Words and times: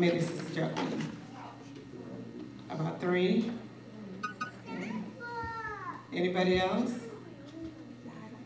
many, 0.00 0.18
is 0.18 0.30
Jacqueline? 0.54 1.16
About 2.70 3.00
three? 3.00 3.50
Okay. 4.66 4.92
Anybody 6.12 6.58
else? 6.58 6.92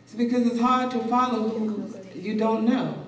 It's 0.05 0.15
because 0.15 0.47
it's 0.49 0.61
hard 0.61 0.91
to 0.91 0.99
follow 1.05 1.49
who 1.49 1.95
you 2.15 2.37
don't 2.37 2.65
know. 2.65 3.07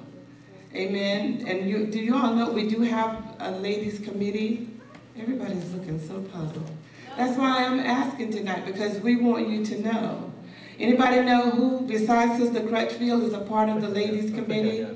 Amen. 0.75 1.45
And 1.47 1.69
you, 1.69 1.87
do 1.87 1.99
you 1.99 2.15
all 2.15 2.35
know 2.35 2.51
we 2.51 2.69
do 2.69 2.83
have 2.83 3.37
a 3.41 3.51
ladies 3.51 3.99
committee? 3.99 4.71
Everybody's 5.19 5.73
looking 5.73 5.99
so 5.99 6.21
puzzled. 6.21 6.71
That's 7.17 7.37
why 7.37 7.65
I'm 7.65 7.81
asking 7.81 8.31
tonight 8.31 8.65
because 8.65 9.01
we 9.01 9.17
want 9.17 9.49
you 9.49 9.65
to 9.65 9.81
know. 9.81 10.33
Anybody 10.79 11.23
know 11.23 11.51
who, 11.51 11.81
besides 11.81 12.39
Sister 12.41 12.61
Crutchfield, 12.61 13.23
is 13.25 13.33
a 13.33 13.41
part 13.41 13.71
of 13.71 13.81
the 13.81 13.89
ladies 13.89 14.33
committee? 14.33 14.87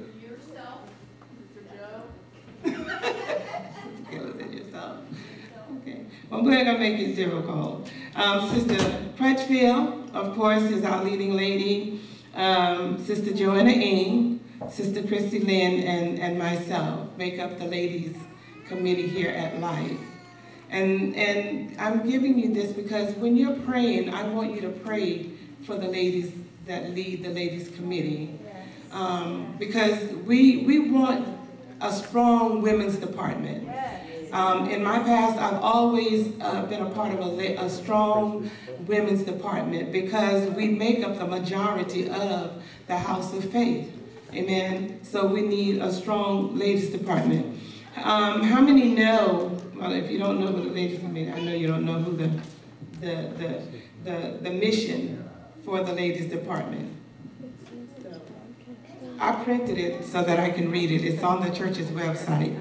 Well, 6.41 6.49
we're 6.49 6.65
gonna 6.65 6.79
make 6.79 6.99
it 6.99 7.17
difficult. 7.17 7.91
Um, 8.15 8.49
Sister 8.49 8.99
Crutchfield, 9.19 10.11
of 10.15 10.35
course, 10.35 10.63
is 10.63 10.85
our 10.85 11.05
leading 11.05 11.35
lady. 11.35 12.01
Um, 12.35 12.97
Sister 13.05 13.35
Joanna 13.35 13.73
Ing, 13.73 14.41
Sister 14.71 15.03
Christy 15.03 15.41
Lynn, 15.41 15.83
and, 15.83 16.19
and 16.19 16.39
myself 16.39 17.15
make 17.19 17.39
up 17.39 17.59
the 17.59 17.67
ladies 17.67 18.17
committee 18.67 19.07
here 19.07 19.29
at 19.29 19.61
Life. 19.61 19.99
And, 20.71 21.15
and 21.15 21.79
I'm 21.79 22.09
giving 22.09 22.39
you 22.39 22.55
this 22.55 22.73
because 22.73 23.15
when 23.17 23.37
you're 23.37 23.57
praying, 23.57 24.09
I 24.15 24.27
want 24.27 24.55
you 24.55 24.63
to 24.63 24.71
pray 24.71 25.33
for 25.67 25.75
the 25.75 25.89
ladies 25.89 26.33
that 26.67 26.93
lead 26.93 27.23
the 27.23 27.31
ladies 27.31 27.69
committee. 27.77 28.39
Um, 28.93 29.57
because 29.59 30.11
we, 30.25 30.65
we 30.65 30.91
want 30.91 31.39
a 31.83 31.93
strong 31.93 32.63
women's 32.63 32.97
department. 32.97 33.69
Um, 34.33 34.69
in 34.71 34.83
my 34.83 35.01
past, 35.01 35.39
I've 35.39 35.61
always 35.61 36.33
uh, 36.41 36.65
been 36.67 36.83
a 36.83 36.91
part 36.91 37.13
of 37.13 37.39
a, 37.39 37.57
a 37.57 37.69
strong 37.69 38.51
women's 38.87 39.25
department 39.25 39.93
because 39.93 40.49
we 40.51 40.69
make 40.69 41.05
up 41.05 41.19
the 41.19 41.27
majority 41.27 42.09
of 42.09 42.63
the 42.87 42.97
house 42.97 43.33
of 43.35 43.51
faith. 43.51 43.93
Amen. 44.33 45.01
So 45.03 45.27
we 45.27 45.43
need 45.43 45.83
a 45.83 45.93
strong 45.93 46.57
ladies 46.57 46.91
department. 46.91 47.59
Um, 47.97 48.43
how 48.45 48.61
many 48.61 48.95
know? 48.95 49.59
Well, 49.75 49.93
if 49.93 50.11
you 50.11 50.19
don't 50.19 50.39
know 50.41 50.47
who 50.47 50.63
the 50.63 50.71
ladies 50.71 51.01
committee, 51.01 51.33
I 51.33 51.41
know 51.41 51.53
you 51.53 51.67
don't 51.67 51.85
know 51.85 52.01
who 52.01 52.17
the 52.17 52.31
the 53.01 53.33
the 53.39 53.63
the, 54.05 54.39
the 54.43 54.51
mission 54.51 55.29
for 55.65 55.83
the 55.83 55.93
ladies 55.93 56.31
department. 56.31 56.97
I 59.19 59.33
printed 59.45 59.77
it 59.77 60.05
so 60.05 60.23
that 60.23 60.39
I 60.39 60.51
can 60.51 60.71
read 60.71 60.91
it. 60.91 61.05
It's 61.05 61.23
on 61.23 61.43
the 61.43 61.55
church's 61.55 61.89
website. 61.89 62.57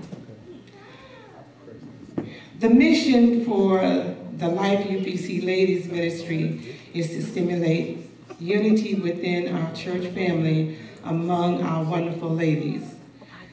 The 2.60 2.70
mission 2.70 3.46
for 3.46 3.80
the 3.80 4.50
Life 4.50 4.86
UPC 4.86 5.46
Ladies 5.46 5.88
Ministry 5.88 6.78
is 6.94 7.08
to 7.12 7.24
stimulate 7.24 8.10
unity 8.38 8.96
within 8.96 9.56
our 9.56 9.74
church 9.74 10.06
family 10.08 10.78
among 11.06 11.64
our 11.64 11.86
wonderful 11.86 12.30
ladies. 12.30 12.96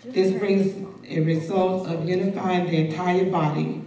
This 0.04 0.36
brings 0.36 0.74
a 1.08 1.20
result 1.20 1.86
of 1.86 2.08
unifying 2.08 2.66
the 2.66 2.88
entire 2.88 3.30
body. 3.30 3.80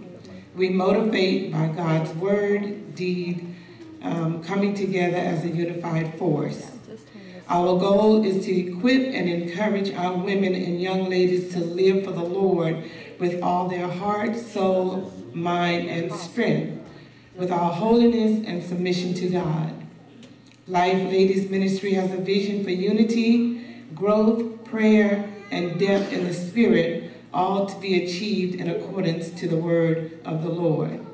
We 0.56 0.70
motivate 0.70 1.52
by 1.52 1.68
God's 1.68 2.14
word, 2.14 2.96
deed, 2.96 3.56
um, 4.02 4.42
coming 4.42 4.74
together 4.74 5.18
as 5.18 5.44
a 5.44 5.50
unified 5.50 6.18
force. 6.18 6.72
Our 7.50 7.78
goal 7.78 8.24
is 8.24 8.46
to 8.46 8.56
equip 8.56 9.14
and 9.14 9.28
encourage 9.28 9.92
our 9.92 10.16
women 10.16 10.56
and 10.56 10.80
young 10.82 11.10
ladies 11.10 11.52
to 11.54 11.60
live 11.60 12.06
for 12.06 12.12
the 12.12 12.24
Lord 12.24 12.90
with 13.20 13.42
all 13.42 13.68
their 13.68 13.88
heart, 13.88 14.36
soul, 14.36 15.14
mind, 15.34 15.90
and 15.90 16.12
strength, 16.12 16.82
with 17.36 17.52
all 17.52 17.72
holiness 17.72 18.46
and 18.48 18.64
submission 18.64 19.14
to 19.14 19.30
God. 19.30 19.74
Life 20.68 21.12
Ladies 21.12 21.50
Ministry 21.50 21.94
has 21.94 22.12
a 22.12 22.18
vision 22.18 22.64
for 22.64 22.70
unity, 22.70 23.86
growth, 23.96 24.64
prayer, 24.66 25.30
and 25.52 25.80
depth 25.80 26.14
in 26.14 26.26
the 26.26 26.34
Spirit, 26.34 27.12
all 27.34 27.66
to 27.66 27.80
be 27.80 28.04
achieved 28.04 28.56
in 28.56 28.70
accordance 28.70 29.32
to 29.32 29.48
the 29.48 29.58
word 29.58 30.20
of 30.26 30.44
the 30.44 30.50
Lord. 30.50 31.06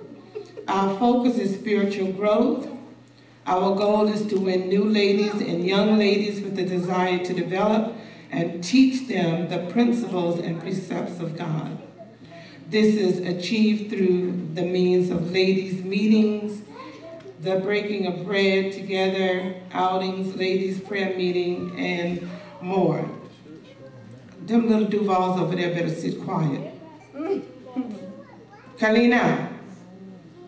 Our 0.68 0.98
focus 0.98 1.38
is 1.38 1.56
spiritual 1.56 2.12
growth. 2.12 2.68
Our 3.46 3.76
goal 3.76 4.08
is 4.08 4.26
to 4.28 4.40
win 4.40 4.68
new 4.68 4.84
ladies 4.84 5.36
and 5.36 5.66
young 5.66 5.98
ladies 5.98 6.42
with 6.42 6.56
the 6.56 6.66
desire 6.66 7.24
to 7.24 7.34
develop 7.34 7.96
and 8.32 8.64
teach 8.64 9.08
them 9.08 9.50
the 9.50 9.72
principles 9.72 10.40
and 10.40 10.60
precepts 10.60 11.20
of 11.20 11.38
God. 11.38 11.85
This 12.68 12.96
is 12.96 13.20
achieved 13.20 13.92
through 13.92 14.50
the 14.56 14.64
means 14.64 15.12
of 15.12 15.32
ladies' 15.32 15.84
meetings, 15.84 16.64
the 17.42 17.60
breaking 17.60 18.08
of 18.08 18.26
bread 18.26 18.72
together, 18.72 19.56
outings, 19.72 20.36
ladies' 20.36 20.80
prayer 20.80 21.16
meeting, 21.16 21.78
and 21.78 22.28
more. 22.62 23.08
Them 24.42 24.68
little 24.68 24.88
Duvals 24.88 25.40
over 25.40 25.56
there 25.56 25.76
better 25.76 25.94
sit 25.94 26.20
quiet. 26.22 26.74
Kalina, 28.78 29.52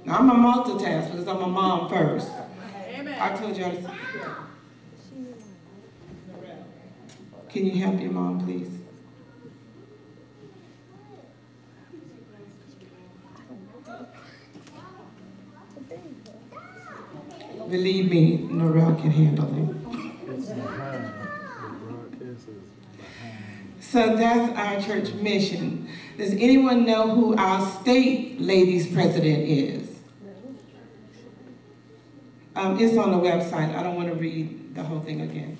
now 0.03 0.17
I'm 0.17 0.29
a 0.29 0.33
multitask 0.33 1.11
because 1.11 1.27
I'm 1.27 1.41
a 1.41 1.47
mom 1.47 1.87
first. 1.87 2.31
I 3.19 3.35
told 3.35 3.55
y'all 3.57 3.71
to. 3.71 3.91
Can 7.49 7.65
you 7.65 7.83
help 7.83 8.01
your 8.01 8.11
mom, 8.11 8.43
please? 8.43 8.69
Believe 17.69 18.09
me, 18.09 18.37
Norel 18.49 18.99
can 19.01 19.11
handle 19.11 19.45
it. 19.45 19.75
So 23.81 24.15
that's 24.15 24.57
our 24.57 24.81
church 24.81 25.13
mission. 25.15 25.89
Does 26.17 26.31
anyone 26.33 26.85
know 26.85 27.09
who 27.09 27.35
our 27.35 27.69
state 27.81 28.39
ladies 28.39 28.87
president 28.87 29.43
is? 29.43 29.99
Um, 32.55 32.79
it's 32.79 32.97
on 32.97 33.11
the 33.11 33.17
website. 33.17 33.75
I 33.75 33.83
don't 33.83 33.95
want 33.95 34.07
to 34.09 34.15
read 34.15 34.73
the 34.73 34.83
whole 34.83 34.99
thing 34.99 35.21
again. 35.21 35.57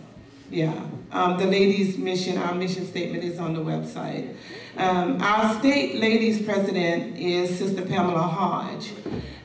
Yeah, 0.50 0.74
um, 1.12 1.38
the 1.38 1.46
ladies' 1.46 1.98
mission, 1.98 2.38
our 2.38 2.56
mission 2.56 2.88
statement 2.88 3.24
is 3.24 3.38
on 3.38 3.54
the 3.54 3.60
website. 3.60 4.36
Um, 4.78 5.22
our 5.22 5.60
state 5.60 5.96
ladies 5.96 6.42
president 6.42 7.18
is 7.18 7.58
Sister 7.58 7.82
Pamela 7.82 8.22
Hodge 8.22 8.94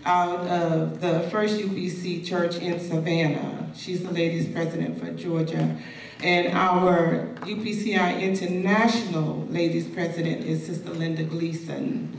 out 0.04 0.40
of 0.46 1.00
the 1.00 1.20
First 1.30 1.58
UPC 1.58 2.26
Church 2.26 2.56
in 2.56 2.80
Savannah. 2.80 3.70
She's 3.74 4.02
the 4.02 4.10
ladies 4.10 4.48
president 4.48 4.98
for 4.98 5.10
Georgia. 5.12 5.76
And 6.22 6.48
our 6.56 7.28
UPCI 7.40 8.20
International 8.20 9.46
ladies 9.48 9.86
president 9.88 10.44
is 10.44 10.64
Sister 10.66 10.90
Linda 10.90 11.24
Gleason. 11.24 12.18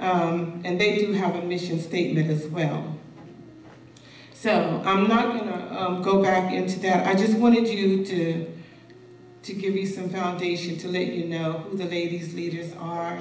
Um, 0.00 0.62
and 0.64 0.80
they 0.80 0.98
do 0.98 1.12
have 1.12 1.34
a 1.34 1.42
mission 1.42 1.80
statement 1.80 2.30
as 2.30 2.46
well. 2.46 2.98
So 4.32 4.82
I'm 4.84 5.08
not 5.08 5.38
gonna 5.38 5.78
um, 5.78 6.02
go 6.02 6.22
back 6.22 6.52
into 6.52 6.78
that. 6.80 7.06
I 7.06 7.14
just 7.14 7.38
wanted 7.38 7.66
you 7.66 8.04
to, 8.04 8.52
to 9.42 9.54
give 9.54 9.74
you 9.74 9.86
some 9.86 10.10
foundation 10.10 10.76
to 10.78 10.88
let 10.88 11.06
you 11.08 11.24
know 11.24 11.52
who 11.52 11.76
the 11.78 11.86
ladies 11.86 12.34
leaders 12.34 12.72
are 12.78 13.18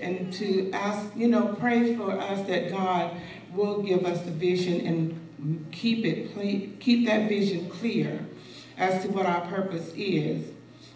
and 0.00 0.32
to 0.34 0.70
ask, 0.72 1.10
you 1.16 1.28
know, 1.28 1.54
pray 1.58 1.96
for 1.96 2.12
us 2.12 2.46
that 2.46 2.70
God 2.70 3.16
will 3.56 3.82
give 3.82 4.04
us 4.04 4.22
the 4.22 4.30
vision 4.30 4.86
and 4.86 5.66
keep 5.72 6.04
it, 6.04 6.80
keep 6.80 7.06
that 7.06 7.28
vision 7.28 7.68
clear 7.70 8.26
as 8.76 9.02
to 9.02 9.08
what 9.08 9.26
our 9.26 9.40
purpose 9.46 9.92
is 9.96 10.50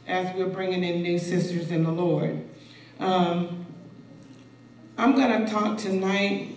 as 0.06 0.34
we're 0.36 0.48
bringing 0.48 0.84
in 0.84 1.02
new 1.02 1.18
sisters 1.18 1.70
in 1.70 1.84
the 1.84 1.90
Lord. 1.90 2.44
Um, 2.98 3.66
I'm 4.98 5.14
gonna 5.16 5.48
talk 5.48 5.78
tonight 5.78 6.56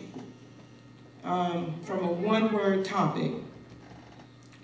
um, 1.23 1.79
from 1.83 2.03
a 2.03 2.11
one-word 2.11 2.83
topic, 2.83 3.31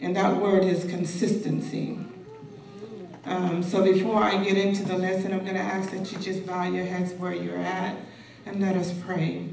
and 0.01 0.15
that 0.15 0.35
word 0.41 0.63
is 0.63 0.83
consistency. 0.85 1.99
Um, 3.25 3.61
so 3.63 3.83
before 3.83 4.23
I 4.23 4.43
get 4.43 4.57
into 4.57 4.83
the 4.83 4.97
lesson, 4.97 5.33
I'm 5.33 5.43
going 5.43 5.53
to 5.53 5.61
ask 5.61 5.91
that 5.91 6.11
you 6.11 6.17
just 6.17 6.45
bow 6.47 6.63
your 6.63 6.85
heads 6.85 7.13
where 7.13 7.33
you're 7.33 7.57
at 7.57 7.95
and 8.45 8.59
let 8.59 8.75
us 8.75 8.93
pray. 9.05 9.49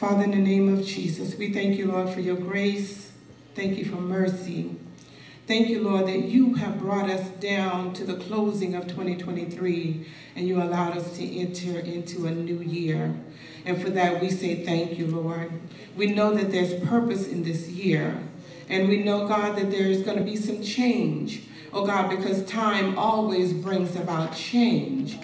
Father, 0.00 0.22
in 0.22 0.30
the 0.30 0.38
name 0.38 0.72
of 0.72 0.82
Jesus, 0.82 1.34
we 1.34 1.52
thank 1.52 1.76
you, 1.76 1.92
Lord, 1.92 2.08
for 2.08 2.20
your 2.20 2.34
grace. 2.34 3.12
Thank 3.54 3.76
you 3.76 3.84
for 3.84 3.96
mercy. 4.00 4.76
Thank 5.46 5.68
you, 5.68 5.82
Lord, 5.82 6.06
that 6.06 6.20
you 6.20 6.54
have 6.54 6.78
brought 6.78 7.10
us 7.10 7.28
down 7.32 7.92
to 7.92 8.04
the 8.04 8.14
closing 8.14 8.74
of 8.74 8.88
2023 8.88 10.06
and 10.36 10.48
you 10.48 10.56
allowed 10.56 10.96
us 10.96 11.18
to 11.18 11.38
enter 11.38 11.80
into 11.80 12.24
a 12.24 12.30
new 12.30 12.60
year. 12.60 13.14
And 13.66 13.78
for 13.78 13.90
that, 13.90 14.22
we 14.22 14.30
say 14.30 14.64
thank 14.64 14.98
you, 14.98 15.06
Lord. 15.06 15.52
We 15.94 16.06
know 16.06 16.32
that 16.32 16.50
there's 16.50 16.82
purpose 16.82 17.28
in 17.28 17.42
this 17.42 17.68
year. 17.68 18.22
And 18.70 18.88
we 18.88 19.02
know, 19.02 19.28
God, 19.28 19.58
that 19.58 19.70
there's 19.70 20.00
going 20.00 20.16
to 20.16 20.24
be 20.24 20.36
some 20.36 20.62
change. 20.62 21.42
Oh, 21.74 21.84
God, 21.84 22.08
because 22.08 22.42
time 22.46 22.98
always 22.98 23.52
brings 23.52 23.96
about 23.96 24.34
change. 24.34 25.18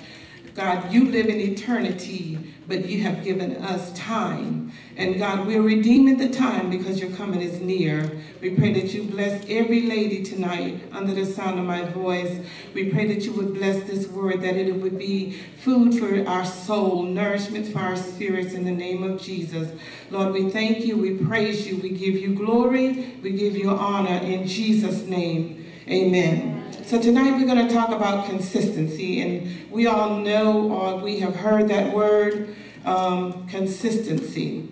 God, 0.56 0.92
you 0.92 1.10
live 1.10 1.28
in 1.28 1.40
eternity, 1.40 2.38
but 2.66 2.86
you 2.86 3.02
have 3.02 3.22
given 3.22 3.56
us 3.56 3.92
time. 3.92 4.72
And 4.96 5.18
God, 5.18 5.46
we're 5.46 5.62
redeeming 5.62 6.16
the 6.16 6.28
time 6.28 6.70
because 6.70 7.00
your 7.00 7.10
coming 7.10 7.42
is 7.42 7.60
near. 7.60 8.10
We 8.40 8.50
pray 8.50 8.72
that 8.72 8.94
you 8.94 9.04
bless 9.04 9.44
every 9.48 9.82
lady 9.82 10.22
tonight 10.22 10.80
under 10.90 11.14
the 11.14 11.26
sound 11.26 11.58
of 11.58 11.66
my 11.66 11.84
voice. 11.84 12.40
We 12.74 12.90
pray 12.90 13.06
that 13.12 13.24
you 13.24 13.32
would 13.34 13.54
bless 13.54 13.86
this 13.86 14.08
word, 14.08 14.40
that 14.40 14.56
it 14.56 14.74
would 14.74 14.98
be 14.98 15.32
food 15.58 15.98
for 15.98 16.26
our 16.28 16.44
soul, 16.44 17.02
nourishment 17.02 17.68
for 17.68 17.80
our 17.80 17.96
spirits 17.96 18.54
in 18.54 18.64
the 18.64 18.72
name 18.72 19.02
of 19.02 19.20
Jesus. 19.20 19.70
Lord, 20.10 20.32
we 20.32 20.50
thank 20.50 20.84
you, 20.84 20.96
we 20.96 21.14
praise 21.14 21.66
you, 21.66 21.76
we 21.76 21.90
give 21.90 22.14
you 22.14 22.34
glory, 22.34 23.18
we 23.22 23.32
give 23.32 23.56
you 23.56 23.70
honor 23.70 24.18
in 24.24 24.46
Jesus' 24.46 25.02
name. 25.02 25.66
Amen. 25.88 26.55
So 26.86 27.02
tonight 27.02 27.32
we're 27.32 27.52
going 27.52 27.66
to 27.66 27.74
talk 27.74 27.88
about 27.88 28.26
consistency, 28.26 29.20
and 29.20 29.72
we 29.72 29.88
all 29.88 30.20
know 30.20 30.70
or 30.70 30.96
we 30.98 31.18
have 31.18 31.34
heard 31.34 31.66
that 31.66 31.92
word, 31.92 32.54
um, 32.84 33.48
consistency. 33.48 34.68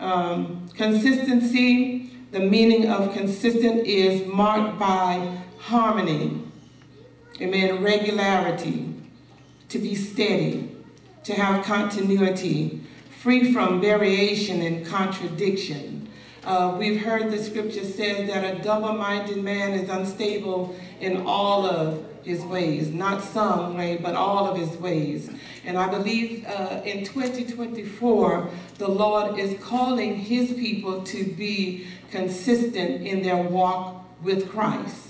Um, 0.00 0.68
consistency, 0.74 2.10
the 2.32 2.40
meaning 2.40 2.90
of 2.90 3.14
consistent 3.14 3.86
is 3.86 4.26
marked 4.26 4.76
by 4.80 5.38
harmony, 5.60 6.42
amen, 7.40 7.80
regularity, 7.80 8.92
to 9.68 9.78
be 9.78 9.94
steady, 9.94 10.74
to 11.22 11.32
have 11.32 11.64
continuity, 11.64 12.80
free 13.20 13.52
from 13.52 13.80
variation 13.80 14.62
and 14.62 14.84
contradiction. 14.84 16.05
Uh, 16.46 16.76
we've 16.78 17.00
heard 17.00 17.32
the 17.32 17.42
scripture 17.42 17.84
says 17.84 18.28
that 18.28 18.44
a 18.44 18.62
double-minded 18.62 19.42
man 19.42 19.72
is 19.72 19.90
unstable 19.90 20.76
in 21.00 21.26
all 21.26 21.66
of 21.66 22.06
his 22.22 22.40
ways, 22.42 22.92
not 22.92 23.20
some 23.20 23.76
way, 23.76 23.96
but 23.96 24.14
all 24.14 24.46
of 24.46 24.56
his 24.56 24.78
ways. 24.78 25.28
And 25.64 25.76
I 25.76 25.88
believe 25.90 26.46
uh, 26.46 26.82
in 26.84 27.04
2024, 27.04 28.48
the 28.78 28.86
Lord 28.86 29.40
is 29.40 29.58
calling 29.60 30.14
his 30.14 30.52
people 30.52 31.02
to 31.02 31.24
be 31.24 31.88
consistent 32.12 33.04
in 33.04 33.22
their 33.22 33.42
walk 33.42 34.06
with 34.22 34.48
Christ. 34.48 35.05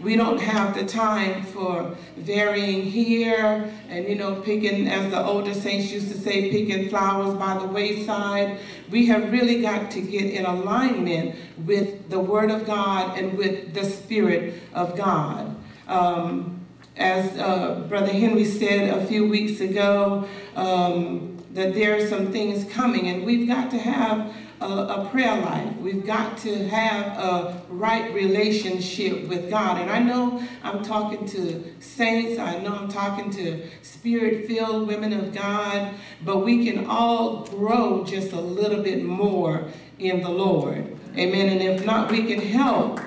We 0.00 0.16
don't 0.16 0.40
have 0.40 0.74
the 0.74 0.84
time 0.84 1.42
for 1.44 1.96
varying 2.16 2.82
here 2.82 3.72
and, 3.88 4.06
you 4.06 4.14
know, 4.14 4.40
picking, 4.42 4.88
as 4.88 5.10
the 5.10 5.24
older 5.24 5.54
saints 5.54 5.90
used 5.90 6.12
to 6.12 6.18
say, 6.18 6.50
picking 6.50 6.88
flowers 6.88 7.34
by 7.34 7.58
the 7.58 7.66
wayside. 7.66 8.58
We 8.90 9.06
have 9.06 9.32
really 9.32 9.62
got 9.62 9.90
to 9.92 10.00
get 10.00 10.24
in 10.24 10.44
alignment 10.44 11.36
with 11.64 12.10
the 12.10 12.20
Word 12.20 12.50
of 12.50 12.66
God 12.66 13.18
and 13.18 13.38
with 13.38 13.74
the 13.74 13.84
Spirit 13.84 14.62
of 14.74 14.96
God. 14.96 15.56
Um, 15.88 16.60
as 16.96 17.38
uh, 17.38 17.84
Brother 17.88 18.12
Henry 18.12 18.44
said 18.44 18.90
a 18.90 19.06
few 19.06 19.28
weeks 19.28 19.60
ago, 19.60 20.28
um, 20.54 21.36
that 21.52 21.74
there 21.74 21.96
are 21.96 22.06
some 22.06 22.32
things 22.32 22.70
coming, 22.72 23.08
and 23.08 23.24
we've 23.24 23.48
got 23.48 23.70
to 23.70 23.78
have 23.78 24.32
a, 24.60 24.64
a, 24.64 25.08
prayer 25.10 25.36
life. 25.40 25.76
We've 25.76 26.04
got 26.06 26.38
to 26.38 26.68
have 26.68 27.06
a 27.18 27.62
right 27.68 28.12
relationship 28.14 29.28
with 29.28 29.50
God. 29.50 29.80
And 29.80 29.90
I 29.90 29.98
know 29.98 30.42
I'm 30.62 30.82
talking 30.82 31.26
to 31.28 31.64
saints, 31.80 32.38
I 32.38 32.58
know 32.58 32.72
I'm 32.74 32.88
talking 32.88 33.30
to 33.32 33.66
spirit 33.82 34.46
filled 34.46 34.88
women 34.88 35.12
of 35.12 35.34
God, 35.34 35.94
but 36.24 36.38
we 36.38 36.64
can 36.64 36.86
all 36.86 37.44
grow 37.46 38.04
just 38.04 38.32
a 38.32 38.40
little 38.40 38.82
bit 38.82 39.04
more 39.04 39.68
in 39.98 40.22
the 40.22 40.30
Lord. 40.30 40.96
Amen. 41.16 41.48
And 41.48 41.62
if 41.62 41.84
not, 41.84 42.10
we 42.10 42.24
can 42.24 42.40
help 42.40 43.00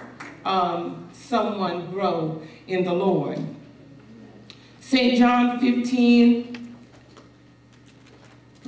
um, 0.45 1.09
someone 1.13 1.91
grow 1.91 2.41
in 2.67 2.83
the 2.83 2.93
Lord. 2.93 3.39
St. 4.79 5.17
John 5.19 5.59
15, 5.59 6.48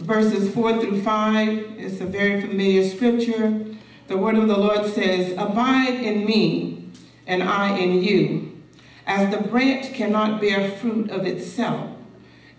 verses 0.02 0.54
4 0.54 0.82
through 0.82 1.02
5. 1.02 1.50
It's 1.78 2.02
a 2.02 2.06
very 2.06 2.42
familiar 2.42 2.88
scripture. 2.88 3.66
The 4.08 4.18
word 4.18 4.36
of 4.36 4.48
the 4.48 4.58
Lord 4.58 4.86
says, 4.88 5.34
Abide 5.38 5.94
in 5.94 6.26
me, 6.26 6.90
and 7.28 7.44
I 7.44 7.78
in 7.78 8.04
you, 8.04 8.62
as 9.06 9.32
the 9.32 9.48
branch 9.48 9.94
cannot 9.94 10.42
bear 10.42 10.72
fruit 10.72 11.10
of 11.12 11.26
itself, 11.26 11.92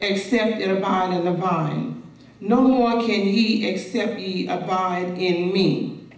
except 0.00 0.60
it 0.60 0.70
abide 0.70 1.12
in 1.14 1.24
the 1.24 1.32
vine. 1.32 2.02
No 2.40 2.60
more 2.62 2.92
can 2.92 3.26
ye, 3.26 3.68
except 3.68 4.18
ye 4.18 4.48
abide 4.48 5.18
in 5.18 5.52
me. 5.52 6.08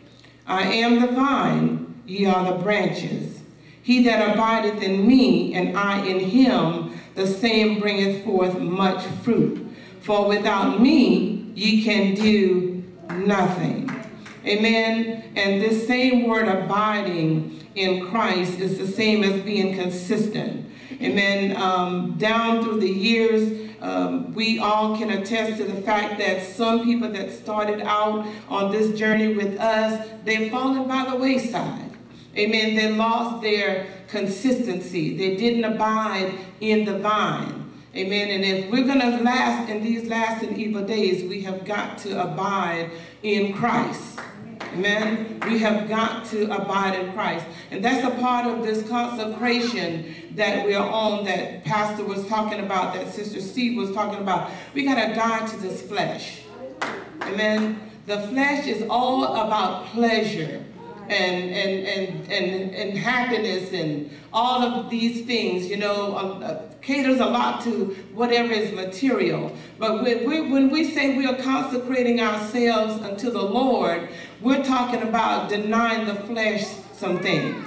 I 0.46 0.62
am 0.62 1.00
the 1.00 1.08
vine, 1.08 2.02
ye 2.06 2.26
are 2.26 2.52
the 2.52 2.62
branches. 2.62 3.40
He 3.82 4.04
that 4.04 4.34
abideth 4.34 4.82
in 4.82 5.06
me, 5.06 5.54
and 5.54 5.76
I 5.76 6.04
in 6.06 6.20
him, 6.20 6.98
the 7.14 7.26
same 7.26 7.80
bringeth 7.80 8.24
forth 8.24 8.58
much 8.58 9.04
fruit. 9.22 9.63
For 10.04 10.28
without 10.28 10.82
me, 10.82 11.50
ye 11.54 11.82
can 11.82 12.14
do 12.14 12.84
nothing. 13.10 13.90
Amen. 14.44 15.32
And 15.34 15.62
this 15.62 15.86
same 15.86 16.28
word 16.28 16.46
abiding 16.46 17.66
in 17.74 18.06
Christ 18.06 18.58
is 18.58 18.76
the 18.76 18.86
same 18.86 19.24
as 19.24 19.40
being 19.40 19.74
consistent. 19.74 20.66
Amen. 21.00 21.56
Um, 21.56 22.18
down 22.18 22.62
through 22.62 22.80
the 22.80 22.90
years, 22.90 23.72
um, 23.80 24.34
we 24.34 24.58
all 24.58 24.94
can 24.98 25.08
attest 25.08 25.56
to 25.56 25.64
the 25.64 25.80
fact 25.80 26.18
that 26.18 26.42
some 26.42 26.84
people 26.84 27.10
that 27.12 27.32
started 27.32 27.80
out 27.80 28.26
on 28.50 28.70
this 28.70 28.98
journey 28.98 29.34
with 29.34 29.58
us, 29.58 30.06
they've 30.24 30.50
fallen 30.50 30.86
by 30.86 31.06
the 31.10 31.16
wayside. 31.16 31.92
Amen. 32.36 32.76
They 32.76 32.92
lost 32.92 33.40
their 33.40 33.86
consistency. 34.08 35.16
They 35.16 35.36
didn't 35.36 35.64
abide 35.64 36.34
in 36.60 36.84
the 36.84 36.98
vine. 36.98 37.63
Amen. 37.96 38.30
And 38.30 38.44
if 38.44 38.70
we're 38.72 38.84
going 38.84 38.98
to 38.98 39.22
last 39.22 39.70
in 39.70 39.82
these 39.84 40.08
last 40.08 40.42
and 40.42 40.58
evil 40.58 40.84
days, 40.84 41.22
we 41.28 41.42
have 41.42 41.64
got 41.64 41.96
to 41.98 42.20
abide 42.20 42.90
in 43.22 43.52
Christ. 43.52 44.18
Amen. 44.72 45.38
We 45.46 45.58
have 45.58 45.88
got 45.88 46.24
to 46.26 46.52
abide 46.52 46.98
in 46.98 47.12
Christ. 47.12 47.46
And 47.70 47.84
that's 47.84 48.04
a 48.04 48.20
part 48.20 48.46
of 48.46 48.64
this 48.64 48.88
consecration 48.88 50.12
that 50.32 50.64
we're 50.64 50.78
on 50.78 51.24
that 51.26 51.64
Pastor 51.64 52.02
was 52.02 52.26
talking 52.26 52.58
about, 52.58 52.94
that 52.94 53.14
Sister 53.14 53.40
Steve 53.40 53.78
was 53.78 53.92
talking 53.92 54.20
about. 54.20 54.50
We 54.74 54.84
got 54.84 54.96
to 54.96 55.14
die 55.14 55.46
to 55.46 55.56
this 55.58 55.80
flesh. 55.80 56.40
Amen. 57.22 57.92
The 58.06 58.18
flesh 58.28 58.66
is 58.66 58.84
all 58.90 59.24
about 59.24 59.86
pleasure 59.86 60.64
and, 61.08 61.50
and, 61.50 61.86
and, 61.86 62.32
and, 62.32 62.74
and 62.74 62.98
happiness 62.98 63.72
and 63.72 64.10
all 64.32 64.62
of 64.62 64.90
these 64.90 65.24
things, 65.26 65.66
you 65.68 65.76
know, 65.76 66.14
uh, 66.14 66.62
caters 66.80 67.20
a 67.20 67.26
lot 67.26 67.62
to 67.62 67.94
whatever 68.14 68.52
is 68.52 68.72
material. 68.72 69.54
But 69.78 70.02
when 70.02 70.28
we, 70.28 70.40
when 70.50 70.70
we 70.70 70.90
say 70.90 71.16
we 71.16 71.26
are 71.26 71.36
consecrating 71.36 72.20
ourselves 72.20 73.02
unto 73.02 73.30
the 73.30 73.42
Lord, 73.42 74.08
we're 74.40 74.64
talking 74.64 75.02
about 75.02 75.48
denying 75.48 76.06
the 76.06 76.14
flesh 76.14 76.66
some 76.92 77.20
things. 77.20 77.66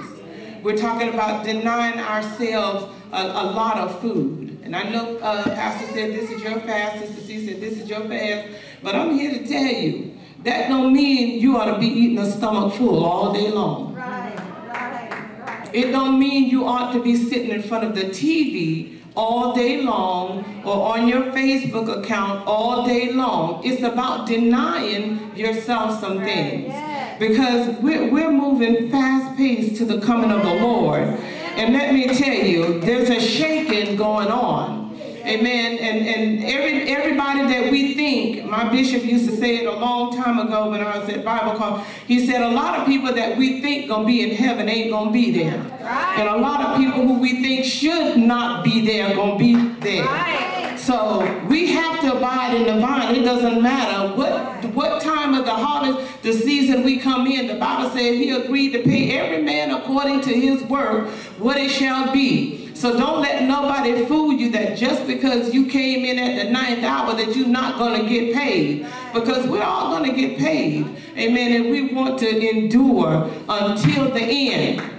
We're 0.63 0.77
talking 0.77 1.09
about 1.09 1.45
denying 1.45 1.99
ourselves 1.99 2.93
a, 3.11 3.21
a 3.21 3.45
lot 3.53 3.77
of 3.77 4.01
food. 4.01 4.59
And 4.63 4.75
I 4.75 4.83
know 4.89 5.17
uh, 5.19 5.43
Pastor 5.43 5.87
said 5.93 6.11
this 6.11 6.29
is 6.29 6.41
your 6.41 6.59
fast, 6.59 6.99
Sister 7.05 7.21
C 7.21 7.47
said 7.47 7.61
this 7.61 7.79
is 7.79 7.89
your 7.89 8.01
fast, 8.01 8.49
but 8.83 8.95
I'm 8.95 9.13
here 9.13 9.31
to 9.31 9.47
tell 9.47 9.63
you, 9.63 10.16
that 10.47 10.69
don't 10.69 10.93
mean 10.93 11.41
you 11.41 11.57
ought 11.57 11.73
to 11.73 11.77
be 11.77 11.87
eating 11.87 12.19
a 12.19 12.31
stomach 12.31 12.73
full 12.75 13.05
all 13.05 13.33
day 13.33 13.49
long. 13.51 13.93
Right, 13.93 14.33
right, 14.67 15.39
right. 15.45 15.75
It 15.75 15.91
don't 15.91 16.17
mean 16.17 16.49
you 16.49 16.65
ought 16.65 16.93
to 16.93 17.03
be 17.03 17.17
sitting 17.17 17.49
in 17.49 17.61
front 17.61 17.83
of 17.83 17.95
the 17.95 18.03
TV 18.03 18.97
all 19.17 19.53
day 19.53 19.81
long 19.81 20.45
or 20.63 20.93
on 20.95 21.07
your 21.07 21.23
Facebook 21.33 22.01
account 22.01 22.47
all 22.47 22.85
day 22.85 23.11
long. 23.11 23.61
It's 23.65 23.81
about 23.81 24.27
denying 24.27 25.35
yourself 25.35 25.99
some 25.99 26.19
things. 26.19 26.73
Because 27.19 27.75
we're, 27.79 28.09
we're 28.09 28.31
moving 28.31 28.91
fast 28.91 29.35
paced 29.35 29.75
to 29.77 29.85
the 29.85 29.99
coming 29.99 30.31
of 30.31 30.43
the 30.43 30.53
Lord. 30.53 31.01
And 31.01 31.73
let 31.73 31.93
me 31.93 32.07
tell 32.15 32.35
you, 32.35 32.79
there's 32.79 33.09
a 33.09 33.19
shaking 33.19 33.97
going 33.97 34.27
on. 34.27 34.86
Amen. 35.27 35.77
And 35.79 36.07
and 36.07 36.43
every 36.45 36.89
everybody 36.89 37.41
that 37.53 37.71
we 37.71 37.93
think, 37.95 38.45
my 38.45 38.69
bishop 38.69 39.03
used 39.03 39.29
to 39.29 39.35
say 39.35 39.57
it 39.57 39.65
a 39.65 39.71
long 39.71 40.15
time 40.15 40.39
ago 40.39 40.69
when 40.69 40.81
I 40.81 40.97
was 40.97 41.09
at 41.09 41.25
Bible 41.25 41.57
call. 41.57 41.79
He 42.07 42.25
said 42.25 42.41
a 42.41 42.49
lot 42.49 42.79
of 42.79 42.85
people 42.85 43.13
that 43.13 43.37
we 43.37 43.61
think 43.61 43.89
gonna 43.89 44.05
be 44.05 44.21
in 44.21 44.35
heaven 44.35 44.69
ain't 44.69 44.91
gonna 44.91 45.11
be 45.11 45.31
there. 45.31 45.59
Right. 45.81 46.19
And 46.19 46.29
a 46.29 46.37
lot 46.37 46.61
of 46.61 46.77
people 46.77 47.05
who 47.05 47.19
we 47.19 47.41
think 47.41 47.65
should 47.65 48.17
not 48.17 48.63
be 48.63 48.85
there 48.85 49.13
gonna 49.15 49.37
be 49.37 49.55
there. 49.79 50.05
Right. 50.05 50.75
So 50.77 51.19
we 51.49 51.67
have 51.73 51.99
to 52.01 52.15
abide 52.15 52.55
in 52.55 52.63
the 52.63 52.79
vine. 52.79 53.15
It 53.15 53.23
doesn't 53.23 53.61
matter 53.61 54.15
what 54.15 54.63
what 54.73 55.01
time 55.01 55.33
of 55.33 55.43
the 55.43 55.51
harvest, 55.51 56.21
the 56.23 56.31
season 56.31 56.83
we 56.83 56.99
come 56.99 57.27
in. 57.27 57.47
The 57.47 57.55
Bible 57.55 57.89
said 57.89 58.13
he 58.13 58.29
agreed 58.31 58.71
to 58.71 58.83
pay 58.83 59.17
every 59.17 59.43
man 59.43 59.71
according 59.71 60.21
to 60.21 60.33
his 60.33 60.63
work 60.63 61.09
what 61.39 61.57
it 61.57 61.69
shall 61.69 62.13
be. 62.13 62.66
So 62.77 62.95
don't 62.95 63.23
let 63.23 63.41
nobody 63.41 64.05
fool 64.05 64.31
you 64.33 64.51
that 64.51 64.77
just 64.77 65.07
because 65.07 65.51
you 65.51 65.65
came 65.65 66.05
in 66.05 66.19
at 66.19 66.45
the 66.45 66.51
ninth 66.51 66.83
hour 66.83 67.15
that 67.15 67.35
you're 67.35 67.47
not 67.47 67.79
going 67.79 67.99
to 67.99 68.07
get 68.07 68.35
paid. 68.35 68.85
Because 69.15 69.47
we're 69.47 69.63
all 69.63 69.97
going 69.97 70.07
to 70.07 70.15
get 70.15 70.37
paid. 70.37 70.85
Amen. 71.17 71.53
And 71.53 71.71
we 71.71 71.91
want 71.91 72.19
to 72.19 72.49
endure 72.49 73.31
until 73.49 74.11
the 74.11 74.21
end. 74.21 74.91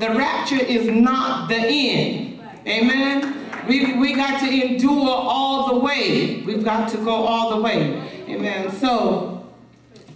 The 0.00 0.10
rapture 0.10 0.62
is 0.62 0.86
not 0.86 1.48
the 1.48 1.56
end. 1.56 2.42
Amen. 2.66 3.66
We, 3.66 3.94
we 3.94 4.12
got 4.12 4.40
to 4.40 4.46
endure 4.46 5.08
all 5.08 5.74
the 5.74 5.80
way. 5.80 6.42
We've 6.42 6.62
got 6.62 6.90
to 6.90 6.98
go 6.98 7.14
all 7.14 7.56
the 7.56 7.62
way. 7.62 8.02
Amen. 8.28 8.70
So, 8.72 9.50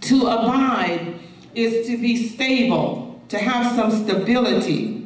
to 0.01 0.27
abide 0.27 1.15
is 1.55 1.87
to 1.87 1.97
be 1.97 2.27
stable, 2.27 3.19
to 3.29 3.39
have 3.39 3.75
some 3.75 3.89
stability, 3.89 5.02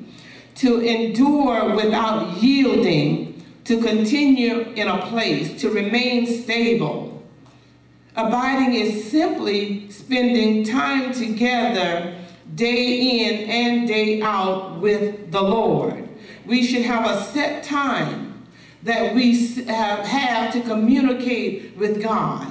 to 0.58 0.80
endure 0.82 1.76
without 1.76 2.42
yielding, 2.42 3.46
to 3.64 3.82
continue 3.82 4.62
in 4.76 4.88
a 4.88 5.06
place, 5.08 5.60
to 5.62 5.70
remain 5.70 6.26
stable. 6.26 7.24
Abiding 8.16 8.74
is 8.74 9.10
simply 9.12 9.90
spending 9.92 10.64
time 10.64 11.14
together 11.14 12.16
day 12.56 13.28
in 13.28 13.50
and 13.50 13.88
day 13.88 14.22
out 14.22 14.80
with 14.80 15.32
the 15.32 15.42
Lord. 15.42 16.10
We 16.46 16.66
should 16.66 16.82
have 16.84 17.06
a 17.06 17.24
set 17.26 17.64
time 17.64 18.48
that 18.84 19.14
we 19.14 19.56
have, 19.66 20.54
to 20.54 20.62
communicate 20.62 21.76
with 21.78 22.02
God. 22.02 22.48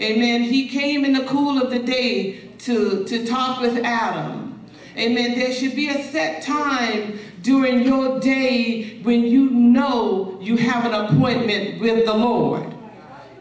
Amen. 0.00 0.42
He 0.42 0.68
came 0.68 1.04
in 1.04 1.12
the 1.12 1.24
cool 1.24 1.62
of 1.62 1.70
the 1.70 1.78
day 1.78 2.50
to, 2.58 3.04
to 3.04 3.26
talk 3.26 3.60
with 3.60 3.78
Adam. 3.84 4.60
Amen. 4.96 5.38
There 5.38 5.52
should 5.52 5.76
be 5.76 5.88
a 5.88 6.02
set 6.10 6.42
time 6.42 7.18
during 7.42 7.82
your 7.82 8.20
day 8.20 9.00
when 9.02 9.24
you 9.24 9.50
know 9.50 10.38
you 10.40 10.56
have 10.56 10.84
an 10.84 10.94
appointment 10.94 11.80
with 11.80 12.04
the 12.04 12.14
Lord. 12.14 12.74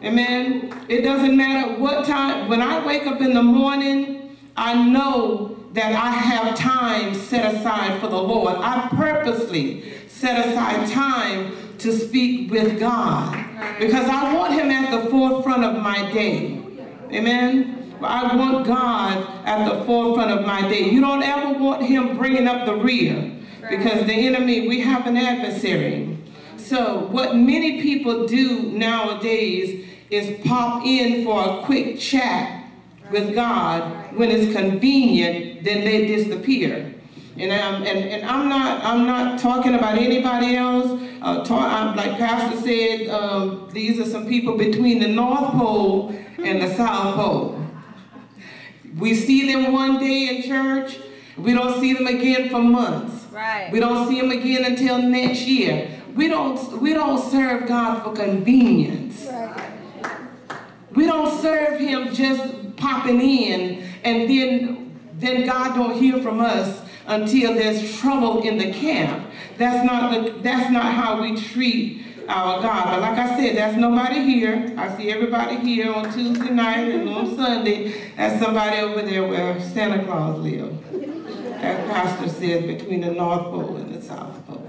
Amen. 0.04 0.74
It 0.88 1.02
doesn't 1.02 1.36
matter 1.36 1.80
what 1.80 2.06
time. 2.06 2.48
When 2.48 2.62
I 2.62 2.86
wake 2.86 3.06
up 3.06 3.20
in 3.22 3.34
the 3.34 3.44
morning, 3.44 4.38
I 4.56 4.74
know 4.88 5.58
that 5.74 5.94
I 5.94 6.10
have 6.10 6.58
time 6.58 7.14
set 7.14 7.54
aside 7.54 8.00
for 8.00 8.08
the 8.08 8.22
Lord. 8.22 8.56
I 8.58 8.88
purposely 8.90 9.94
set 10.08 10.48
aside 10.48 10.90
time 10.90 11.78
to 11.80 11.92
speak 11.92 12.50
with 12.50 12.80
God 12.80 13.46
because 13.80 14.08
I 14.10 14.34
want 14.34 14.54
him 14.54 14.72
at 14.72 14.92
the 14.92 15.10
forefront 15.10 15.64
of 15.64 15.82
my 15.82 16.12
day. 16.12 16.62
Amen. 17.12 17.96
I 18.02 18.36
want 18.36 18.66
God 18.66 19.46
at 19.46 19.68
the 19.68 19.84
forefront 19.84 20.32
of 20.32 20.46
my 20.46 20.62
day. 20.70 20.90
You 20.90 21.02
don't 21.02 21.24
ever 21.24 21.60
want 21.60 21.84
him 21.84 22.18
bringing 22.18 22.48
up 22.48 22.66
the 22.66 22.76
rear 22.76 23.39
because 23.70 24.06
the 24.06 24.14
enemy, 24.14 24.68
we 24.68 24.82
have 24.82 25.08
an 25.08 25.18
adversary. 25.18 26.18
So 26.58 27.08
what 27.08 27.36
many 27.36 27.82
people 27.82 28.28
do 28.28 28.72
nowadays 28.72 29.88
is 30.10 30.46
pop 30.46 30.86
in 30.86 31.24
for 31.24 31.60
a 31.60 31.64
quick 31.64 32.00
chat 32.00 32.66
with 33.12 33.34
God 33.34 34.16
when 34.16 34.30
it's 34.30 34.54
convenient, 34.54 35.64
then 35.64 35.84
they 35.84 36.08
disappear. 36.08 36.94
And 37.38 37.54
I'm, 37.54 37.84
and, 37.84 38.00
and 38.06 38.26
I'm 38.26 38.50
not 38.50 38.84
I'm 38.84 39.06
not 39.06 39.40
talking 39.40 39.74
about 39.74 39.98
anybody 39.98 40.58
else. 40.58 41.02
Uh, 41.22 41.44
talk, 41.46 41.96
like 41.96 42.18
Pastor 42.18 42.60
said, 42.62 43.08
um, 43.10 43.70
these 43.72 44.00
are 44.00 44.06
some 44.06 44.28
people 44.28 44.58
between 44.58 45.00
the 45.00 45.08
North 45.08 45.52
Pole 45.52 46.14
and 46.38 46.62
the 46.62 46.74
South 46.76 47.16
Pole. 47.16 47.66
We 48.98 49.16
see 49.16 49.52
them 49.52 49.72
one 49.72 50.00
day 50.00 50.36
in 50.36 50.44
church. 50.44 51.00
We 51.38 51.54
don't 51.54 51.80
see 51.80 51.94
them 51.94 52.08
again 52.08 52.50
for 52.50 52.60
months. 52.60 53.19
Right. 53.40 53.72
We 53.72 53.80
don't 53.80 54.10
see 54.10 54.20
him 54.20 54.32
again 54.32 54.66
until 54.66 55.02
next 55.02 55.44
year. 55.44 55.90
We 56.14 56.28
don't 56.28 56.82
we 56.82 56.94
don't 56.94 57.32
serve 57.32 57.70
God 57.70 58.04
for 58.04 58.12
convenience. 58.12 59.26
Right. 59.32 59.72
We 60.92 61.06
don't 61.06 61.40
serve 61.42 61.80
Him 61.80 62.14
just 62.14 62.76
popping 62.76 63.22
in 63.22 63.82
and 64.04 64.30
then 64.30 64.92
then 65.14 65.46
God 65.46 65.74
don't 65.74 65.96
hear 65.96 66.22
from 66.22 66.42
us 66.42 66.82
until 67.08 67.54
there's 67.54 67.98
trouble 67.98 68.42
in 68.42 68.58
the 68.58 68.74
camp. 68.74 69.32
That's 69.58 69.86
not 69.86 70.12
the 70.12 70.32
that's 70.42 70.70
not 70.70 70.94
how 70.94 71.22
we 71.22 71.38
treat 71.42 72.04
our 72.28 72.62
God. 72.62 72.86
But 72.88 73.00
like 73.00 73.18
I 73.18 73.38
said, 73.38 73.56
there's 73.56 73.78
nobody 73.78 74.22
here. 74.22 74.74
I 74.78 74.98
see 74.98 75.12
everybody 75.12 75.56
here 75.56 75.94
on 75.94 76.12
Tuesday 76.12 76.50
night 76.50 76.90
and 76.90 77.08
on 77.08 77.38
Sunday. 77.38 78.12
That's 78.18 78.44
somebody 78.44 78.80
over 78.80 79.02
there 79.02 79.26
where 79.26 79.62
Santa 79.62 80.04
Claus 80.04 80.40
lives. 80.40 80.76
As 81.62 81.90
Pastor 81.90 82.30
said, 82.30 82.68
between 82.68 83.02
the 83.02 83.12
North 83.12 83.44
Pole 83.44 83.76
and 83.76 83.94
the 83.94 84.02
South 84.02 84.46
Pole. 84.48 84.66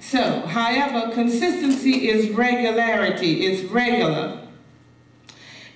So, 0.00 0.40
however, 0.40 1.12
consistency 1.12 2.08
is 2.08 2.30
regularity. 2.30 3.46
It's 3.46 3.70
regular. 3.70 4.40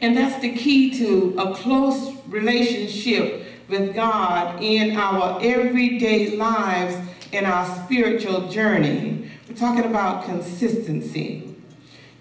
And 0.01 0.17
that's 0.17 0.41
the 0.41 0.53
key 0.53 0.91
to 0.99 1.35
a 1.39 1.55
close 1.55 2.17
relationship 2.29 3.47
with 3.69 3.95
God 3.95 4.63
in 4.63 4.97
our 4.97 5.39
everyday 5.43 6.37
lives 6.37 6.97
in 7.33 7.45
our 7.45 7.85
spiritual 7.85 8.49
journey. 8.49 9.31
We're 9.49 9.57
talking 9.57 9.85
about 9.85 10.25
consistency. 10.25 11.55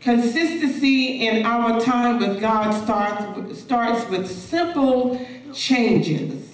Consistency 0.02 1.28
in 1.28 1.46
our 1.46 1.80
time 1.80 2.20
with 2.20 2.42
God 2.42 2.72
starts, 2.72 3.60
starts 3.60 4.10
with 4.10 4.30
simple 4.30 5.26
changes. 5.54 6.51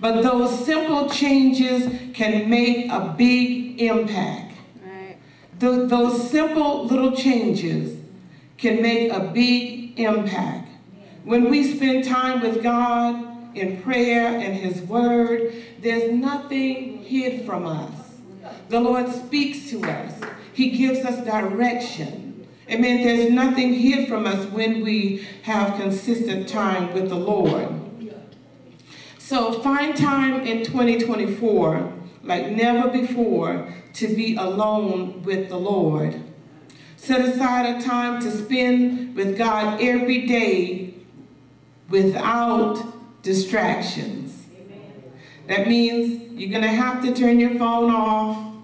But 0.00 0.22
those 0.22 0.64
simple 0.64 1.08
changes 1.08 1.92
can 2.14 2.48
make 2.48 2.90
a 2.90 3.14
big 3.16 3.80
impact. 3.80 4.54
Right. 4.84 5.16
Th 5.58 5.88
those 5.88 6.30
simple 6.30 6.86
little 6.86 7.16
changes 7.16 7.98
can 8.56 8.80
make 8.80 9.12
a 9.12 9.20
big 9.20 9.98
impact. 9.98 10.68
When 11.24 11.50
we 11.50 11.76
spend 11.76 12.04
time 12.04 12.40
with 12.40 12.62
God 12.62 13.56
in 13.56 13.82
prayer 13.82 14.28
and 14.28 14.54
His 14.54 14.82
Word, 14.82 15.52
there's 15.80 16.12
nothing 16.12 17.02
hid 17.02 17.44
from 17.44 17.66
us. 17.66 17.92
The 18.68 18.80
Lord 18.80 19.08
speaks 19.08 19.68
to 19.70 19.82
us. 19.82 20.14
He 20.52 20.70
gives 20.70 21.04
us 21.04 21.24
direction. 21.24 22.46
Amen. 22.70 23.02
There's 23.02 23.30
nothing 23.30 23.74
hid 23.74 24.08
from 24.08 24.26
us 24.26 24.46
when 24.52 24.84
we 24.84 25.26
have 25.42 25.78
consistent 25.80 26.48
time 26.48 26.92
with 26.92 27.08
the 27.08 27.16
Lord. 27.16 27.87
So 29.28 29.60
find 29.60 29.94
time 29.94 30.46
in 30.46 30.64
2024, 30.64 31.92
like 32.22 32.50
never 32.50 32.88
before, 32.88 33.68
to 33.92 34.16
be 34.16 34.36
alone 34.36 35.22
with 35.22 35.50
the 35.50 35.56
Lord. 35.58 36.18
Set 36.96 37.20
aside 37.20 37.76
a 37.76 37.82
time 37.84 38.22
to 38.22 38.30
spend 38.30 39.14
with 39.14 39.36
God 39.36 39.82
every 39.82 40.24
day 40.24 40.94
without 41.90 42.82
distractions. 43.22 44.46
That 45.46 45.68
means 45.68 46.32
you're 46.32 46.48
going 46.48 46.62
to 46.62 46.68
have 46.68 47.04
to 47.04 47.14
turn 47.14 47.38
your 47.38 47.50
phone 47.58 47.90
off. 47.90 48.54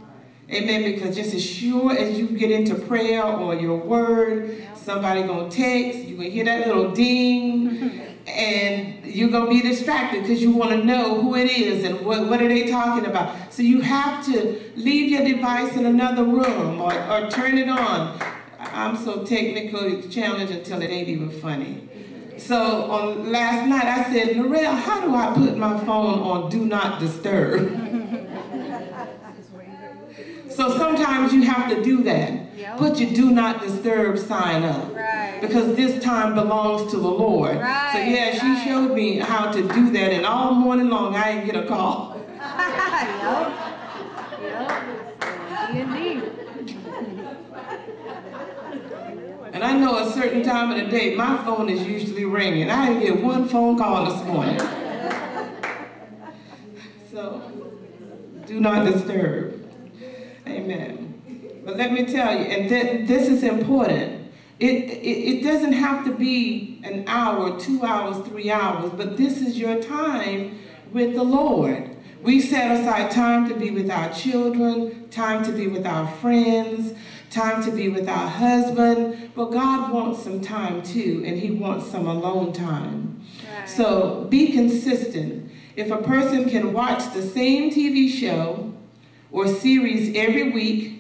Amen. 0.51 0.95
Because 0.95 1.15
just 1.15 1.35
as 1.35 1.45
sure 1.45 1.93
as 1.93 2.19
you 2.19 2.29
get 2.29 2.51
into 2.51 2.75
prayer 2.75 3.23
or 3.23 3.55
your 3.55 3.77
word, 3.77 4.67
somebody 4.75 5.25
going 5.25 5.51
to 5.51 5.55
text, 5.55 5.99
you're 6.09 6.17
going 6.17 6.31
to 6.31 6.35
hear 6.35 6.45
that 6.47 6.67
little 6.67 6.91
ding, 6.93 8.01
and 8.27 9.05
you're 9.05 9.29
going 9.29 9.45
to 9.45 9.51
be 9.51 9.69
distracted 9.69 10.23
because 10.23 10.41
you 10.41 10.53
want 10.53 10.71
to 10.71 10.85
know 10.85 11.21
who 11.21 11.37
it 11.37 11.51
is 11.51 11.85
and 11.85 12.01
what, 12.05 12.29
what 12.29 12.41
are 12.41 12.49
they 12.49 12.71
talking 12.71 13.07
about. 13.07 13.53
So 13.53 13.63
you 13.63 13.81
have 13.83 14.25
to 14.27 14.61
leave 14.77 15.11
your 15.11 15.25
device 15.25 15.77
in 15.77 15.87
another 15.87 16.25
room 16.25 16.81
or, 16.81 16.93
or 16.93 17.31
turn 17.31 17.59
it 17.59 17.69
on. 17.69 18.19
I'm 18.59 18.97
so 18.97 19.25
technically 19.25 20.09
challenged 20.09 20.53
until 20.53 20.83
it 20.83 20.91
ain't 20.91 21.09
even 21.09 21.31
funny. 21.31 21.89
So 22.39 22.91
on 22.91 23.31
last 23.31 23.69
night 23.69 23.85
I 23.85 24.13
said, 24.13 24.37
Lorel, 24.37 24.75
how 24.75 25.03
do 25.03 25.15
I 25.15 25.33
put 25.35 25.57
my 25.57 25.79
phone 25.85 26.19
on 26.21 26.51
do 26.51 26.65
not 26.65 27.01
disturb? 27.01 27.71
so 30.51 30.77
sometimes 30.77 31.33
you 31.33 31.43
have 31.43 31.71
to 31.71 31.83
do 31.83 32.03
that. 32.05 32.41
Put 32.77 32.99
your 32.99 33.11
do 33.11 33.31
not 33.31 33.61
disturb 33.61 34.19
sign 34.19 34.65
up. 34.65 34.94
Right. 35.45 35.53
Because 35.53 35.77
this 35.77 36.03
time 36.03 36.35
belongs 36.35 36.91
to 36.91 36.97
the 36.97 37.09
Lord. 37.09 37.59
Right, 37.59 37.91
so 37.93 37.99
yeah, 37.99 38.33
she 38.33 38.69
showed 38.69 38.95
me 38.95 39.19
how 39.19 39.53
to 39.53 39.61
do 39.61 39.91
that 39.93 40.13
and 40.13 40.25
all 40.25 40.55
morning 40.55 40.89
long 40.89 41.15
I 41.15 41.33
didn't 41.33 41.47
get 41.47 41.65
a 41.65 41.67
call. 41.67 42.21
yep. 42.39 43.53
Yep. 44.43 45.71
Indeed. 45.75 46.23
And 49.53 49.63
I 49.63 49.79
know 49.79 49.99
a 49.99 50.11
certain 50.13 50.43
time 50.43 50.73
of 50.73 50.79
the 50.79 50.91
day, 50.91 51.15
my 51.15 51.37
phone 51.45 51.69
is 51.69 51.87
usually 51.87 52.25
ringing. 52.25 52.71
I 52.71 52.89
didn't 52.89 53.03
get 53.03 53.23
one 53.23 53.49
phone 53.49 53.79
call 53.79 54.11
this 54.11 54.25
morning. 54.25 54.59
So, 57.13 57.53
do 58.47 58.61
not 58.61 58.85
disturb. 58.85 59.65
Amen. 60.47 61.63
But 61.65 61.77
let 61.77 61.93
me 61.93 62.05
tell 62.05 62.37
you, 62.37 62.45
and 62.47 62.69
th 62.69 63.07
this 63.07 63.29
is 63.29 63.43
important. 63.45 64.24
It, 64.61 64.91
it, 64.91 65.39
it 65.39 65.43
doesn't 65.43 65.73
have 65.73 66.05
to 66.05 66.13
be 66.13 66.81
an 66.85 67.05
hour, 67.09 67.59
two 67.59 67.85
hours, 67.85 68.27
three 68.29 68.51
hours, 68.51 68.93
but 68.97 69.17
this 69.17 69.41
is 69.41 69.59
your 69.59 69.83
time 69.83 70.59
with 70.93 71.15
the 71.15 71.25
Lord. 71.25 71.91
We 72.23 72.41
set 72.41 72.71
aside 72.71 73.11
time 73.11 73.49
to 73.49 73.55
be 73.55 73.71
with 73.71 73.91
our 73.91 74.13
children, 74.13 75.09
time 75.11 75.45
to 75.45 75.53
be 75.53 75.67
with 75.67 75.85
our 75.85 76.07
friends, 76.07 76.95
time 77.31 77.63
to 77.65 77.71
be 77.71 77.89
with 77.89 78.09
our 78.09 78.29
husband. 78.29 79.33
But 79.35 79.51
God 79.51 79.93
wants 79.93 80.23
some 80.23 80.41
time 80.41 80.83
too, 80.83 81.23
and 81.27 81.37
He 81.39 81.51
wants 81.51 81.91
some 81.91 82.07
alone 82.07 82.53
time. 82.53 83.21
Right. 83.53 83.69
So 83.69 84.25
be 84.31 84.53
consistent. 84.53 85.51
If 85.77 85.91
a 85.91 85.99
person 85.99 86.49
can 86.49 86.73
watch 86.73 87.13
the 87.13 87.23
same 87.23 87.71
TV 87.71 88.09
show 88.09 88.73
or 89.33 89.49
series 89.49 90.17
every 90.17 90.51
week, 90.51 90.94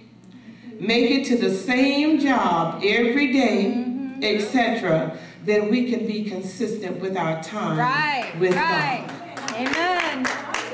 make 0.87 1.11
it 1.11 1.25
to 1.27 1.37
the 1.37 1.55
same 1.55 2.19
job 2.19 2.83
every 2.85 3.33
day, 3.33 3.85
etc., 4.23 5.19
then 5.45 5.71
we 5.71 5.91
can 5.91 6.07
be 6.07 6.25
consistent 6.25 7.01
with 7.01 7.17
our 7.17 7.43
time 7.43 7.79
Right, 7.79 8.33
with 8.41 8.55
right. 8.55 9.05
God. 9.07 9.51
Amen. 9.53 10.27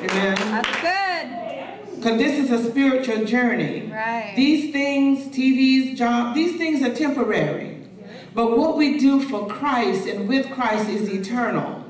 Amen. 0.02 0.36
That's 0.62 0.80
good. 0.80 1.96
Because 1.96 2.18
this 2.18 2.38
is 2.38 2.50
a 2.50 2.70
spiritual 2.70 3.24
journey. 3.24 3.90
Right. 3.92 4.32
These 4.36 4.72
things, 4.72 5.26
TVs, 5.36 5.96
job, 5.96 6.34
these 6.34 6.56
things 6.56 6.82
are 6.82 6.94
temporary. 6.94 7.86
But 8.32 8.56
what 8.56 8.76
we 8.76 8.96
do 8.98 9.20
for 9.20 9.46
Christ 9.48 10.06
and 10.06 10.28
with 10.28 10.50
Christ 10.52 10.88
is 10.88 11.08
eternal. 11.12 11.84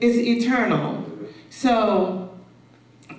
Is 0.00 0.16
eternal. 0.16 1.04
So, 1.50 2.30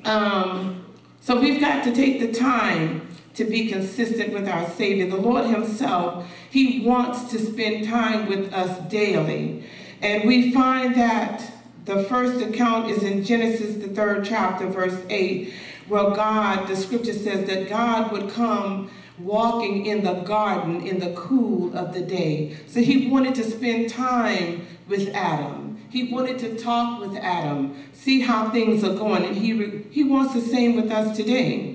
um, 0.06 0.86
so 1.20 1.40
we've 1.40 1.60
got 1.60 1.84
to 1.84 1.94
take 1.94 2.20
the 2.20 2.32
time 2.32 3.08
to 3.36 3.44
be 3.44 3.70
consistent 3.70 4.34
with 4.34 4.48
our 4.48 4.70
Savior. 4.70 5.10
The 5.10 5.18
Lord 5.18 5.46
Himself, 5.46 6.28
He 6.50 6.82
wants 6.82 7.32
to 7.32 7.40
spend 7.40 7.88
time 7.88 8.28
with 8.28 8.54
us 8.54 8.80
daily. 8.90 9.64
And 10.02 10.28
we 10.28 10.52
find 10.52 10.96
that 10.96 11.52
the 11.86 12.04
first 12.04 12.42
account 12.42 12.90
is 12.90 13.04
in 13.04 13.24
Genesis, 13.24 13.76
the 13.76 13.88
third 13.88 14.26
chapter, 14.26 14.68
verse 14.68 15.00
8, 15.10 15.54
where 15.88 16.12
God, 16.12 16.68
the 16.68 16.76
scripture 16.76 17.14
says 17.14 17.48
that 17.48 17.70
God 17.70 18.12
would 18.12 18.30
come 18.32 18.92
walking 19.20 19.86
in 19.86 20.04
the 20.04 20.14
garden 20.14 20.82
in 20.82 21.00
the 21.00 21.14
cool 21.14 21.76
of 21.78 21.94
the 21.94 22.02
day. 22.02 22.58
So 22.68 22.82
He 22.82 23.08
wanted 23.08 23.36
to 23.36 23.44
spend 23.44 23.90
time 23.90 24.66
with 24.88 25.10
Adam. 25.10 25.72
He 25.92 26.12
wanted 26.12 26.40
to 26.40 26.58
talk 26.58 27.02
with 27.02 27.18
Adam, 27.18 27.76
see 27.92 28.22
how 28.22 28.50
things 28.50 28.82
are 28.84 28.94
going, 28.94 29.26
and 29.26 29.36
he, 29.36 29.84
he 29.92 30.06
wants 30.06 30.34
the 30.34 30.40
same 30.40 30.78
with 30.78 30.90
us 30.90 31.18
today. 31.18 31.71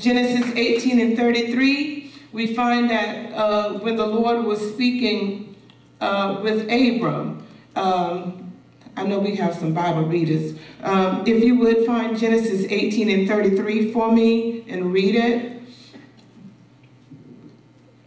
Genesis 0.00 0.50
18 0.56 0.98
and 0.98 1.16
33, 1.16 2.10
we 2.32 2.54
find 2.54 2.88
that 2.88 3.32
uh, 3.34 3.74
when 3.80 3.96
the 3.96 4.06
Lord 4.06 4.44
was 4.44 4.72
speaking 4.72 5.54
uh, 6.00 6.40
with 6.42 6.62
Abram, 6.70 7.46
um, 7.76 8.52
I 8.96 9.04
know 9.04 9.18
we 9.18 9.36
have 9.36 9.54
some 9.54 9.74
Bible 9.74 10.04
readers. 10.04 10.58
Um, 10.82 11.22
if 11.26 11.44
you 11.44 11.58
would 11.58 11.84
find 11.84 12.18
Genesis 12.18 12.64
18 12.70 13.10
and 13.10 13.28
33 13.28 13.92
for 13.92 14.10
me 14.10 14.64
and 14.68 14.90
read 14.92 15.14
it. 15.14 15.62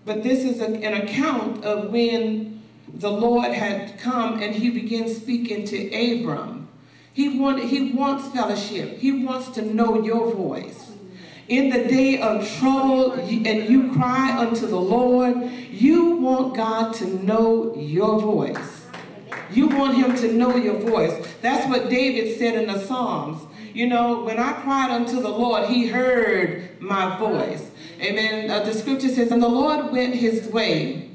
But 0.03 0.23
this 0.23 0.43
is 0.43 0.62
a, 0.62 0.65
an 0.65 1.01
account 1.01 1.63
of 1.63 1.91
when 1.91 2.63
the 2.91 3.12
Lord 3.12 3.51
had 3.51 3.99
come 3.99 4.41
and 4.41 4.56
he 4.56 4.71
began 4.71 5.08
speaking 5.08 5.63
to 5.65 5.88
Abram. 5.93 6.67
He, 7.13 7.38
want, 7.39 7.63
he 7.65 7.93
wants 7.93 8.27
fellowship. 8.29 8.97
He 8.97 9.23
wants 9.23 9.49
to 9.49 9.62
know 9.62 10.01
your 10.03 10.34
voice. 10.34 10.92
In 11.54 11.70
the 11.70 11.84
day 11.84 12.20
of 12.20 12.52
trouble 12.58 13.12
and 13.12 13.70
you 13.70 13.94
cry 13.94 14.36
unto 14.36 14.66
the 14.66 14.76
Lord, 14.76 15.52
you 15.70 16.16
want 16.16 16.56
God 16.56 16.96
to 16.96 17.24
know 17.24 17.76
your 17.76 18.20
voice. 18.20 18.88
You 19.52 19.68
want 19.68 19.96
him 19.96 20.16
to 20.16 20.34
know 20.34 20.56
your 20.56 20.80
voice. 20.80 21.13
That's 21.44 21.70
what 21.70 21.92
David 21.92 22.39
said 22.39 22.56
in 22.56 22.66
the 22.66 22.84
Psalms. 22.84 23.46
You 23.72 23.86
know, 23.86 24.24
when 24.24 24.39
I 24.39 24.54
cried 24.63 24.89
unto 24.89 25.22
the 25.22 25.30
Lord, 25.30 25.70
he 25.70 25.86
heard 25.86 26.82
my 26.82 27.20
voice. 27.20 27.70
Amen. 28.02 28.50
Uh, 28.50 28.63
the 28.63 28.74
scripture 28.74 29.10
says, 29.10 29.32
and 29.32 29.44
the 29.44 29.48
Lord 29.48 29.92
went 29.92 30.16
his 30.16 30.48
way. 30.48 31.12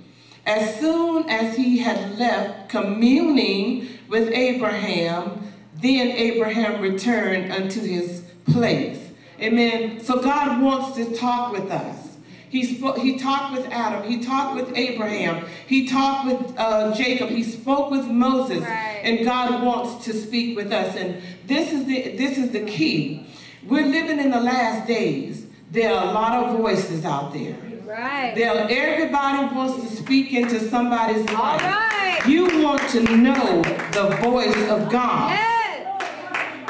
As 0.46 0.79
soon 0.79 1.29
as 1.29 1.57
he 1.57 1.79
had 1.79 2.16
left 2.16 2.68
communing 2.68 3.88
with 4.09 4.29
Abraham, 4.29 5.53
then 5.74 6.12
Abraham 6.12 6.81
returned 6.81 7.53
unto 7.53 7.81
his 7.81 8.22
place. 8.46 9.07
Amen. 9.40 10.01
So 10.01 10.20
God 10.20 10.61
wants 10.61 10.96
to 10.96 11.16
talk 11.16 11.53
with 11.53 11.70
us. 11.70 12.16
He 12.51 12.64
spoke, 12.64 12.98
he 12.98 13.18
talked 13.18 13.53
with 13.57 13.66
Adam. 13.70 14.09
He 14.11 14.24
talked 14.24 14.57
with 14.57 14.77
Abraham. 14.77 15.46
He 15.66 15.87
talked 15.87 16.27
with 16.27 16.55
uh, 16.59 16.94
Jacob. 16.94 17.29
He 17.29 17.42
spoke 17.42 17.90
with 17.90 18.07
Moses. 18.07 18.61
Right. 18.61 19.01
And 19.05 19.24
God 19.24 19.62
wants 19.62 20.05
to 20.07 20.14
speak 20.14 20.57
with 20.57 20.72
us. 20.72 20.96
And 20.96 21.22
this 21.46 21.72
is 21.72 21.85
the 21.85 22.16
this 22.16 22.38
is 22.38 22.51
the 22.51 22.64
key. 22.64 23.27
We're 23.66 23.87
living 23.87 24.18
in 24.18 24.31
the 24.31 24.40
last 24.40 24.88
days. 24.88 25.46
There 25.70 25.92
are 25.92 26.09
a 26.09 26.12
lot 26.12 26.44
of 26.44 26.57
voices 26.57 27.05
out 27.05 27.35
there. 27.35 27.57
Right. 27.85 28.35
There, 28.35 28.66
everybody 28.70 29.55
wants 29.55 29.83
to 29.83 29.96
speak 29.96 30.33
into 30.33 30.61
somebody's 30.61 31.24
life. 31.24 31.35
All 31.35 31.59
right. 31.59 32.20
You 32.27 32.62
want 32.62 32.88
to 32.90 33.01
know 33.16 33.62
the 33.92 34.16
voice 34.22 34.57
of 34.70 34.90
God. 34.90 35.31
Yes. 35.31 35.57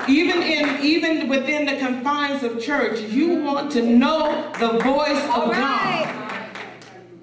Even 0.09 0.43
in 0.43 0.81
even 0.81 1.29
within 1.29 1.67
the 1.67 1.77
confines 1.77 2.43
of 2.43 2.63
church, 2.63 3.01
you 3.01 3.43
want 3.43 3.71
to 3.73 3.83
know 3.83 4.51
the 4.59 4.79
voice 4.79 5.23
of 5.25 5.51
right. 5.51 6.05
God. 6.07 6.29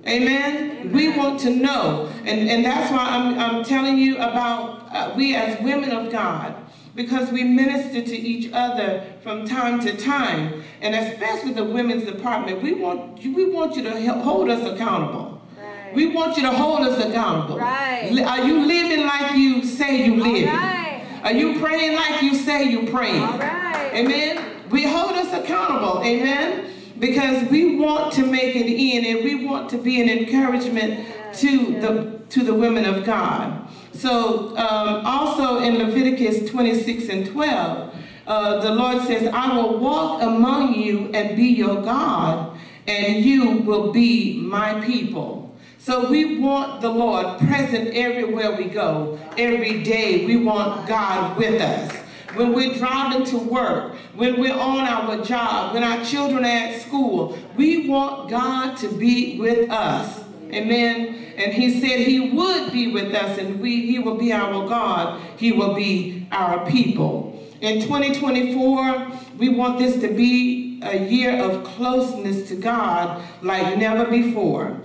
Amen. 0.08 0.92
We 0.92 1.18
want 1.18 1.40
to 1.42 1.50
know, 1.50 2.12
and 2.26 2.48
and 2.48 2.64
that's 2.64 2.92
why 2.92 3.00
I'm 3.00 3.40
I'm 3.40 3.64
telling 3.64 3.98
you 3.98 4.18
about 4.18 4.88
uh, 4.92 5.14
we 5.16 5.36
as 5.36 5.60
women 5.62 5.92
of 5.92 6.12
God, 6.12 6.56
because 6.94 7.32
we 7.32 7.44
minister 7.44 8.04
to 8.04 8.16
each 8.16 8.52
other 8.54 9.04
from 9.24 9.48
time 9.48 9.80
to 9.80 9.98
time, 9.98 10.64
and 10.82 10.94
especially 10.94 11.54
the 11.54 11.64
women's 11.64 12.06
department. 12.06 12.62
We 12.62 12.74
want 12.74 13.20
you 13.24 13.34
we 13.34 13.50
want 13.50 13.76
you 13.76 13.82
to 13.84 14.00
help 14.00 14.20
hold 14.20 14.50
us 14.52 14.64
accountable. 14.64 15.42
Right. 15.58 15.96
We 15.96 16.08
want 16.14 16.38
you 16.38 16.44
to 16.44 16.52
hold 16.52 16.82
us 16.82 17.04
accountable. 17.04 17.58
Right. 17.58 18.12
Are 18.28 18.46
you 18.46 18.64
living 18.64 19.08
like 19.08 19.36
you 19.36 19.64
say 19.64 20.06
you 20.06 20.24
live? 20.24 20.85
Are 21.26 21.34
you 21.34 21.60
praying 21.60 21.96
like 21.96 22.22
you 22.22 22.36
say 22.36 22.70
you 22.70 22.88
praying? 22.92 23.24
Right. 23.24 23.92
Amen. 23.96 24.62
We 24.70 24.84
hold 24.84 25.14
us 25.14 25.34
accountable. 25.34 26.04
Amen. 26.04 26.72
Because 27.00 27.50
we 27.50 27.78
want 27.78 28.14
to 28.14 28.28
make 28.28 28.56
it 28.56 28.68
in 28.68 29.04
and 29.04 29.26
we 29.26 29.44
want 29.44 29.68
to 29.72 29.80
be 29.80 30.00
an 30.00 30.08
encouragement 30.08 31.04
to 31.38 31.82
the 31.82 32.20
to 32.30 32.44
the 32.44 32.54
women 32.54 32.86
of 32.86 33.04
God. 33.06 33.68
So 33.94 34.56
um, 34.56 35.04
also 35.04 35.58
in 35.58 35.80
Leviticus 35.80 36.48
26 36.48 37.10
and 37.10 37.26
12, 37.26 37.96
uh, 38.28 38.62
the 38.62 38.76
Lord 38.76 39.02
says, 39.08 39.28
I 39.34 39.56
will 39.58 39.80
walk 39.80 40.22
among 40.22 40.76
you 40.76 41.10
and 41.14 41.36
be 41.36 41.46
your 41.46 41.82
God, 41.82 42.56
and 42.88 43.26
you 43.26 43.60
will 43.60 43.92
be 43.92 44.40
my 44.42 44.80
people. 44.86 45.45
So 45.86 46.10
we 46.10 46.40
want 46.40 46.82
the 46.82 46.90
Lord 46.90 47.38
present 47.42 47.94
everywhere 47.94 48.58
we 48.58 48.64
go. 48.64 49.20
Every 49.38 49.84
day 49.84 50.26
we 50.26 50.36
want 50.36 50.88
God 50.88 51.38
with 51.38 51.62
us. 51.62 51.96
When 52.34 52.54
we're 52.54 52.74
driving 52.74 53.24
to 53.26 53.38
work, 53.38 53.94
when 54.16 54.40
we're 54.42 54.60
on 54.60 54.80
our 54.80 55.24
job, 55.24 55.76
when 55.76 55.84
our 55.84 56.04
children 56.04 56.44
are 56.44 56.48
at 56.48 56.82
school, 56.82 57.38
we 57.56 57.88
want 57.88 58.32
God 58.32 58.78
to 58.78 58.88
be 58.98 59.40
with 59.40 59.70
us. 59.70 60.24
Amen. 60.52 61.34
And 61.38 61.54
he 61.54 61.80
said 61.80 62.00
he 62.00 62.32
would 62.32 62.74
be 62.74 62.92
with 62.92 63.14
us 63.14 63.38
and 63.38 63.60
we 63.60 63.86
he 63.86 64.00
will 64.00 64.18
be 64.18 64.34
our 64.34 64.68
God. 64.68 65.22
He 65.38 65.52
will 65.52 65.76
be 65.76 66.28
our 66.32 66.66
people. 66.66 67.48
In 67.62 67.84
2024, 67.84 69.12
we 69.38 69.50
want 69.50 69.78
this 69.78 70.02
to 70.02 70.12
be 70.12 70.65
a 70.86 70.98
year 70.98 71.42
of 71.42 71.64
closeness 71.64 72.48
to 72.50 72.56
God 72.56 73.24
like 73.42 73.78
never 73.78 74.06
before. 74.06 74.82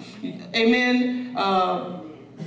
Amen. 0.54 1.34
Uh, 1.36 2.00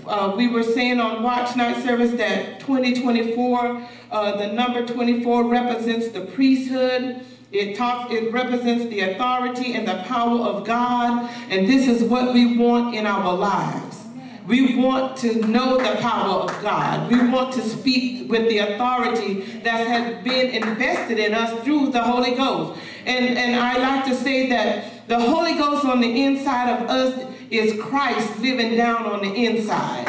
uh, 0.07 0.33
we 0.35 0.47
were 0.47 0.63
saying 0.63 0.99
on 0.99 1.23
Watch 1.23 1.55
Night 1.55 1.83
Service 1.83 2.11
that 2.13 2.59
2024, 2.61 3.87
uh, 4.11 4.37
the 4.37 4.47
number 4.47 4.85
24 4.85 5.45
represents 5.45 6.09
the 6.09 6.21
priesthood. 6.21 7.23
It 7.51 7.75
talks, 7.75 8.11
it 8.11 8.33
represents 8.33 8.85
the 8.85 9.01
authority 9.01 9.75
and 9.75 9.87
the 9.87 10.03
power 10.07 10.39
of 10.39 10.65
God, 10.65 11.29
and 11.49 11.67
this 11.67 11.87
is 11.87 12.03
what 12.03 12.33
we 12.33 12.57
want 12.57 12.95
in 12.95 13.05
our 13.05 13.31
lives. 13.31 13.92
We 14.47 14.75
want 14.75 15.15
to 15.17 15.35
know 15.47 15.77
the 15.77 15.95
power 16.01 16.41
of 16.41 16.61
God. 16.61 17.09
We 17.09 17.29
want 17.29 17.53
to 17.53 17.61
speak 17.61 18.29
with 18.29 18.49
the 18.49 18.57
authority 18.57 19.41
that 19.63 19.87
has 19.87 20.21
been 20.23 20.49
invested 20.49 21.17
in 21.17 21.33
us 21.33 21.63
through 21.63 21.91
the 21.91 22.03
Holy 22.03 22.35
Ghost. 22.35 22.79
And, 23.05 23.37
and 23.37 23.55
I 23.55 23.77
like 23.77 24.05
to 24.05 24.15
say 24.15 24.49
that 24.49 25.07
the 25.07 25.19
Holy 25.19 25.53
Ghost 25.53 25.85
on 25.85 26.01
the 26.01 26.23
inside 26.23 26.69
of 26.77 26.89
us 26.89 27.25
is 27.49 27.81
Christ 27.81 28.39
living 28.39 28.75
down 28.75 29.05
on 29.05 29.21
the 29.21 29.33
inside. 29.33 30.07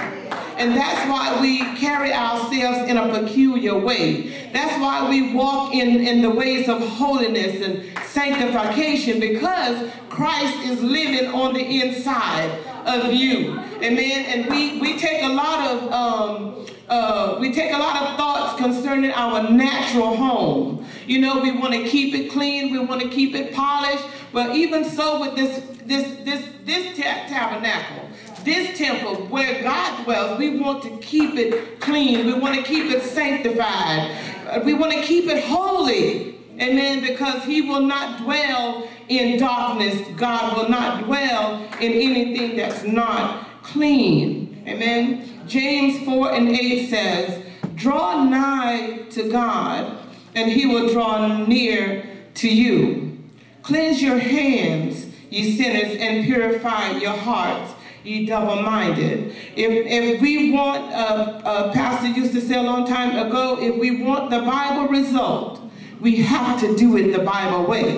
And 0.57 0.77
that's 0.77 1.09
why 1.09 1.41
we 1.41 1.59
carry 1.77 2.13
ourselves 2.13 2.89
in 2.89 2.97
a 2.97 3.09
peculiar 3.09 3.77
way. 3.77 4.51
That's 4.53 4.81
why 4.81 5.09
we 5.09 5.33
walk 5.33 5.75
in, 5.75 6.01
in 6.01 6.23
the 6.23 6.31
ways 6.31 6.69
of 6.69 6.81
holiness 6.81 7.61
and 7.61 7.85
sanctification 8.07 9.21
because 9.21 9.91
Christ 10.09 10.57
is 10.67 10.81
living 10.83 11.33
on 11.35 11.55
the 11.55 11.83
inside 11.83 12.51
of 12.87 13.13
you. 13.13 13.59
Amen. 13.83 14.25
And 14.27 14.51
we, 14.51 14.81
we 14.81 14.99
take 14.99 15.23
a 15.23 15.29
lot 15.29 15.71
of 15.71 15.93
um, 15.93 16.67
uh, 16.89 17.39
we 17.41 17.53
take 17.53 17.73
a 17.73 17.79
lot 17.79 18.03
of 18.03 18.17
thoughts 18.17 18.61
concerning 18.61 19.11
our 19.13 19.51
natural 19.51 20.15
home. 20.17 20.87
You 21.07 21.21
know, 21.21 21.41
we 21.41 21.51
want 21.53 21.73
to 21.75 21.85
keep 21.89 22.15
it 22.15 22.31
clean, 22.31 22.73
we 22.73 22.79
want 22.79 23.01
to 23.03 23.09
keep 23.09 23.35
it 23.35 23.55
polished. 23.55 24.05
But 24.33 24.55
even 24.55 24.85
so 24.85 25.21
with 25.21 25.35
this 25.35 25.65
this 25.85 26.25
this 26.25 26.47
this 26.65 26.97
ta- 26.97 27.27
tabernacle, 27.29 28.09
this 28.45 28.77
temple 28.77 29.27
where 29.27 29.63
God 29.63 30.05
dwells, 30.05 30.39
we 30.39 30.59
want 30.59 30.83
to 30.85 30.97
keep 30.99 31.35
it 31.37 31.81
clean. 31.81 32.27
We 32.27 32.35
want 32.35 32.55
to 32.57 32.63
keep 32.63 32.91
it 32.91 33.03
sanctified. 33.03 34.11
Uh, 34.47 34.61
We 34.65 34.75
want 34.75 34.93
to 34.93 35.03
keep 35.03 35.27
it 35.29 35.43
holy. 35.45 36.35
Amen. 36.61 37.01
Because 37.01 37.43
he 37.45 37.63
will 37.63 37.81
not 37.81 38.21
dwell 38.23 38.89
in 39.09 39.39
darkness. 39.39 40.07
God 40.17 40.57
will 40.57 40.69
not 40.69 41.05
dwell 41.05 41.65
in 41.81 41.93
anything 41.93 42.57
that's 42.57 42.85
not 42.85 43.63
clean. 43.63 44.63
Amen. 44.67 45.47
James 45.47 46.05
4 46.05 46.33
and 46.33 46.49
8 46.49 46.89
says, 46.89 47.45
Draw 47.75 48.25
nigh 48.25 49.03
to 49.11 49.31
God, 49.31 49.99
and 50.35 50.51
he 50.51 50.67
will 50.67 50.93
draw 50.93 51.45
near 51.45 52.05
to 52.35 52.49
you. 52.49 53.19
Cleanse 53.63 54.03
your 54.03 54.19
hands, 54.19 55.07
ye 55.31 55.57
sinners, 55.57 55.97
and 55.99 56.25
purify 56.25 56.93
your 56.99 57.13
hearts, 57.13 57.73
ye 58.05 58.27
double-minded. 58.27 59.35
If, 59.57 59.87
if 59.87 60.21
we 60.21 60.53
want, 60.53 60.93
uh, 60.93 61.41
uh, 61.45 61.73
Pastor 61.73 62.09
used 62.09 62.33
to 62.35 62.41
say 62.41 62.57
a 62.57 62.63
long 62.63 62.87
time 62.87 63.27
ago, 63.27 63.59
if 63.61 63.77
we 63.77 64.03
want 64.03 64.31
the 64.31 64.41
Bible 64.41 64.89
result, 64.89 65.61
we 66.01 66.17
have 66.17 66.61
to 66.61 66.77
do 66.77 66.97
it 66.97 67.13
the 67.13 67.25
Bible 67.25 67.67
way. 67.67 67.97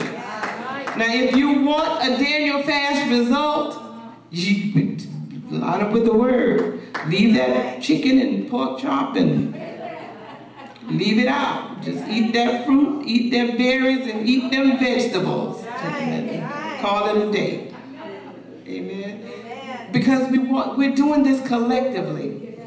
Now, 0.96 1.12
if 1.12 1.36
you 1.36 1.60
want 1.60 2.02
a 2.02 2.16
Daniel 2.16 2.62
fast 2.62 3.10
result, 3.10 3.82
you 4.30 4.96
line 5.50 5.82
up 5.82 5.92
with 5.92 6.06
the 6.06 6.14
word. 6.14 6.80
Leave 7.06 7.34
that 7.34 7.82
chicken 7.82 8.18
and 8.18 8.48
pork 8.48 8.80
chop 8.80 9.14
and 9.16 9.54
leave 10.88 11.18
it 11.18 11.28
out. 11.28 11.82
Just 11.82 12.06
eat 12.08 12.32
that 12.32 12.64
fruit, 12.64 13.04
eat 13.06 13.30
them 13.30 13.58
berries, 13.58 14.08
and 14.10 14.26
eat 14.26 14.50
them 14.50 14.78
vegetables. 14.78 15.62
Call 16.80 17.14
it 17.14 17.28
a 17.28 17.32
day. 17.32 17.74
Amen. 18.66 19.88
Because 19.92 20.30
we 20.30 20.38
want, 20.38 20.78
we're 20.78 20.94
doing 20.94 21.22
this 21.22 21.46
collectively. 21.46 22.58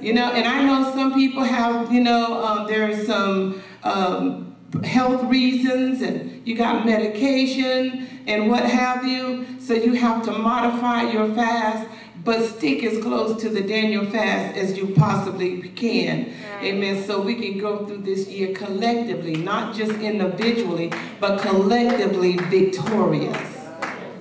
You 0.00 0.14
know, 0.14 0.32
and 0.32 0.46
I 0.46 0.64
know 0.64 0.92
some 0.94 1.14
people 1.14 1.44
have, 1.44 1.92
you 1.92 2.02
know, 2.02 2.42
um, 2.42 2.66
there's 2.66 3.06
some 3.06 3.62
um, 3.82 4.45
health 4.84 5.24
reasons 5.24 6.02
and 6.02 6.46
you 6.46 6.56
got 6.56 6.84
medication 6.84 8.06
and 8.26 8.50
what 8.50 8.64
have 8.64 9.06
you. 9.06 9.46
So 9.60 9.74
you 9.74 9.94
have 9.94 10.24
to 10.24 10.32
modify 10.32 11.10
your 11.10 11.32
fast, 11.34 11.88
but 12.24 12.46
stick 12.48 12.82
as 12.84 13.02
close 13.02 13.40
to 13.42 13.48
the 13.48 13.62
Daniel 13.62 14.04
fast 14.06 14.56
as 14.56 14.76
you 14.76 14.88
possibly 14.88 15.62
can. 15.70 16.32
Amen. 16.62 17.04
So 17.04 17.20
we 17.20 17.34
can 17.34 17.58
go 17.58 17.86
through 17.86 17.98
this 17.98 18.28
year 18.28 18.54
collectively, 18.54 19.36
not 19.36 19.74
just 19.74 19.92
individually, 20.00 20.92
but 21.20 21.40
collectively 21.40 22.36
victorious. 22.36 23.58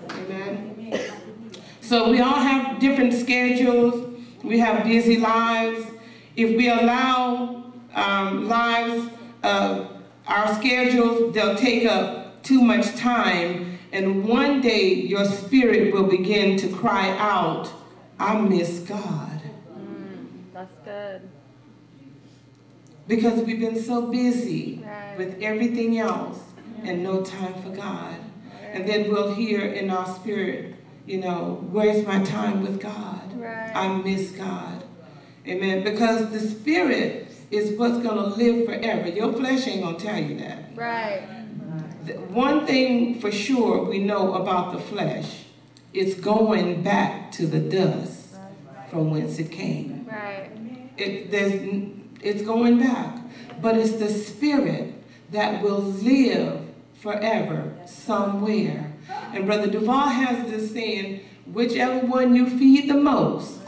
Amen. 0.09 1.01
So 1.81 2.09
we 2.09 2.19
all 2.19 2.39
have 2.39 2.79
different 2.79 3.13
schedules. 3.13 4.21
We 4.43 4.59
have 4.59 4.83
busy 4.83 5.17
lives. 5.17 5.85
If 6.35 6.57
we 6.57 6.69
allow 6.69 7.71
um, 7.93 8.47
lives, 8.47 9.09
uh, 9.41 9.94
our 10.27 10.53
schedules, 10.55 11.33
they'll 11.33 11.55
take 11.55 11.85
up 11.85 12.43
too 12.43 12.61
much 12.61 12.95
time. 12.95 13.77
And 13.91 14.25
one 14.27 14.61
day 14.61 14.93
your 14.93 15.25
spirit 15.25 15.93
will 15.93 16.07
begin 16.07 16.57
to 16.57 16.67
cry 16.67 17.09
out, 17.17 17.71
I 18.19 18.39
miss 18.39 18.79
God. 18.79 19.41
Mm, 19.77 20.25
that's 20.53 20.71
good. 20.83 21.21
Because 23.07 23.41
we've 23.43 23.59
been 23.59 23.81
so 23.81 24.07
busy 24.07 24.83
Right. 24.83 25.17
with 25.17 25.41
everything 25.41 25.99
else 25.99 26.39
and 26.83 27.03
no 27.03 27.21
time 27.21 27.53
for 27.61 27.69
God. 27.69 28.15
And 28.73 28.87
then 28.87 29.09
we'll 29.09 29.33
hear 29.33 29.61
in 29.61 29.89
our 29.89 30.07
spirit, 30.07 30.75
you 31.05 31.19
know, 31.19 31.65
where's 31.71 32.05
my 32.05 32.21
time 32.23 32.61
with 32.61 32.81
God? 32.81 33.39
Right. 33.39 33.71
I 33.73 33.95
miss 34.01 34.31
God. 34.31 34.83
Amen. 35.47 35.83
Because 35.83 36.31
the 36.31 36.39
spirit 36.39 37.24
is 37.55 37.77
what's 37.77 37.97
going 38.03 38.17
to 38.17 38.35
live 38.35 38.65
forever. 38.65 39.07
Your 39.09 39.33
flesh 39.33 39.67
ain't 39.67 39.83
going 39.83 39.97
to 39.97 40.03
tell 40.05 40.19
you 40.21 40.37
that. 40.39 40.59
Right. 40.75 41.21
The- 42.05 42.13
One 42.13 42.65
thing 42.65 43.19
for 43.19 43.31
sure 43.31 43.83
we 43.85 43.99
know 43.99 44.33
about 44.35 44.73
the 44.73 44.79
flesh, 44.79 45.43
it's 45.93 46.15
going 46.15 46.83
back 46.83 47.31
to 47.33 47.47
the 47.47 47.59
dust 47.59 48.35
from 48.89 49.11
whence 49.11 49.39
it 49.39 49.51
came. 49.51 50.05
Right. 50.09 50.49
It, 50.97 51.31
there's, 51.31 51.53
it's 52.21 52.41
going 52.43 52.79
back. 52.79 53.19
But 53.61 53.77
it's 53.77 53.93
the 53.93 54.09
spirit 54.09 54.93
that 55.31 55.61
will 55.63 55.79
live 55.81 56.61
forever 56.93 57.73
somewhere. 57.85 58.93
And 59.33 59.45
Brother 59.45 59.67
Duval 59.67 60.09
has 60.09 60.49
this 60.51 60.71
saying, 60.71 61.21
whichever 61.45 62.05
one 62.05 62.35
you 62.35 62.49
feed 62.49 62.89
the 62.89 62.95
most, 62.95 63.59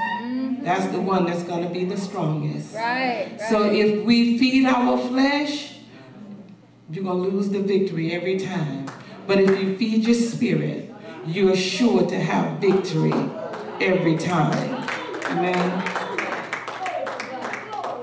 that's 0.67 0.87
the 0.87 0.99
one 0.99 1.25
that's 1.25 1.43
going 1.43 1.63
to 1.63 1.69
be 1.69 1.85
the 1.85 1.95
strongest. 1.95 2.75
Right. 2.75 3.29
right. 3.31 3.41
So 3.49 3.71
if 3.71 4.03
we 4.03 4.37
feed 4.37 4.65
our 4.65 4.97
flesh, 4.97 5.77
you're 6.91 7.05
going 7.05 7.23
to 7.23 7.29
lose 7.29 7.49
the 7.49 7.61
victory 7.61 8.11
every 8.11 8.37
time. 8.37 8.85
But 9.27 9.39
if 9.39 9.49
you 9.61 9.77
feed 9.77 10.03
your 10.03 10.15
spirit, 10.15 10.93
you're 11.25 11.55
sure 11.55 12.05
to 12.05 12.19
have 12.19 12.59
victory 12.59 13.13
every 13.79 14.17
time. 14.17 14.89
Amen. 15.27 15.83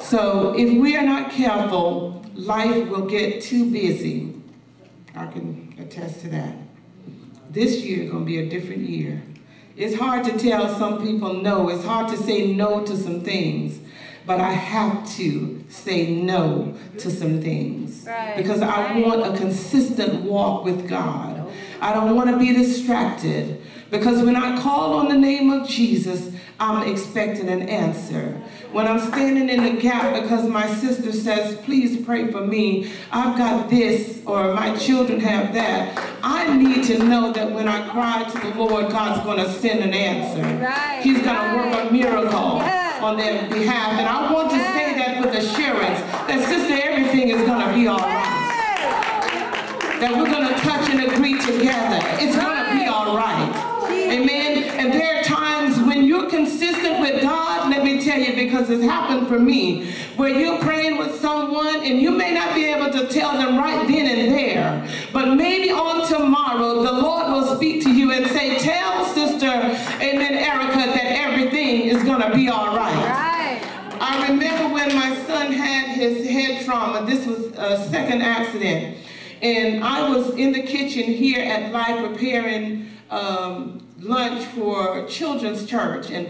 So 0.00 0.54
if 0.56 0.72
we 0.80 0.96
are 0.96 1.04
not 1.04 1.32
careful, 1.32 2.24
life 2.32 2.88
will 2.88 3.06
get 3.06 3.42
too 3.42 3.70
busy. 3.70 4.32
I 5.14 5.26
can 5.26 5.74
attest 5.78 6.20
to 6.22 6.28
that. 6.28 6.56
This 7.50 7.82
year 7.82 8.04
is 8.04 8.10
going 8.10 8.24
to 8.24 8.26
be 8.26 8.38
a 8.38 8.48
different 8.48 8.88
year. 8.88 9.22
It's 9.76 9.96
hard 9.96 10.24
to 10.26 10.38
tell 10.38 10.68
some 10.78 11.02
people 11.02 11.34
no. 11.34 11.68
It's 11.68 11.84
hard 11.84 12.08
to 12.10 12.16
say 12.16 12.52
no 12.52 12.84
to 12.84 12.96
some 12.96 13.22
things. 13.22 13.80
But 14.24 14.40
I 14.40 14.52
have 14.52 15.08
to 15.16 15.64
say 15.68 16.14
no 16.14 16.74
to 16.98 17.10
some 17.10 17.42
things. 17.42 18.04
Right. 18.06 18.36
Because 18.36 18.62
I 18.62 18.98
want 19.00 19.34
a 19.34 19.36
consistent 19.36 20.22
walk 20.22 20.64
with 20.64 20.88
God. 20.88 21.52
I 21.80 21.92
don't 21.92 22.14
want 22.14 22.30
to 22.30 22.38
be 22.38 22.52
distracted. 22.52 23.60
Because 23.94 24.24
when 24.24 24.34
I 24.34 24.60
call 24.60 24.94
on 24.94 25.06
the 25.08 25.16
name 25.16 25.50
of 25.50 25.68
Jesus, 25.68 26.28
I'm 26.58 26.82
expecting 26.92 27.48
an 27.48 27.68
answer. 27.68 28.40
When 28.72 28.88
I'm 28.88 28.98
standing 28.98 29.48
in 29.48 29.62
the 29.62 29.80
gap 29.80 30.20
because 30.20 30.48
my 30.48 30.66
sister 30.66 31.12
says, 31.12 31.56
please 31.58 32.04
pray 32.04 32.32
for 32.32 32.44
me, 32.44 32.90
I've 33.12 33.38
got 33.38 33.70
this, 33.70 34.20
or 34.26 34.52
my 34.52 34.76
children 34.76 35.20
have 35.20 35.54
that, 35.54 35.96
I 36.24 36.56
need 36.56 36.82
to 36.86 37.04
know 37.04 37.32
that 37.34 37.52
when 37.52 37.68
I 37.68 37.88
cry 37.90 38.24
to 38.24 38.38
the 38.40 38.58
Lord, 38.58 38.90
God's 38.90 39.22
going 39.22 39.38
to 39.38 39.52
send 39.60 39.78
an 39.84 39.94
answer. 39.94 40.42
Right, 40.64 41.00
He's 41.00 41.22
going 41.22 41.36
to 41.36 41.70
work 41.70 41.88
a 41.88 41.92
miracle 41.92 42.56
Yes. 42.56 43.00
on 43.00 43.16
their 43.16 43.48
behalf. 43.48 43.92
And 43.92 44.08
I 44.08 44.32
want 44.32 44.50
to 44.50 44.58
say 44.58 44.98
that 44.98 45.24
with 45.24 45.36
assurance 45.36 46.00
that, 46.26 46.44
sister, 46.48 46.74
everything 46.82 47.28
is 47.28 47.46
going 47.46 47.64
to 47.64 47.72
be 47.72 47.86
all 47.86 47.98
right 47.98 48.40
that 50.00 50.12
we're 50.12 50.28
going 50.28 50.46
to 50.46 50.54
touch 50.60 50.90
and 50.90 51.00
agree 51.00 51.38
together. 51.40 51.98
It's 52.20 52.36
going 52.36 52.58
to 52.58 52.72
be 52.76 52.84
all 52.86 53.16
right. 53.16 53.53
Amen. 54.14 54.62
And 54.78 54.92
there 54.92 55.18
are 55.18 55.22
times 55.24 55.76
when 55.80 56.04
you're 56.04 56.30
consistent 56.30 57.00
with 57.00 57.20
God, 57.20 57.68
let 57.68 57.82
me 57.82 58.00
tell 58.00 58.20
you, 58.20 58.34
because 58.36 58.70
it's 58.70 58.84
happened 58.84 59.26
for 59.26 59.40
me, 59.40 59.90
where 60.16 60.30
you're 60.30 60.60
praying 60.60 60.98
with 60.98 61.18
someone 61.20 61.84
and 61.84 62.00
you 62.00 62.12
may 62.12 62.32
not 62.32 62.54
be 62.54 62.66
able 62.66 62.92
to 62.92 63.08
tell 63.08 63.32
them 63.32 63.58
right 63.58 63.88
then 63.88 64.06
and 64.06 64.32
there, 64.32 64.88
but 65.12 65.34
maybe 65.34 65.72
on 65.72 66.06
tomorrow 66.06 66.82
the 66.84 66.92
Lord 66.92 67.32
will 67.32 67.56
speak 67.56 67.82
to 67.82 67.90
you 67.90 68.12
and 68.12 68.26
say, 68.28 68.56
tell 68.58 69.04
sister, 69.06 69.46
amen, 69.46 70.34
Erica, 70.34 70.76
that 70.76 71.06
everything 71.06 71.82
is 71.82 72.04
going 72.04 72.20
to 72.22 72.32
be 72.32 72.48
all 72.48 72.76
right. 72.76 72.94
Right. 72.94 73.98
I 74.00 74.28
remember 74.28 74.72
when 74.72 74.94
my 74.94 75.16
son 75.26 75.50
had 75.50 75.96
his 75.96 76.28
head 76.28 76.64
trauma. 76.64 77.04
This 77.04 77.26
was 77.26 77.46
a 77.56 77.88
second 77.90 78.22
accident. 78.22 78.96
And 79.42 79.82
I 79.82 80.08
was 80.08 80.36
in 80.36 80.52
the 80.52 80.62
kitchen 80.62 81.02
here 81.02 81.40
at 81.40 81.72
Life 81.72 81.98
preparing 82.06 82.88
um, 83.10 83.83
lunch 84.04 84.44
for 84.46 85.06
children's 85.06 85.66
church 85.66 86.10
and 86.10 86.28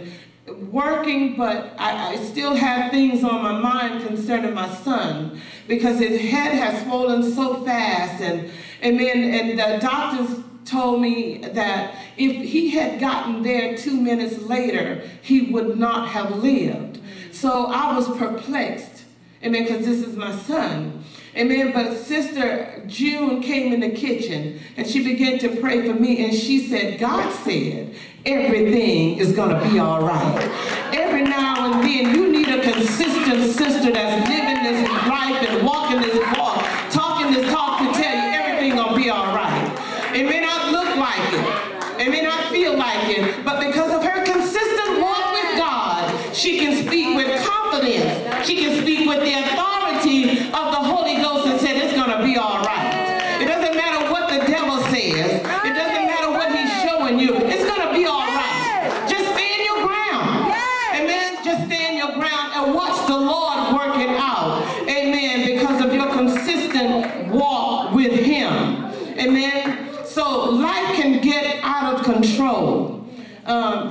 working, 0.70 1.36
but 1.36 1.74
I, 1.78 2.14
I 2.14 2.16
still 2.16 2.54
had 2.54 2.90
things 2.90 3.24
on 3.24 3.42
my 3.42 3.58
mind 3.58 4.06
concerning 4.06 4.54
my 4.54 4.68
son 4.68 5.40
because 5.66 5.98
his 5.98 6.20
head 6.20 6.54
has 6.54 6.82
swollen 6.84 7.22
so 7.22 7.64
fast. 7.64 8.20
And, 8.20 8.50
and, 8.82 8.98
then, 8.98 9.22
and 9.22 9.58
the 9.58 9.78
doctors 9.80 10.44
told 10.64 11.00
me 11.00 11.38
that 11.38 11.94
if 12.16 12.32
he 12.32 12.70
had 12.70 13.00
gotten 13.00 13.42
there 13.42 13.76
two 13.76 14.00
minutes 14.00 14.38
later, 14.38 15.02
he 15.22 15.52
would 15.52 15.78
not 15.78 16.08
have 16.08 16.36
lived. 16.36 17.00
So 17.32 17.66
I 17.66 17.96
was 17.96 18.08
perplexed. 18.16 19.04
Amen, 19.42 19.64
because 19.64 19.84
this 19.84 20.06
is 20.06 20.16
my 20.16 20.34
son. 20.34 21.03
Amen. 21.36 21.72
But 21.72 21.96
Sister 21.96 22.82
June 22.86 23.42
came 23.42 23.72
in 23.72 23.80
the 23.80 23.90
kitchen 23.90 24.60
and 24.76 24.86
she 24.86 25.02
began 25.02 25.38
to 25.40 25.56
pray 25.60 25.86
for 25.86 25.94
me 25.94 26.24
and 26.24 26.34
she 26.34 26.68
said, 26.68 26.98
God 26.98 27.32
said, 27.32 27.94
everything 28.26 29.18
is 29.18 29.32
going 29.32 29.50
to 29.50 29.70
be 29.70 29.78
all 29.78 30.02
right. 30.02 30.48
Every 30.92 31.22
now 31.22 31.72
and 31.72 31.84
then 31.84 32.14
you 32.14 32.30
need 32.30 32.48
a 32.48 32.62
consistent 32.62 33.50
sister 33.52 33.92
that's 33.92 34.28
living 34.28 34.62
this 34.62 34.88
life 35.08 35.42
and 35.48 35.66
walking 35.66 36.00
this 36.00 36.16
walk, 36.36 36.64
talking 36.90 37.32
this 37.32 37.50
talk 37.52 37.80
to 37.80 38.00
tell 38.00 38.14
you 38.14 38.32
everything 38.32 38.76
going 38.76 38.94
to 38.94 38.96
be 38.96 39.10
all 39.10 39.34
right. 39.34 40.14
It 40.14 40.24
may 40.24 40.40
not 40.40 40.70
look 40.72 40.96
like 40.96 41.32
it. 41.32 42.06
It 42.06 42.10
may 42.10 42.22
not 42.22 42.50
feel 42.50 42.76
like 42.76 43.08
it, 43.08 43.44
but 43.44 43.60
because 43.60 43.92
of 43.92 44.02
her 44.02 44.24
consistent 44.24 45.00
walk 45.00 45.32
with 45.32 45.58
God, 45.58 46.34
she 46.34 46.58
can 46.58 46.86
speak 46.86 47.14
with 47.16 47.44
confidence. 47.46 48.46
She 48.46 48.56
can 48.56 48.80
speak 48.82 49.08
with 49.08 49.20
the 49.20 49.32
authority 49.32 50.38
of 50.48 50.70
the 50.72 50.82
Holy 50.82 51.16
Ghost 51.16 51.46
and 51.46 51.60
say 51.60 51.76
it's 51.76 51.94
going 51.94 52.10
to 52.10 52.22
be 52.24 52.36
all 52.36 52.62
right. 52.62 52.74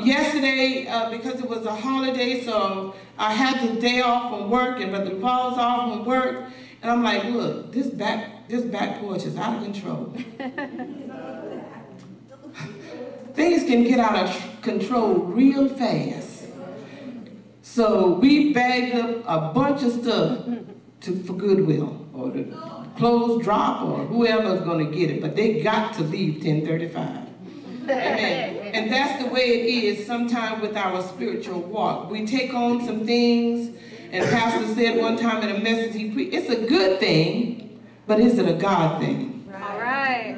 yesterday, 0.06 0.88
uh, 0.88 1.10
because 1.10 1.40
it 1.40 1.50
was 1.50 1.66
a 1.66 1.73
holiday, 1.84 2.44
so 2.44 2.96
I 3.18 3.34
had 3.34 3.68
the 3.68 3.80
day 3.80 4.02
off 4.02 4.32
from 4.32 4.50
work 4.50 4.80
and 4.80 4.92
Brother 4.92 5.16
Paul's 5.16 5.58
off 5.58 5.92
from 5.92 6.06
work. 6.06 6.50
And 6.82 6.92
I'm 6.92 7.04
like, 7.04 7.26
look, 7.26 7.72
this 7.72 7.88
back, 7.88 8.48
this 8.48 8.64
back 8.64 9.00
porch 9.00 9.24
is 9.24 9.38
out 9.38 9.58
of 9.58 9.64
control. 9.64 10.16
Things 13.34 13.64
can 13.64 13.84
get 13.84 14.00
out 14.00 14.16
of 14.28 14.62
control 14.62 15.16
real 15.16 15.70
fast. 15.70 16.46
So 17.62 18.14
we 18.16 18.54
bagged 18.54 18.96
up 18.96 19.24
a 19.26 19.54
bunch 19.54 19.84
of 19.84 19.92
stuff 20.04 20.46
to, 21.02 21.24
for 21.24 21.34
Goodwill 21.34 22.08
or 22.14 22.30
the 22.32 22.44
clothes 22.98 23.44
drop 23.44 23.84
or 23.84 24.06
whoever's 24.06 24.62
gonna 24.62 24.92
get 24.92 25.10
it, 25.10 25.22
but 25.22 25.36
they 25.36 25.62
got 25.62 25.94
to 25.96 26.04
leave 26.04 26.36
1035. 26.44 27.23
Amen. 27.90 28.58
And 28.74 28.92
that's 28.92 29.24
the 29.24 29.30
way 29.30 29.42
it 29.42 29.84
is 29.84 30.08
sometimes 30.08 30.62
with 30.62 30.76
our 30.76 31.02
spiritual 31.04 31.62
walk. 31.62 32.10
We 32.10 32.26
take 32.26 32.54
on 32.54 32.86
some 32.86 33.06
things, 33.06 33.76
and 34.12 34.26
Pastor 34.30 34.74
said 34.74 35.00
one 35.00 35.18
time 35.18 35.48
in 35.48 35.56
a 35.56 35.60
message 35.60 35.94
he 35.94 36.12
preached, 36.12 36.34
it's 36.34 36.50
a 36.50 36.66
good 36.68 37.00
thing, 37.00 37.82
but 38.08 38.20
is 38.20 38.38
it 38.38 38.48
a 38.48 38.54
God 38.54 39.02
thing? 39.02 39.50
All 39.54 39.80
right. 39.80 40.38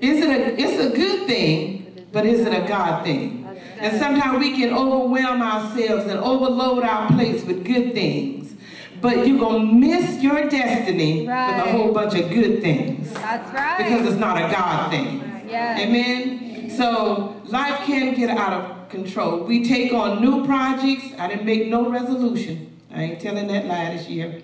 Is 0.00 0.24
it 0.24 0.30
a, 0.30 0.60
it's 0.60 0.82
a 0.82 0.96
good 0.96 1.26
thing, 1.26 2.06
but 2.12 2.24
is 2.24 2.40
it 2.40 2.52
a 2.52 2.66
God 2.66 3.04
thing? 3.04 3.46
And 3.78 3.98
sometimes 3.98 4.38
we 4.38 4.56
can 4.56 4.74
overwhelm 4.74 5.40
ourselves 5.40 6.04
and 6.04 6.18
overload 6.20 6.84
our 6.84 7.08
plates 7.08 7.44
with 7.44 7.64
good 7.64 7.94
things. 7.94 8.54
But 9.00 9.26
you're 9.26 9.38
going 9.38 9.66
to 9.66 9.72
miss 9.74 10.22
your 10.22 10.46
destiny 10.50 11.20
with 11.20 11.30
a 11.30 11.72
whole 11.72 11.92
bunch 11.92 12.14
of 12.14 12.28
good 12.28 12.60
things. 12.60 13.10
That's 13.14 13.50
right. 13.54 13.78
Because 13.78 14.06
it's 14.06 14.20
not 14.20 14.36
a 14.36 14.52
God 14.54 14.90
thing. 14.90 15.48
Yeah. 15.48 15.78
Amen. 15.80 16.49
So 16.80 17.36
life 17.44 17.84
can 17.84 18.14
get 18.14 18.30
out 18.30 18.54
of 18.54 18.88
control. 18.88 19.44
We 19.44 19.62
take 19.62 19.92
on 19.92 20.22
new 20.22 20.46
projects. 20.46 21.12
I 21.18 21.28
didn't 21.28 21.44
make 21.44 21.68
no 21.68 21.90
resolution. 21.90 22.74
I 22.90 23.02
ain't 23.02 23.20
telling 23.20 23.48
that 23.48 23.66
lie 23.66 23.94
this 23.94 24.08
year. 24.08 24.40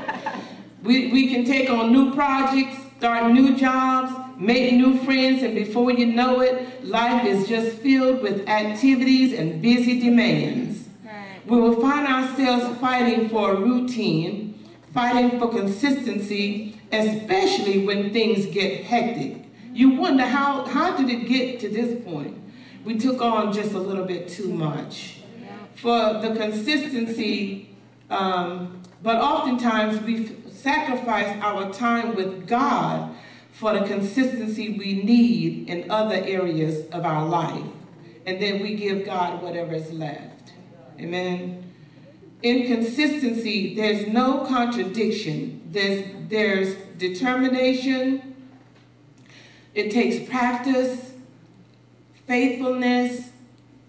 we, 0.82 1.12
we 1.12 1.28
can 1.28 1.44
take 1.44 1.68
on 1.68 1.92
new 1.92 2.14
projects, 2.14 2.78
start 2.96 3.30
new 3.34 3.54
jobs, 3.58 4.10
make 4.38 4.72
new 4.72 5.04
friends, 5.04 5.42
and 5.42 5.54
before 5.54 5.90
you 5.92 6.06
know 6.06 6.40
it, 6.40 6.82
life 6.82 7.26
is 7.26 7.46
just 7.46 7.76
filled 7.80 8.22
with 8.22 8.48
activities 8.48 9.38
and 9.38 9.60
busy 9.60 10.00
demands. 10.00 10.88
Right. 11.04 11.46
We 11.46 11.60
will 11.60 11.78
find 11.78 12.06
ourselves 12.06 12.74
fighting 12.80 13.28
for 13.28 13.50
a 13.50 13.60
routine, 13.60 14.58
fighting 14.94 15.38
for 15.38 15.50
consistency, 15.50 16.80
especially 16.90 17.84
when 17.84 18.14
things 18.14 18.46
get 18.46 18.84
hectic. 18.84 19.39
You 19.72 19.90
wonder 19.90 20.24
how, 20.24 20.64
how 20.66 20.96
did 20.96 21.08
it 21.08 21.28
get 21.28 21.60
to 21.60 21.68
this 21.68 22.02
point? 22.04 22.36
We 22.84 22.98
took 22.98 23.20
on 23.20 23.52
just 23.52 23.72
a 23.72 23.78
little 23.78 24.04
bit 24.04 24.28
too 24.28 24.52
much. 24.52 25.16
For 25.74 26.20
the 26.20 26.34
consistency, 26.36 27.76
um, 28.10 28.82
but 29.02 29.16
oftentimes 29.16 30.00
we 30.02 30.36
sacrifice 30.50 31.40
our 31.42 31.72
time 31.72 32.14
with 32.14 32.46
God 32.46 33.14
for 33.52 33.78
the 33.78 33.86
consistency 33.86 34.78
we 34.78 35.02
need 35.02 35.68
in 35.68 35.90
other 35.90 36.16
areas 36.16 36.86
of 36.90 37.04
our 37.04 37.26
life. 37.26 37.64
And 38.26 38.40
then 38.40 38.60
we 38.60 38.74
give 38.74 39.04
God 39.04 39.42
whatever 39.42 39.74
is 39.74 39.90
left. 39.92 40.52
Amen. 40.98 41.72
In 42.42 42.66
consistency, 42.66 43.74
there's 43.74 44.06
no 44.06 44.46
contradiction. 44.46 45.62
There's, 45.70 46.10
there's 46.28 46.74
determination. 46.96 48.29
It 49.74 49.90
takes 49.90 50.28
practice, 50.28 51.12
faithfulness, 52.26 53.30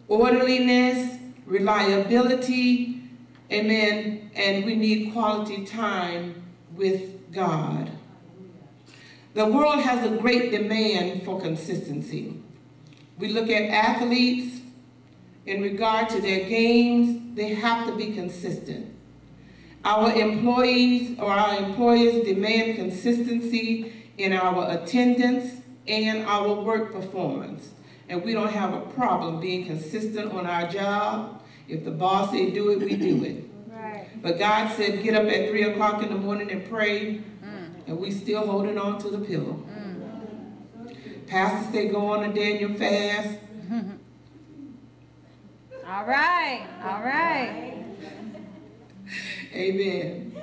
orderliness, 0.07 1.17
reliability. 1.45 3.03
Amen. 3.51 4.31
And 4.35 4.65
we 4.65 4.75
need 4.75 5.13
quality 5.13 5.65
time 5.65 6.43
with 6.75 7.31
God. 7.31 7.91
The 9.33 9.45
world 9.45 9.79
has 9.81 10.05
a 10.05 10.17
great 10.17 10.51
demand 10.51 11.23
for 11.23 11.39
consistency. 11.39 12.41
We 13.17 13.29
look 13.29 13.49
at 13.49 13.69
athletes 13.69 14.61
in 15.45 15.61
regard 15.61 16.09
to 16.09 16.21
their 16.21 16.47
games, 16.47 17.35
they 17.35 17.55
have 17.55 17.87
to 17.87 17.95
be 17.95 18.13
consistent. 18.13 18.93
Our 19.83 20.13
employees 20.13 21.17
or 21.17 21.31
our 21.31 21.57
employers 21.57 22.23
demand 22.25 22.75
consistency 22.75 23.93
in 24.17 24.33
our 24.33 24.71
attendance 24.71 25.60
and 25.87 26.25
our 26.25 26.53
work 26.61 26.91
performance. 26.91 27.69
And 28.09 28.23
we 28.23 28.33
don't 28.33 28.51
have 28.51 28.73
a 28.73 28.81
problem 28.81 29.39
being 29.39 29.65
consistent 29.65 30.31
on 30.33 30.45
our 30.45 30.67
job. 30.67 31.41
If 31.67 31.85
the 31.85 31.91
boss 31.91 32.31
said 32.31 32.53
do 32.53 32.69
it, 32.69 32.79
we 32.79 32.95
do 32.95 33.23
it. 33.23 33.45
Right. 33.67 34.07
But 34.21 34.37
God 34.37 34.71
said 34.75 35.01
get 35.01 35.15
up 35.15 35.27
at 35.27 35.49
three 35.49 35.63
o'clock 35.63 36.03
in 36.03 36.09
the 36.09 36.17
morning 36.17 36.51
and 36.51 36.69
pray, 36.69 37.15
mm. 37.15 37.87
and 37.87 37.97
we 37.97 38.11
still 38.11 38.45
holding 38.45 38.77
on 38.77 38.99
to 39.01 39.09
the 39.09 39.19
pillow. 39.19 39.63
Mm. 39.69 41.27
Pastor 41.27 41.71
said 41.71 41.91
go 41.91 42.07
on 42.07 42.25
a 42.29 42.33
Daniel 42.33 42.73
fast. 42.73 43.39
All 45.87 46.05
right. 46.05 46.67
All 46.83 47.01
right. 47.01 47.85
Amen. 49.53 50.35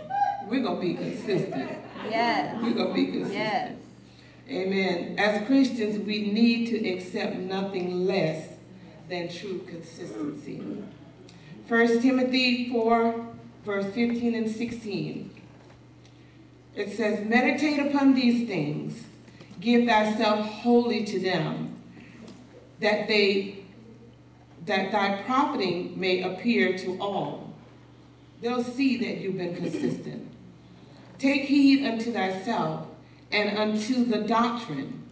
We're 0.49 0.63
gonna 0.63 0.81
be 0.81 0.95
consistent. 0.95 1.79
Yes. 2.11 2.57
We're 2.63 2.73
gonna 2.75 2.95
be 2.95 3.07
consistent. 3.07 3.35
Yes. 3.35 3.78
Amen. 4.51 5.17
As 5.19 5.47
Christians, 5.47 5.99
we 5.99 6.31
need 6.31 6.69
to 6.69 6.89
accept 6.89 7.37
nothing 7.37 8.07
less 8.07 8.55
than 9.09 9.29
true 9.29 9.59
consistency. 9.69 10.83
1 11.69 12.01
Timothy 12.01 12.71
4, 12.71 13.27
verse 13.65 13.85
15 13.95 14.35
and 14.35 14.51
16. 14.51 15.31
It 16.75 16.97
says, 16.97 17.27
Meditate 17.27 17.79
upon 17.89 18.15
these 18.15 18.49
things, 18.49 19.05
give 19.61 19.87
thyself 19.87 20.47
wholly 20.47 21.05
to 21.05 21.21
them, 21.21 21.77
that 22.81 23.07
they 23.07 23.59
that 24.65 24.93
thy 24.93 25.23
profiting 25.23 25.99
may 25.99 26.23
appear 26.23 26.77
to 26.77 27.01
all. 27.01 27.55
They'll 28.41 28.63
see 28.63 28.99
that 28.99 29.19
you've 29.19 29.39
been 29.39 29.57
consistent. 29.57 30.31
Take 31.19 31.45
heed 31.45 31.87
unto 31.87 32.13
thyself 32.13 32.88
and 33.33 33.59
unto 33.59 34.05
the 34.05 34.19
doctrine. 34.19 35.05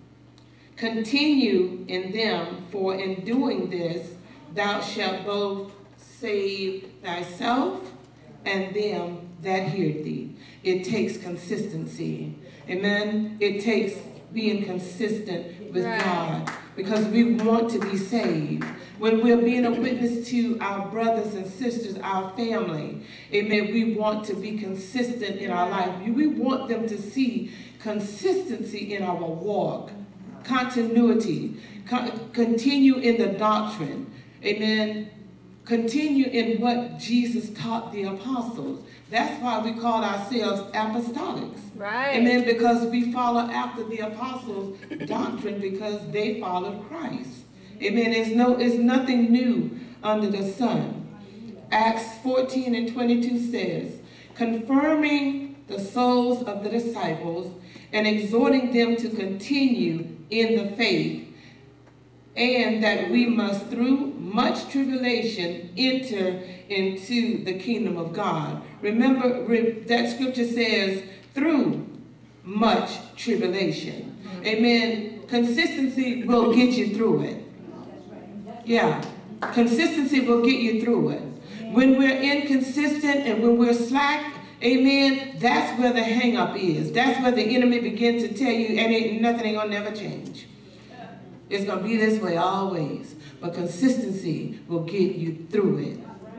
Continue 0.77 1.85
in 1.89 2.13
them, 2.13 2.67
for 2.71 2.95
in 2.95 3.25
doing 3.25 3.71
this 3.71 4.15
thou 4.55 4.81
shalt 4.81 5.25
both 5.25 5.73
save 5.97 6.91
thyself 7.03 7.93
and 8.45 8.75
them 8.75 9.29
that 9.43 9.69
hear 9.69 10.03
thee. 10.03 10.35
It 10.63 10.85
takes 10.85 11.17
consistency. 11.19 12.35
Amen. 12.69 13.37
It 13.41 13.63
takes 13.63 13.95
being 14.33 14.65
consistent 14.65 15.73
with 15.73 15.85
Right. 15.85 16.03
God 16.03 16.51
because 16.75 17.07
we 17.07 17.35
want 17.35 17.71
to 17.71 17.79
be 17.79 17.97
saved. 17.97 18.65
When 18.99 19.23
we're 19.23 19.37
being 19.37 19.65
a 19.67 19.71
witness 19.71 20.29
to 20.31 20.59
our 20.61 20.89
brothers 20.89 21.35
and 21.35 21.47
sisters, 21.47 21.99
our 21.99 22.31
family, 22.37 23.03
amen, 23.33 23.73
we 23.73 23.95
want 23.95 24.25
to 24.27 24.35
be 24.35 24.59
consistent 24.59 25.37
in 25.37 25.51
our 25.51 25.69
life. 25.69 25.91
We 26.07 26.27
want 26.27 26.69
them 26.69 26.89
to 26.89 27.01
see 27.01 27.51
consistency 27.87 28.97
in 28.97 29.05
our 29.05 29.15
walk, 29.15 29.93
continuity, 30.43 31.57
con- 31.87 32.31
continue 32.33 32.97
in 32.97 33.17
the 33.17 33.29
doctrine, 33.39 34.13
amen, 34.45 35.09
continue 35.65 36.27
in 36.27 36.61
what 36.61 36.99
Jesus 36.99 37.51
taught 37.51 37.93
the 37.93 38.03
apostles. 38.03 38.85
That's 39.09 39.41
why 39.41 39.61
we 39.61 39.73
call 39.81 40.03
ourselves 40.03 40.63
apostolics. 40.73 41.61
Right. 41.77 42.17
Amen. 42.17 42.45
Because 42.45 42.91
we 42.91 43.13
follow 43.13 43.43
after 43.43 43.85
the 43.85 43.99
apostles' 43.99 44.77
doctrine 45.07 45.61
because 45.61 46.01
they 46.11 46.41
followed 46.41 46.89
Christ. 46.89 47.45
Amen. 47.81 48.11
There's 48.11 48.33
no, 48.33 48.59
it's 48.59 48.75
nothing 48.75 49.31
new 49.31 49.79
under 50.03 50.29
the 50.29 50.51
sun. 50.51 51.07
Acts 51.71 52.19
14 52.25 52.75
and 52.75 52.93
22 52.93 53.51
says, 53.53 54.01
confirming 54.35 55.65
the 55.69 55.79
souls 55.79 56.43
of 56.43 56.65
the 56.65 56.71
disciples 56.71 57.53
and 57.97 58.07
exhorting 58.07 58.75
them 58.75 58.95
to 58.95 59.09
continue 59.09 60.07
in 60.29 60.55
the 60.59 60.77
faith, 60.77 61.27
and 62.37 62.85
that 62.85 63.11
we 63.11 63.25
must 63.25 63.69
through 63.69 64.13
much 64.19 64.69
tribulation 64.71 65.71
enter 65.79 66.43
into 66.69 67.43
the 67.45 67.55
kingdom 67.55 67.97
of 67.97 68.13
God. 68.13 68.63
Remember 68.83 69.43
re- 69.45 69.81
that 69.87 70.11
scripture 70.11 70.45
says 70.45 71.05
through 71.33 71.89
much 72.45 72.91
tribulation. 73.17 74.19
Amen. 74.45 75.23
Consistency 75.27 76.25
will 76.25 76.55
get 76.55 76.75
you 76.75 76.95
through 76.95 77.23
it. 77.23 77.45
Yeah. 78.67 79.03
Consistency 79.55 80.21
will 80.21 80.45
get 80.45 80.61
you 80.61 80.83
through 80.83 81.09
it. 81.11 81.23
When 81.73 81.97
we're 81.97 82.21
inconsistent 82.21 83.27
and 83.27 83.43
when 83.43 83.57
we're 83.57 83.73
slack, 83.73 84.35
amen, 84.63 85.37
that's 85.39 85.79
where 85.79 85.93
the 85.93 86.03
hang 86.03 86.37
up 86.37 86.57
is. 86.57 86.93
That's 86.93 87.21
where 87.23 87.33
the 87.33 87.43
enemy 87.43 87.81
begins 87.81 88.23
to 88.23 88.35
tell 88.35 88.53
you 88.53 88.79
and 88.79 88.93
ain't, 88.93 89.21
nothing 89.21 89.47
ain't 89.47 89.57
gonna 89.57 89.71
never 89.71 89.95
change. 89.95 90.47
It's 91.49 91.65
gonna 91.65 91.83
be 91.83 91.97
this 91.97 92.21
way 92.21 92.37
always. 92.37 93.15
But 93.41 93.55
consistency 93.55 94.59
will 94.67 94.85
get 94.85 95.17
you 95.17 95.47
through 95.51 95.79
it. 95.79 95.99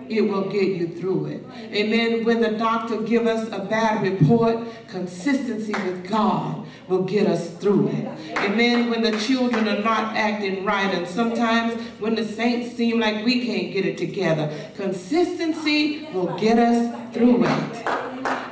It 0.09 0.21
will 0.21 0.49
get 0.49 0.69
you 0.69 0.87
through 0.87 1.25
it. 1.27 1.43
Amen. 1.73 2.23
When 2.23 2.41
the 2.41 2.51
doctor 2.51 3.01
give 3.01 3.27
us 3.27 3.47
a 3.51 3.59
bad 3.59 4.01
report, 4.03 4.59
consistency 4.87 5.73
with 5.73 6.09
God 6.09 6.65
will 6.87 7.03
get 7.03 7.27
us 7.27 7.49
through 7.57 7.89
it. 7.89 8.37
Amen. 8.37 8.89
When 8.89 9.01
the 9.01 9.17
children 9.19 9.67
are 9.67 9.81
not 9.81 10.15
acting 10.15 10.63
right, 10.63 10.93
and 10.93 11.07
sometimes 11.07 11.81
when 11.99 12.15
the 12.15 12.25
saints 12.25 12.75
seem 12.75 12.99
like 12.99 13.25
we 13.25 13.45
can't 13.45 13.73
get 13.73 13.85
it 13.85 13.97
together, 13.97 14.49
consistency 14.75 16.07
will 16.13 16.37
get 16.37 16.57
us 16.57 17.13
through 17.13 17.43
it. 17.43 17.87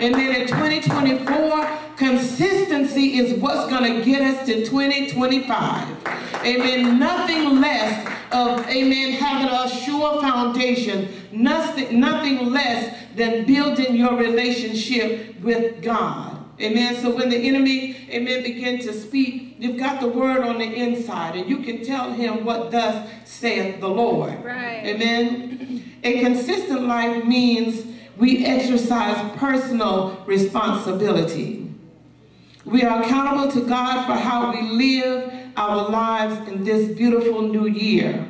Amen. 0.02 0.42
In 0.42 0.48
2024, 0.48 1.80
consistency 1.96 3.18
is 3.18 3.40
what's 3.40 3.70
going 3.70 3.94
to 3.94 4.04
get 4.04 4.22
us 4.22 4.46
to 4.46 4.66
2025. 4.66 5.98
Amen. 6.46 7.00
Nothing 7.00 7.62
less 7.62 8.15
of, 8.32 8.68
amen, 8.68 9.14
having 9.14 9.48
a 9.48 9.70
sure 9.84 10.22
foundation. 10.22 11.10
Nothing, 11.32 12.00
nothing 12.00 12.52
less 12.52 12.96
than 13.16 13.46
building 13.46 13.96
your 13.96 14.16
relationship 14.16 15.40
with 15.42 15.82
God. 15.82 16.36
Amen. 16.62 16.96
So 17.02 17.14
when 17.14 17.30
the 17.30 17.38
enemy, 17.38 18.08
amen, 18.10 18.44
begin 18.44 18.80
to 18.80 18.94
speak, 18.94 19.56
you've 19.60 19.78
got 19.78 20.00
the 20.00 20.08
word 20.08 20.44
on 20.44 20.58
the 20.58 20.66
inside, 20.66 21.36
and 21.36 21.50
you 21.50 21.58
can 21.58 21.84
tell 21.84 22.14
him 22.14 22.46
what 22.46 22.72
thus 22.72 23.10
saith 23.26 23.82
the 23.82 23.90
Lord. 23.90 24.42
Right. 24.44 24.84
Amen. 24.86 25.84
A 26.04 26.22
consistent 26.22 26.84
life 26.84 27.26
means 27.26 27.86
we 28.18 28.46
exercise 28.46 29.38
personal 29.38 30.24
responsibility. 30.26 31.74
We 32.64 32.84
are 32.84 33.04
accountable 33.04 33.52
to 33.52 33.68
God 33.68 34.06
for 34.06 34.14
how 34.14 34.52
we 34.52 34.62
live 34.62 35.34
our 35.58 35.90
lives 35.90 36.48
in 36.50 36.64
this 36.64 36.96
beautiful 36.96 37.42
new 37.42 37.68
year. 37.68 38.28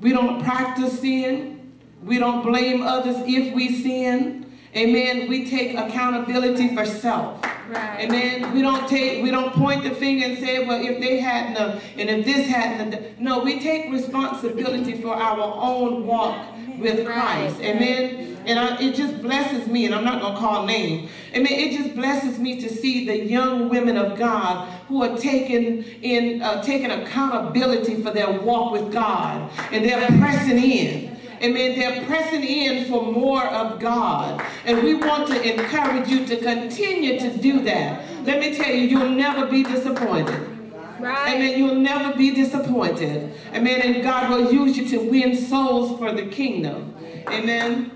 We 0.00 0.12
don't 0.12 0.42
practice 0.42 1.00
sin. 1.00 1.72
We 2.02 2.18
don't 2.18 2.42
blame 2.42 2.82
others 2.82 3.16
if 3.26 3.54
we 3.54 3.82
sin. 3.82 4.45
Amen. 4.76 5.28
We 5.28 5.48
take 5.48 5.74
accountability 5.74 6.74
for 6.74 6.84
self. 6.84 7.42
Right. 7.68 8.00
Amen. 8.02 8.54
We 8.54 8.62
don't 8.62 8.86
take, 8.88 9.22
we 9.22 9.30
don't 9.30 9.52
point 9.54 9.82
the 9.82 9.90
finger 9.90 10.26
and 10.26 10.38
say, 10.38 10.66
well, 10.66 10.80
if 10.84 11.00
they 11.00 11.18
hadn't, 11.18 11.56
uh, 11.56 11.80
and 11.96 12.10
if 12.10 12.26
this 12.26 12.46
hadn't, 12.46 12.94
uh, 12.94 13.08
no, 13.18 13.42
we 13.42 13.58
take 13.58 13.90
responsibility 13.90 15.00
for 15.00 15.14
our 15.14 15.40
own 15.40 16.06
walk 16.06 16.46
with 16.78 17.06
Christ. 17.06 17.58
Amen. 17.60 18.36
And 18.44 18.58
I, 18.58 18.80
it 18.80 18.94
just 18.94 19.20
blesses 19.22 19.66
me, 19.66 19.86
and 19.86 19.94
I'm 19.94 20.04
not 20.04 20.20
going 20.20 20.34
to 20.34 20.38
call 20.38 20.66
name. 20.66 21.08
Amen. 21.34 21.50
It 21.50 21.76
just 21.76 21.96
blesses 21.96 22.38
me 22.38 22.60
to 22.60 22.68
see 22.68 23.06
the 23.06 23.24
young 23.24 23.68
women 23.68 23.96
of 23.96 24.16
God 24.16 24.68
who 24.86 25.02
are 25.02 25.16
taking 25.16 25.82
in, 26.02 26.42
uh, 26.42 26.62
taking 26.62 26.92
accountability 26.92 28.02
for 28.02 28.12
their 28.12 28.30
walk 28.30 28.72
with 28.72 28.92
God, 28.92 29.50
and 29.72 29.84
they're 29.84 30.06
pressing 30.20 30.62
in. 30.62 31.15
Amen. 31.42 31.78
They're 31.78 32.04
pressing 32.06 32.42
in 32.42 32.86
for 32.86 33.02
more 33.12 33.44
of 33.46 33.78
God. 33.80 34.42
And 34.64 34.82
we 34.82 34.94
want 34.94 35.28
to 35.28 35.52
encourage 35.52 36.08
you 36.08 36.26
to 36.26 36.36
continue 36.38 37.18
to 37.20 37.36
do 37.36 37.62
that. 37.62 38.24
Let 38.24 38.40
me 38.40 38.54
tell 38.54 38.72
you, 38.72 38.82
you'll 38.82 39.10
never 39.10 39.46
be 39.46 39.62
disappointed. 39.62 40.56
Right. 40.98 41.34
Amen. 41.34 41.58
You'll 41.58 41.74
never 41.74 42.16
be 42.16 42.30
disappointed. 42.30 43.34
Amen. 43.52 43.82
And 43.82 44.02
God 44.02 44.30
will 44.30 44.52
use 44.52 44.76
you 44.76 44.88
to 44.88 45.10
win 45.10 45.36
souls 45.36 45.98
for 45.98 46.12
the 46.12 46.26
kingdom. 46.26 46.94
Amen. 47.28 47.92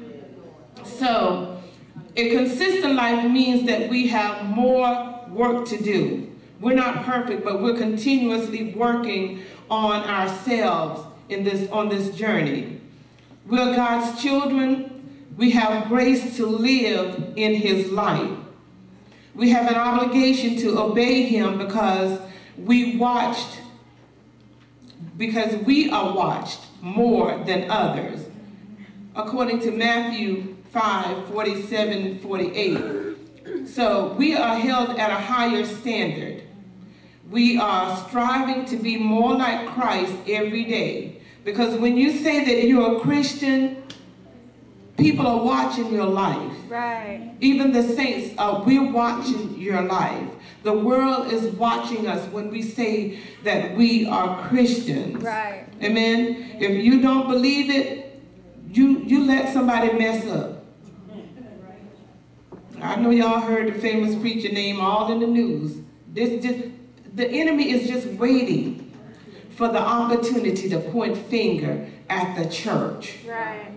So, 0.84 1.62
a 2.16 2.36
consistent 2.36 2.95
life 2.95 3.24
means 3.30 3.66
that 3.66 3.88
we 3.88 4.09
have 4.09 4.45
more 4.45 5.24
work 5.30 5.66
to 5.68 5.82
do. 5.82 6.30
We're 6.61 6.74
not 6.74 7.05
perfect, 7.05 7.43
but 7.43 7.62
we're 7.62 7.76
continuously 7.76 8.74
working 8.74 9.43
on 9.70 10.03
ourselves 10.03 11.07
in 11.30 11.45
this 11.45 11.70
on 11.70 11.88
this 11.88 12.14
journey. 12.14 12.80
We're 13.51 13.74
God's 13.74 14.22
children. 14.22 15.26
We 15.36 15.51
have 15.51 15.88
grace 15.88 16.36
to 16.36 16.46
live 16.46 17.32
in 17.34 17.57
his 17.57 17.90
light. 17.90 18.38
We 19.34 19.51
have 19.51 19.66
an 19.66 19.74
obligation 19.74 20.57
to 20.59 20.78
obey 20.78 21.24
him 21.24 21.59
because 21.59 22.20
we 22.57 22.96
watched, 22.96 23.59
because 25.16 25.57
we 25.64 25.90
are 25.90 26.14
watched 26.14 26.61
more 26.80 27.42
than 27.44 27.68
others. 27.68 28.28
According 29.16 29.59
to 29.62 29.72
Matthew 29.72 30.57
5, 30.70 31.26
47, 31.26 32.20
48. 32.20 33.66
So 33.66 34.12
we 34.12 34.36
are 34.36 34.61
held 34.61 34.90
at 34.90 35.11
a 35.11 35.20
higher 35.20 35.64
standard. 35.64 36.44
We 37.28 37.59
are 37.59 37.96
striving 38.07 38.64
to 38.66 38.76
be 38.76 38.96
more 38.96 39.34
like 39.34 39.66
Christ 39.70 40.14
every 40.28 40.64
day. 40.66 41.20
Because 41.51 41.76
when 41.80 41.96
you 41.96 42.12
say 42.12 42.44
that 42.44 42.68
you're 42.68 42.98
a 42.98 43.01
Christian, 43.01 43.82
people 44.96 45.26
are 45.26 45.44
watching 45.44 45.92
your 45.92 46.07
life. 46.07 46.53
Right. 46.68 47.34
Even 47.40 47.72
the 47.72 47.82
saints, 47.82 48.36
uh, 48.38 48.62
we're 48.64 48.92
watching 48.92 49.61
your 49.61 49.82
life. 49.82 50.28
The 50.62 50.72
world 50.72 51.32
is 51.32 51.53
watching 51.57 52.07
us 52.07 52.24
when 52.30 52.53
we 52.53 52.62
say 52.62 53.18
that 53.42 53.76
we 53.76 54.07
are 54.07 54.46
Christians. 54.46 55.24
Right. 55.24 55.66
Amen. 55.82 56.57
If 56.61 56.84
you 56.84 57.03
don't 57.03 57.26
believe 57.26 57.68
it, 57.68 58.22
you 58.70 59.01
you 59.01 59.24
let 59.24 59.53
somebody 59.53 59.92
mess 59.98 60.24
up. 60.28 60.64
I 62.80 62.94
know 62.94 63.11
y'all 63.11 63.40
heard 63.40 63.74
the 63.74 63.80
famous 63.80 64.14
preacher 64.14 64.53
name 64.53 64.80
all 64.80 65.11
in 65.11 65.18
the 65.18 65.26
news. 65.26 65.78
This 66.07 66.44
just 66.44 66.68
the 67.12 67.26
enemy 67.26 67.72
is 67.72 67.88
just 67.88 68.07
waiting 68.20 68.80
for 69.51 69.68
the 69.68 69.80
opportunity 69.80 70.68
to 70.68 70.78
point 70.78 71.16
finger 71.16 71.86
at 72.09 72.36
the 72.36 72.48
church. 72.51 73.18
Right. 73.26 73.72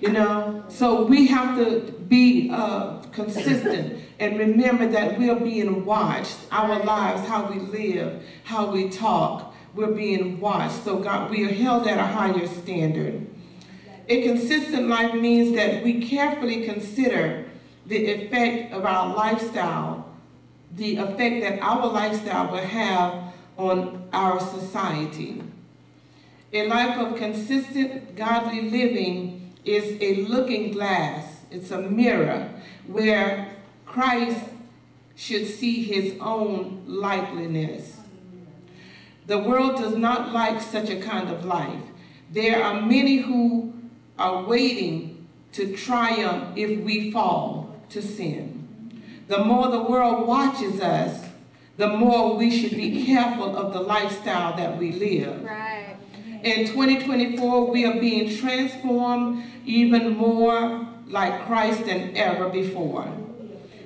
You 0.00 0.12
know, 0.12 0.64
so 0.68 1.04
we 1.04 1.26
have 1.28 1.56
to 1.58 1.92
be 1.92 2.50
uh, 2.52 2.98
consistent 3.12 4.02
and 4.18 4.38
remember 4.38 4.88
that 4.88 5.18
we're 5.18 5.40
being 5.40 5.84
watched. 5.84 6.36
Our 6.50 6.84
lives, 6.84 7.26
how 7.26 7.50
we 7.50 7.58
live, 7.58 8.22
how 8.44 8.70
we 8.70 8.88
talk, 8.88 9.54
we're 9.74 9.92
being 9.92 10.40
watched. 10.40 10.84
So 10.84 10.98
God, 10.98 11.30
we 11.30 11.44
are 11.44 11.52
held 11.52 11.86
at 11.86 11.98
a 11.98 12.06
higher 12.06 12.46
standard. 12.46 13.26
A 14.08 14.22
consistent 14.22 14.88
life 14.88 15.14
means 15.14 15.54
that 15.56 15.82
we 15.82 16.06
carefully 16.06 16.64
consider 16.64 17.44
the 17.86 18.06
effect 18.06 18.72
of 18.72 18.84
our 18.84 19.14
lifestyle, 19.14 20.08
the 20.72 20.96
effect 20.96 21.40
that 21.42 21.60
our 21.60 21.86
lifestyle 21.88 22.50
will 22.52 22.58
have 22.58 23.32
on 23.56 24.08
our 24.12 24.40
society. 24.40 25.42
A 26.52 26.66
life 26.68 26.98
of 26.98 27.16
consistent 27.16 28.16
godly 28.16 28.70
living 28.70 29.52
is 29.64 30.00
a 30.00 30.24
looking 30.26 30.72
glass, 30.72 31.40
it's 31.50 31.70
a 31.70 31.80
mirror 31.82 32.50
where 32.86 33.56
Christ 33.84 34.44
should 35.16 35.46
see 35.46 35.82
his 35.82 36.16
own 36.20 36.84
likeness. 36.86 38.00
The 39.26 39.38
world 39.38 39.76
does 39.76 39.96
not 39.96 40.32
like 40.32 40.60
such 40.60 40.88
a 40.88 41.00
kind 41.00 41.28
of 41.28 41.44
life. 41.44 41.82
There 42.30 42.62
are 42.62 42.80
many 42.80 43.18
who 43.18 43.74
are 44.18 44.44
waiting 44.44 45.26
to 45.52 45.76
triumph 45.76 46.56
if 46.56 46.80
we 46.80 47.10
fall 47.10 47.80
to 47.88 48.02
sin. 48.02 49.02
The 49.26 49.44
more 49.44 49.68
the 49.68 49.82
world 49.82 50.28
watches 50.28 50.80
us, 50.80 51.25
the 51.76 51.88
more 51.88 52.36
we 52.36 52.50
should 52.50 52.76
be 52.76 53.04
careful 53.04 53.56
of 53.56 53.72
the 53.72 53.80
lifestyle 53.80 54.56
that 54.56 54.78
we 54.78 54.92
live. 54.92 55.44
Right. 55.44 55.96
In 56.42 56.66
2024, 56.66 57.70
we 57.70 57.84
are 57.84 58.00
being 58.00 58.34
transformed 58.36 59.44
even 59.64 60.16
more 60.16 60.86
like 61.08 61.44
Christ 61.46 61.86
than 61.86 62.16
ever 62.16 62.48
before. 62.48 63.06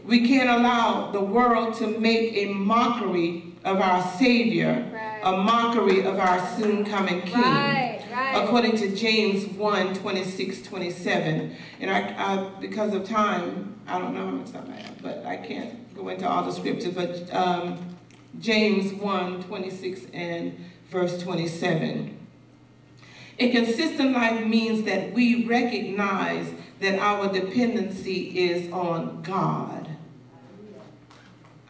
We 0.04 0.26
can't 0.26 0.50
allow 0.50 1.10
the 1.10 1.20
world 1.20 1.74
to 1.74 1.86
make 1.98 2.34
a 2.36 2.52
mockery 2.52 3.54
of 3.64 3.80
our 3.80 4.02
Savior, 4.18 4.90
right. 4.92 5.20
a 5.22 5.36
mockery 5.36 6.04
of 6.04 6.18
our 6.18 6.56
soon 6.56 6.84
coming 6.84 7.22
King. 7.22 7.40
Right, 7.40 7.99
According 8.44 8.76
to 8.78 8.94
James 8.94 9.46
1 9.46 9.94
26, 9.94 10.62
27. 10.62 11.56
And 11.80 11.90
I, 11.90 12.00
I, 12.16 12.50
because 12.60 12.94
of 12.94 13.04
time, 13.04 13.80
I 13.86 13.98
don't 13.98 14.14
know 14.14 14.26
how 14.26 14.32
much 14.32 14.52
time 14.52 14.72
I 14.72 14.80
have, 14.80 15.02
but 15.02 15.24
I 15.24 15.36
can't 15.36 15.94
go 15.94 16.08
into 16.08 16.28
all 16.28 16.44
the 16.44 16.52
scriptures. 16.52 16.94
But 16.94 17.32
um, 17.34 17.96
James 18.38 18.92
1 18.92 19.44
26 19.44 20.06
and 20.12 20.58
verse 20.90 21.22
27. 21.22 22.16
A 23.38 23.50
consistent 23.50 24.12
life 24.12 24.46
means 24.46 24.84
that 24.84 25.12
we 25.12 25.46
recognize 25.46 26.52
that 26.80 26.98
our 26.98 27.32
dependency 27.32 28.50
is 28.50 28.70
on 28.70 29.22
God. 29.22 29.79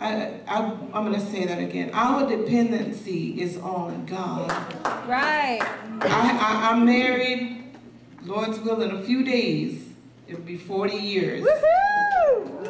I, 0.00 0.40
I, 0.48 0.58
I'm 0.94 1.04
going 1.04 1.12
to 1.12 1.20
say 1.20 1.44
that 1.44 1.58
again. 1.58 1.90
Our 1.92 2.26
dependency 2.26 3.40
is 3.40 3.58
on 3.58 4.06
God. 4.06 4.50
Right. 5.06 5.60
I, 6.00 6.38
I, 6.40 6.70
I'm 6.70 6.86
married, 6.86 7.76
Lord's 8.22 8.58
will, 8.60 8.80
in 8.80 8.92
a 8.92 9.02
few 9.02 9.22
days. 9.22 9.88
It'll 10.26 10.40
be 10.40 10.56
40 10.56 10.96
years. 10.96 11.44
Woohoo! 11.44 12.66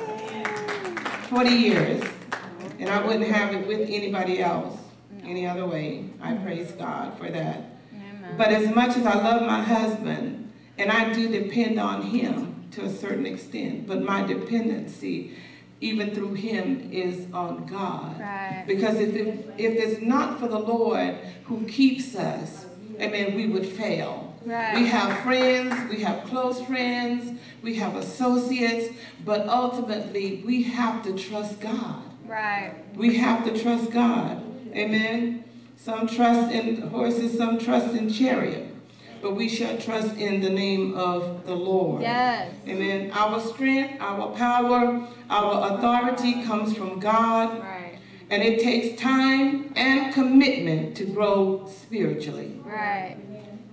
40 1.29 1.51
years. 1.51 2.03
And 2.81 2.89
I 2.89 3.07
wouldn't 3.07 3.27
have 3.27 3.55
it 3.55 3.65
with 3.67 3.89
anybody 3.89 4.43
else 4.43 4.77
any 5.23 5.47
other 5.47 5.67
way. 5.67 6.07
I 6.21 6.35
praise 6.35 6.73
God 6.73 7.17
for 7.17 7.31
that. 7.31 7.65
Amen. 7.93 8.35
But 8.37 8.49
as 8.49 8.75
much 8.75 8.97
as 8.97 9.07
I 9.07 9.15
love 9.15 9.43
my 9.43 9.63
husband, 9.63 10.51
and 10.79 10.91
I 10.91 11.13
do 11.13 11.29
depend 11.29 11.79
on 11.79 12.03
him 12.03 12.69
to 12.73 12.85
a 12.85 12.91
certain 12.91 13.27
extent, 13.27 13.87
but 13.87 14.03
my 14.03 14.25
dependency, 14.25 15.37
even 15.81 16.15
through 16.15 16.35
him, 16.35 16.91
is 16.93 17.27
on 17.33 17.67
God. 17.67 18.21
Right. 18.21 18.65
Because 18.67 18.97
if, 18.97 19.15
it, 19.15 19.55
if 19.57 19.75
it's 19.77 20.03
not 20.03 20.39
for 20.39 20.49
the 20.49 20.59
Lord 20.59 21.17
who 21.45 21.67
keeps 21.67 22.15
us, 22.15 22.67
amen, 23.01 23.35
we 23.35 23.47
would 23.47 23.67
fail. 23.67 24.35
Right. 24.45 24.75
We 24.75 24.87
have 24.87 25.21
friends, 25.21 25.91
we 25.91 26.03
have 26.03 26.25
close 26.25 26.61
friends, 26.63 27.39
we 27.63 27.75
have 27.77 27.97
associates, 27.97 28.95
but 29.25 29.49
ultimately 29.49 30.43
we 30.47 30.63
have 30.65 31.03
to 31.05 31.17
trust 31.17 31.61
God. 31.61 32.03
Right. 32.27 32.75
We 32.95 33.17
have 33.17 33.45
to 33.45 33.59
trust 33.59 33.91
God. 33.91 34.43
Amen. 34.75 35.45
Some 35.77 36.07
trust 36.07 36.53
in 36.53 36.83
horses, 36.89 37.37
some 37.37 37.59
trust 37.59 37.95
in 37.95 38.11
chariot. 38.11 38.70
But 39.23 39.35
we 39.35 39.49
shall 39.49 39.77
trust 39.77 40.17
in 40.17 40.41
the 40.41 40.49
name 40.49 40.95
of 40.97 41.45
the 41.45 41.55
Lord. 41.55 42.03
Yes. 42.03 42.55
Amen. 42.67 43.11
Our 43.13 43.39
strength, 43.41 44.01
our 44.01 44.35
power, 44.35 45.07
our 45.29 45.75
authority 45.75 46.43
comes 46.43 46.75
from 46.77 46.99
God. 47.01 47.61
Right. 47.61 47.99
And 48.31 48.43
it 48.43 48.61
takes 48.61 49.01
time 49.01 49.73
and 49.77 50.15
commitment 50.15 50.97
to 50.97 51.05
grow 51.05 51.67
spiritually. 51.67 52.61
Right. 52.65 53.17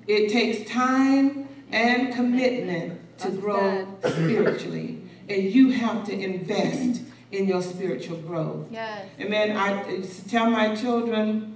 It 0.07 0.29
takes 0.29 0.69
time 0.69 1.47
and 1.71 2.13
commitment 2.13 2.99
to 3.19 3.29
That's 3.29 3.39
grow 3.39 3.87
spiritually. 4.03 5.01
And 5.29 5.43
you 5.43 5.71
have 5.71 6.05
to 6.05 6.13
invest 6.13 7.01
in 7.31 7.47
your 7.47 7.61
spiritual 7.61 8.17
growth. 8.17 8.67
Yes. 8.71 9.07
Amen. 9.19 9.55
I 9.55 10.01
tell 10.27 10.49
my 10.49 10.75
children 10.75 11.55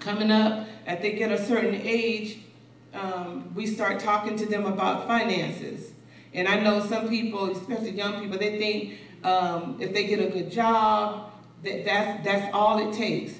coming 0.00 0.30
up, 0.30 0.66
as 0.86 1.00
they 1.02 1.12
get 1.12 1.30
a 1.30 1.44
certain 1.44 1.74
age, 1.74 2.38
um, 2.94 3.52
we 3.54 3.66
start 3.66 4.00
talking 4.00 4.36
to 4.36 4.46
them 4.46 4.66
about 4.66 5.06
finances. 5.06 5.92
And 6.34 6.46
I 6.48 6.60
know 6.60 6.84
some 6.84 7.08
people, 7.08 7.50
especially 7.50 7.90
young 7.90 8.20
people, 8.20 8.38
they 8.38 8.58
think 8.58 8.98
um, 9.24 9.76
if 9.80 9.92
they 9.92 10.06
get 10.06 10.20
a 10.20 10.28
good 10.28 10.50
job, 10.50 11.32
that 11.64 11.84
that's, 11.84 12.24
that's 12.24 12.54
all 12.54 12.88
it 12.88 12.94
takes. 12.94 13.34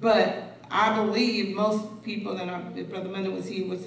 But 0.00 0.56
I 0.70 0.94
believe 0.94 1.54
most 1.54 2.02
people, 2.02 2.36
and 2.36 2.50
our, 2.50 2.60
Brother 2.60 3.08
Mender 3.08 3.30
was 3.30 3.48
here, 3.48 3.66
was 3.66 3.86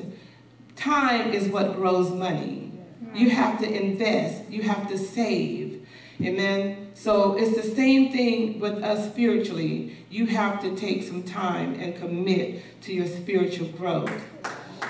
time 0.76 1.32
is 1.32 1.48
what 1.48 1.76
grows 1.76 2.12
money. 2.12 2.72
You 3.14 3.30
have 3.30 3.60
to 3.60 3.72
invest. 3.72 4.50
You 4.50 4.64
have 4.64 4.88
to 4.90 4.98
save. 4.98 5.88
Amen. 6.22 6.92
So 6.94 7.38
it's 7.38 7.56
the 7.56 7.76
same 7.76 8.12
thing 8.12 8.60
with 8.60 8.84
us 8.84 9.12
spiritually. 9.12 9.98
You 10.10 10.28
have 10.28 10.62
to 10.62 10.76
take 10.76 11.04
some 11.04 11.24
time 11.24 11.74
and 11.76 11.96
commit 11.96 12.82
to 12.84 12.94
your 12.94 13.08
spiritual 13.08 13.68
growth. 13.70 14.12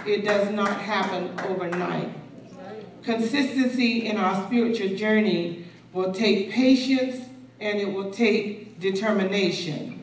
It 0.06 0.26
does 0.26 0.50
not 0.52 0.82
happen 0.82 1.40
overnight. 1.48 2.10
Consistency 3.04 4.06
in 4.06 4.18
our 4.18 4.46
spiritual 4.46 4.96
journey 4.96 5.66
will 5.92 6.12
take 6.12 6.52
patience 6.52 7.26
and 7.60 7.80
it 7.80 7.92
will 7.92 8.12
take 8.12 8.80
determination. 8.80 10.00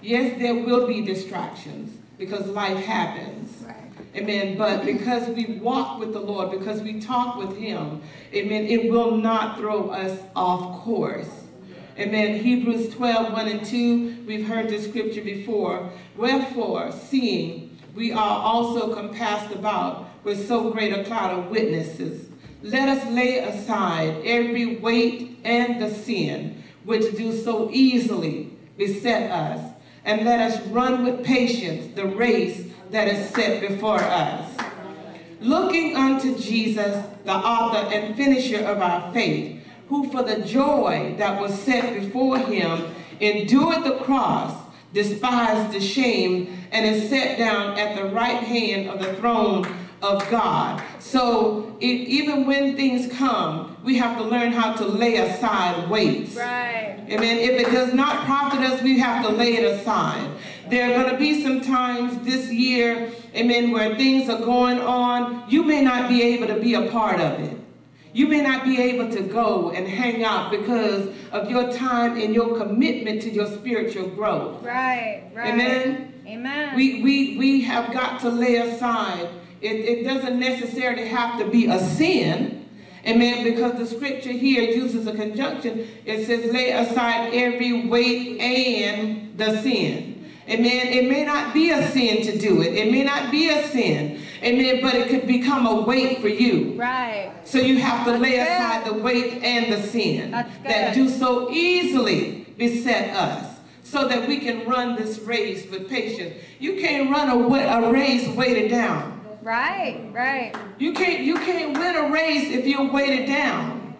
Yes, 0.00 0.38
there 0.38 0.54
will 0.54 0.86
be 0.86 1.02
distractions 1.02 1.98
because 2.18 2.46
life 2.46 2.84
happens. 2.84 3.62
Right. 3.62 3.76
Amen. 4.14 4.56
But 4.56 4.84
because 4.84 5.28
we 5.28 5.58
walk 5.58 5.98
with 5.98 6.12
the 6.12 6.20
Lord, 6.20 6.50
because 6.50 6.82
we 6.82 7.00
talk 7.00 7.36
with 7.36 7.56
Him, 7.56 8.00
amen, 8.34 8.66
it 8.66 8.90
will 8.90 9.16
not 9.16 9.58
throw 9.58 9.90
us 9.90 10.20
off 10.34 10.82
course. 10.82 11.44
Amen. 11.98 12.40
Hebrews 12.40 12.94
12, 12.94 13.32
1 13.32 13.48
and 13.48 13.64
2, 13.64 14.24
we've 14.26 14.46
heard 14.46 14.68
this 14.68 14.88
scripture 14.88 15.22
before. 15.22 15.90
Wherefore, 16.16 16.92
seeing 16.92 17.67
we 17.98 18.12
are 18.12 18.38
also 18.44 18.94
compassed 18.94 19.52
about 19.52 20.08
with 20.22 20.46
so 20.46 20.70
great 20.70 20.92
a 20.92 21.02
cloud 21.02 21.36
of 21.36 21.50
witnesses, 21.50 22.28
let 22.62 22.88
us 22.88 23.04
lay 23.10 23.38
aside 23.38 24.22
every 24.24 24.76
weight 24.76 25.36
and 25.42 25.82
the 25.82 25.92
sin 25.92 26.62
which 26.84 27.16
do 27.16 27.36
so 27.36 27.68
easily 27.72 28.56
beset 28.76 29.32
us, 29.32 29.72
and 30.04 30.24
let 30.24 30.38
us 30.38 30.64
run 30.68 31.02
with 31.02 31.24
patience 31.24 31.92
the 31.96 32.06
race 32.06 32.66
that 32.90 33.08
is 33.08 33.30
set 33.30 33.60
before 33.68 33.98
us. 33.98 34.48
Looking 35.40 35.96
unto 35.96 36.38
Jesus, 36.38 37.04
the 37.24 37.34
author 37.34 37.92
and 37.92 38.16
finisher 38.16 38.64
of 38.64 38.78
our 38.78 39.12
faith, 39.12 39.60
who 39.88 40.08
for 40.12 40.22
the 40.22 40.42
joy 40.42 41.16
that 41.18 41.40
was 41.40 41.60
set 41.60 42.00
before 42.00 42.38
him 42.38 42.94
endured 43.18 43.82
the 43.82 43.98
cross, 44.04 44.67
despised 45.02 45.72
the 45.72 45.80
shame, 45.80 46.58
and 46.72 46.84
is 46.84 47.08
set 47.08 47.38
down 47.38 47.78
at 47.78 47.96
the 47.96 48.06
right 48.10 48.42
hand 48.42 48.88
of 48.88 48.98
the 49.00 49.14
throne 49.14 49.64
of 50.02 50.28
God. 50.28 50.82
So 50.98 51.76
it, 51.80 51.86
even 51.86 52.46
when 52.46 52.76
things 52.76 53.12
come, 53.12 53.76
we 53.84 53.96
have 53.98 54.18
to 54.18 54.24
learn 54.24 54.52
how 54.52 54.74
to 54.74 54.84
lay 54.84 55.16
aside 55.16 55.88
weights. 55.88 56.34
Right. 56.34 56.98
Amen. 57.08 57.38
If 57.38 57.66
it 57.66 57.72
does 57.72 57.94
not 57.94 58.24
profit 58.26 58.60
us, 58.60 58.82
we 58.82 58.98
have 58.98 59.24
to 59.24 59.30
lay 59.30 59.56
it 59.56 59.64
aside. 59.64 60.30
There 60.68 60.90
are 60.90 61.02
going 61.02 61.12
to 61.12 61.18
be 61.18 61.42
some 61.42 61.60
times 61.60 62.18
this 62.24 62.52
year, 62.52 63.10
amen, 63.34 63.70
where 63.70 63.96
things 63.96 64.28
are 64.28 64.40
going 64.40 64.80
on. 64.80 65.44
You 65.48 65.62
may 65.62 65.80
not 65.80 66.08
be 66.08 66.22
able 66.22 66.48
to 66.48 66.60
be 66.60 66.74
a 66.74 66.90
part 66.90 67.20
of 67.20 67.40
it. 67.40 67.57
You 68.12 68.26
may 68.26 68.40
not 68.40 68.64
be 68.64 68.80
able 68.80 69.10
to 69.12 69.22
go 69.22 69.70
and 69.70 69.86
hang 69.86 70.24
out 70.24 70.50
because 70.50 71.14
of 71.30 71.50
your 71.50 71.72
time 71.72 72.18
and 72.18 72.34
your 72.34 72.56
commitment 72.56 73.22
to 73.22 73.30
your 73.30 73.46
spiritual 73.46 74.08
growth. 74.08 74.62
Right. 74.62 75.30
Right. 75.34 75.52
Amen. 75.52 76.14
Amen. 76.26 76.76
We, 76.76 77.02
we, 77.02 77.38
we 77.38 77.60
have 77.62 77.92
got 77.92 78.20
to 78.20 78.28
lay 78.28 78.56
aside. 78.56 79.28
It, 79.60 79.76
it 79.76 80.04
doesn't 80.04 80.38
necessarily 80.38 81.08
have 81.08 81.38
to 81.38 81.48
be 81.48 81.66
a 81.66 81.78
sin. 81.78 82.68
Amen. 83.06 83.44
Because 83.44 83.78
the 83.78 83.86
scripture 83.86 84.32
here 84.32 84.62
uses 84.62 85.06
a 85.06 85.14
conjunction. 85.14 85.86
It 86.04 86.26
says, 86.26 86.52
lay 86.52 86.70
aside 86.72 87.32
every 87.32 87.86
weight 87.88 88.40
and 88.40 89.36
the 89.38 89.60
sin. 89.62 90.30
Amen. 90.48 90.86
It 90.88 91.08
may 91.08 91.24
not 91.24 91.52
be 91.52 91.70
a 91.70 91.90
sin 91.90 92.22
to 92.22 92.38
do 92.38 92.62
it. 92.62 92.74
It 92.74 92.90
may 92.90 93.04
not 93.04 93.30
be 93.30 93.50
a 93.50 93.66
sin. 93.68 94.22
Amen. 94.42 94.80
But 94.82 94.94
it 94.94 95.08
could 95.08 95.26
become 95.26 95.66
a 95.66 95.82
weight 95.82 96.20
for 96.20 96.28
you. 96.28 96.74
right. 96.74 97.32
So 97.44 97.58
you 97.58 97.78
have 97.78 98.04
to 98.04 98.12
That's 98.12 98.22
lay 98.22 98.36
good. 98.36 98.40
aside 98.46 98.84
the 98.86 98.94
weight 98.94 99.42
and 99.42 99.72
the 99.72 99.82
sin 99.82 100.30
that 100.30 100.94
do 100.94 101.08
so 101.08 101.50
easily 101.50 102.46
beset 102.58 103.16
us 103.16 103.56
so 103.82 104.06
that 104.06 104.28
we 104.28 104.38
can 104.38 104.68
run 104.68 104.96
this 104.96 105.18
race 105.20 105.68
with 105.70 105.88
patience. 105.88 106.34
You 106.58 106.74
can't 106.74 107.10
run 107.10 107.30
a, 107.30 107.86
a 107.86 107.90
race 107.90 108.28
weighted 108.28 108.70
down. 108.70 109.18
Right. 109.40 110.10
Right. 110.12 110.54
You 110.78 110.92
can't, 110.92 111.24
you 111.24 111.36
can't 111.36 111.78
win 111.78 111.96
a 111.96 112.10
race 112.10 112.50
if 112.50 112.66
you're 112.66 112.90
weighted 112.92 113.26
down. 113.26 113.94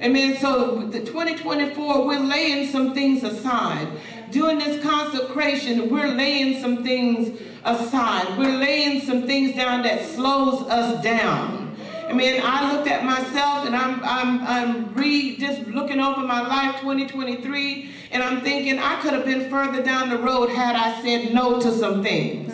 Amen. 0.00 0.36
So 0.38 0.86
the 0.86 1.00
2024, 1.00 2.06
we're 2.06 2.18
laying 2.20 2.68
some 2.68 2.94
things 2.94 3.22
aside. 3.22 3.88
During 4.34 4.58
this 4.58 4.82
consecration, 4.82 5.88
we're 5.88 6.08
laying 6.08 6.60
some 6.60 6.82
things 6.82 7.40
aside. 7.64 8.36
We're 8.36 8.58
laying 8.58 9.00
some 9.02 9.28
things 9.28 9.54
down 9.54 9.84
that 9.84 10.04
slows 10.06 10.62
us 10.62 11.00
down. 11.04 11.76
I 12.08 12.12
mean, 12.12 12.40
I 12.42 12.72
looked 12.72 12.88
at 12.88 13.04
myself 13.04 13.64
and 13.64 13.76
I'm, 13.76 14.02
I'm, 14.02 14.40
I'm 14.44 14.94
re, 14.94 15.36
just 15.36 15.68
looking 15.68 16.00
over 16.00 16.22
my 16.22 16.40
life 16.40 16.80
2023 16.80 17.92
and 18.10 18.24
I'm 18.24 18.40
thinking 18.40 18.80
I 18.80 19.00
could 19.02 19.12
have 19.12 19.24
been 19.24 19.48
further 19.48 19.84
down 19.84 20.08
the 20.08 20.18
road 20.18 20.50
had 20.50 20.74
I 20.74 21.00
said 21.00 21.32
no 21.32 21.60
to 21.60 21.70
some 21.70 22.02
things. 22.02 22.52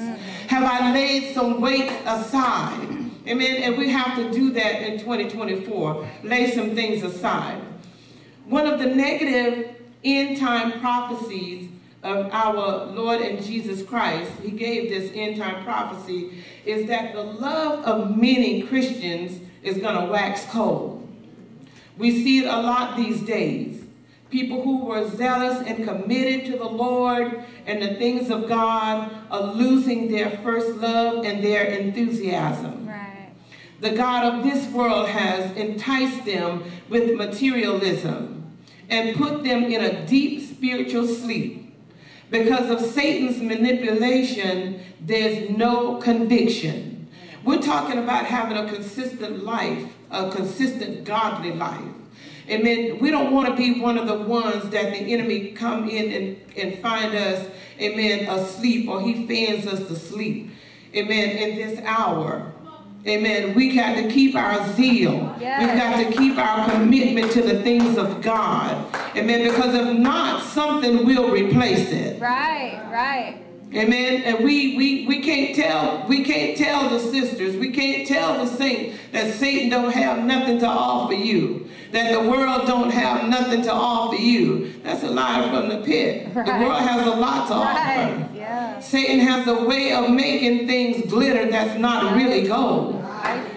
Have 0.48 0.64
I 0.64 0.92
laid 0.92 1.32
some 1.34 1.62
weight 1.62 1.90
aside? 2.04 2.88
Amen. 3.26 3.62
And 3.62 3.78
we 3.78 3.88
have 3.88 4.16
to 4.16 4.30
do 4.30 4.52
that 4.52 4.82
in 4.82 4.98
2024. 4.98 6.06
Lay 6.24 6.50
some 6.50 6.74
things 6.74 7.02
aside. 7.02 7.62
One 8.44 8.66
of 8.66 8.78
the 8.78 8.86
negative 8.86 9.79
end 10.04 10.38
time 10.38 10.80
prophecies 10.80 11.70
of 12.02 12.30
our 12.32 12.86
Lord 12.86 13.20
and 13.20 13.42
Jesus 13.42 13.82
Christ, 13.82 14.30
he 14.42 14.50
gave 14.50 14.88
this 14.88 15.10
end 15.14 15.36
time 15.36 15.64
prophecy, 15.64 16.42
is 16.64 16.86
that 16.88 17.12
the 17.12 17.22
love 17.22 17.84
of 17.84 18.16
many 18.16 18.62
Christians 18.62 19.40
is 19.62 19.78
going 19.78 20.06
to 20.06 20.10
wax 20.10 20.44
cold. 20.46 21.06
We 21.98 22.22
see 22.24 22.38
it 22.38 22.46
a 22.46 22.62
lot 22.62 22.96
these 22.96 23.20
days. 23.20 23.84
People 24.30 24.62
who 24.62 24.84
were 24.84 25.08
zealous 25.10 25.66
and 25.66 25.84
committed 25.84 26.46
to 26.46 26.56
the 26.56 26.68
Lord 26.68 27.44
and 27.66 27.82
the 27.82 27.94
things 27.96 28.30
of 28.30 28.48
God 28.48 29.12
are 29.30 29.52
losing 29.52 30.10
their 30.10 30.30
first 30.38 30.76
love 30.76 31.24
and 31.24 31.44
their 31.44 31.64
enthusiasm. 31.64 32.88
Right. 32.88 33.32
The 33.80 33.90
God 33.90 34.32
of 34.32 34.44
this 34.44 34.72
world 34.72 35.08
has 35.08 35.54
enticed 35.56 36.24
them 36.24 36.62
with 36.88 37.16
materialism 37.16 38.39
and 38.90 39.16
put 39.16 39.44
them 39.44 39.64
in 39.64 39.80
a 39.82 40.06
deep 40.06 40.48
spiritual 40.48 41.06
sleep. 41.06 41.74
Because 42.30 42.70
of 42.70 42.80
Satan's 42.90 43.40
manipulation, 43.40 44.80
there's 45.00 45.50
no 45.50 45.96
conviction. 45.96 47.08
We're 47.44 47.62
talking 47.62 47.98
about 47.98 48.26
having 48.26 48.56
a 48.58 48.72
consistent 48.72 49.44
life, 49.44 49.92
a 50.10 50.30
consistent 50.30 51.04
godly 51.04 51.52
life. 51.52 51.82
Amen. 52.48 52.98
We 52.98 53.10
don't 53.10 53.32
want 53.32 53.48
to 53.48 53.54
be 53.54 53.80
one 53.80 53.96
of 53.96 54.08
the 54.08 54.18
ones 54.18 54.70
that 54.70 54.92
the 54.92 55.12
enemy 55.12 55.52
come 55.52 55.88
in 55.88 56.12
and, 56.12 56.36
and 56.56 56.82
find 56.82 57.14
us, 57.14 57.48
amen, 57.80 58.28
asleep 58.28 58.88
or 58.88 59.00
he 59.00 59.26
fans 59.26 59.66
us 59.66 59.86
to 59.86 59.96
sleep. 59.96 60.50
amen, 60.94 61.36
in 61.36 61.56
this 61.56 61.80
hour. 61.84 62.52
Amen. 63.06 63.54
We 63.54 63.74
got 63.74 63.94
to 63.96 64.08
keep 64.08 64.34
our 64.34 64.72
zeal. 64.74 65.34
Yes. 65.40 65.60
We've 65.60 65.76
got 65.76 65.96
to 66.04 66.18
keep 66.18 66.36
our 66.36 66.70
commitment 66.70 67.32
to 67.32 67.42
the 67.42 67.62
things 67.62 67.96
of 67.96 68.20
God. 68.20 68.94
Amen. 69.16 69.48
Because 69.50 69.74
if 69.74 69.98
not, 69.98 70.42
something 70.42 71.06
will 71.06 71.30
replace 71.30 71.90
it. 71.90 72.20
Right, 72.20 72.80
right. 72.92 73.42
Amen. 73.72 74.22
And 74.24 74.44
we 74.44 74.76
we 74.76 75.06
we 75.06 75.20
can't 75.20 75.54
tell 75.54 76.04
we 76.08 76.24
can't 76.24 76.56
tell 76.56 76.88
the 76.88 76.98
sisters, 76.98 77.56
we 77.56 77.70
can't 77.70 78.06
tell 78.06 78.44
the 78.44 78.46
saints 78.46 78.98
that 79.12 79.34
Satan 79.34 79.70
don't 79.70 79.92
have 79.92 80.24
nothing 80.24 80.58
to 80.58 80.66
offer 80.66 81.14
you. 81.14 81.68
That 81.92 82.12
the 82.12 82.28
world 82.28 82.66
don't 82.66 82.90
have 82.90 83.28
nothing 83.28 83.62
to 83.62 83.72
offer 83.72 84.16
you. 84.16 84.72
That's 84.82 85.02
a 85.04 85.08
lie 85.08 85.48
from 85.50 85.68
the 85.68 85.84
pit. 85.84 86.34
The 86.34 86.40
world 86.40 86.80
has 86.82 87.06
a 87.06 87.10
lot 87.10 87.46
to 87.48 87.54
Right. 87.54 88.12
offer. 88.12 88.28
Yeah. 88.34 88.80
Satan 88.80 89.20
has 89.20 89.46
a 89.46 89.64
way 89.64 89.92
of 89.92 90.10
making 90.10 90.66
things 90.66 91.08
glitter 91.10 91.50
that's 91.50 91.78
not 91.78 92.16
really 92.16 92.46
gold. 92.48 92.96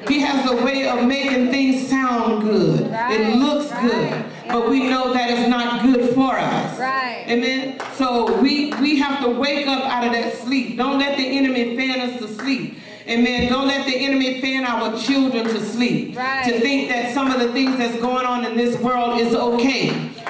He 0.08 0.20
has 0.20 0.50
a 0.52 0.64
way 0.64 0.88
of 0.88 1.06
making 1.06 1.50
things 1.50 1.88
sound 1.88 2.44
good. 2.44 2.82
It 2.92 3.36
looks 3.38 3.72
right, 3.72 3.82
good. 3.82 4.26
But 4.54 4.70
we 4.70 4.88
know 4.88 5.12
that 5.14 5.32
it's 5.32 5.50
not 5.50 5.82
good 5.82 6.14
for 6.14 6.38
us. 6.38 6.80
Right. 6.80 7.26
Amen. 7.28 7.82
So 7.96 8.40
we 8.40 8.72
we 8.74 9.00
have 9.00 9.24
to 9.24 9.30
wake 9.32 9.66
up 9.66 9.84
out 9.86 10.06
of 10.06 10.14
that 10.14 10.36
sleep. 10.36 10.78
Don't 10.78 11.00
let 11.00 11.18
the 11.18 11.26
enemy 11.26 11.76
fan 11.76 12.08
us 12.08 12.20
to 12.22 12.28
sleep. 12.28 12.78
Amen. 13.08 13.52
Don't 13.52 13.68
let 13.68 13.88
the 13.88 13.96
enemy 13.96 14.40
fan 14.42 14.64
our 14.64 14.96
children 15.00 15.46
to 15.46 15.60
sleep. 15.60 16.16
Right. 16.16 16.46
To 16.46 16.60
think 16.60 16.90
that 16.90 17.16
some 17.16 17.32
of 17.32 17.40
the 17.40 17.52
things 17.52 17.80
that's 17.80 18.00
going 18.00 18.28
on 18.28 18.46
in 18.46 18.56
this 18.56 18.78
world 18.78 19.20
is 19.20 19.34
okay. 19.34 19.90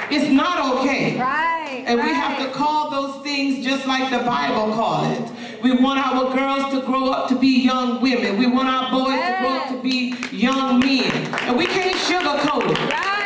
It's 0.09 0.31
not 0.31 0.77
okay. 0.77 1.19
Right. 1.19 1.83
And 1.85 1.99
we 1.99 2.13
have 2.13 2.39
to 2.39 2.49
call 2.57 2.91
those 2.91 3.21
things 3.23 3.65
just 3.65 3.85
like 3.85 4.09
the 4.09 4.25
Bible 4.25 4.73
call 4.73 5.03
it. 5.11 5.31
We 5.61 5.73
want 5.73 5.99
our 5.99 6.33
girls 6.33 6.71
to 6.73 6.79
grow 6.85 7.09
up 7.09 7.27
to 7.27 7.35
be 7.37 7.61
young 7.61 8.01
women. 8.01 8.37
We 8.37 8.47
want 8.47 8.69
our 8.69 8.89
boys 8.89 9.19
to 9.19 9.37
grow 9.41 9.49
up 9.49 9.67
to 9.67 9.81
be 9.81 10.15
young 10.31 10.79
men. 10.79 11.11
And 11.41 11.57
we 11.57 11.65
can't 11.65 11.97
sugarcoat 11.97 12.71
it. 12.71 12.79
Right. 12.89 13.22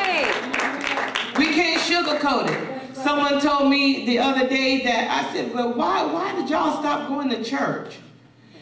Can't 1.58 1.82
sugarcoat 1.82 2.52
it. 2.52 2.96
Someone 2.96 3.42
told 3.42 3.72
me 3.72 4.06
the 4.06 4.20
other 4.20 4.48
day 4.48 4.84
that 4.84 5.10
I 5.10 5.34
said, 5.34 5.56
well, 5.56 5.74
why, 5.74 6.06
why 6.06 6.36
did 6.36 6.52
y'all 6.52 6.80
stop 6.80 7.10
going 7.10 7.32
to 7.32 7.44
church? 7.44 7.96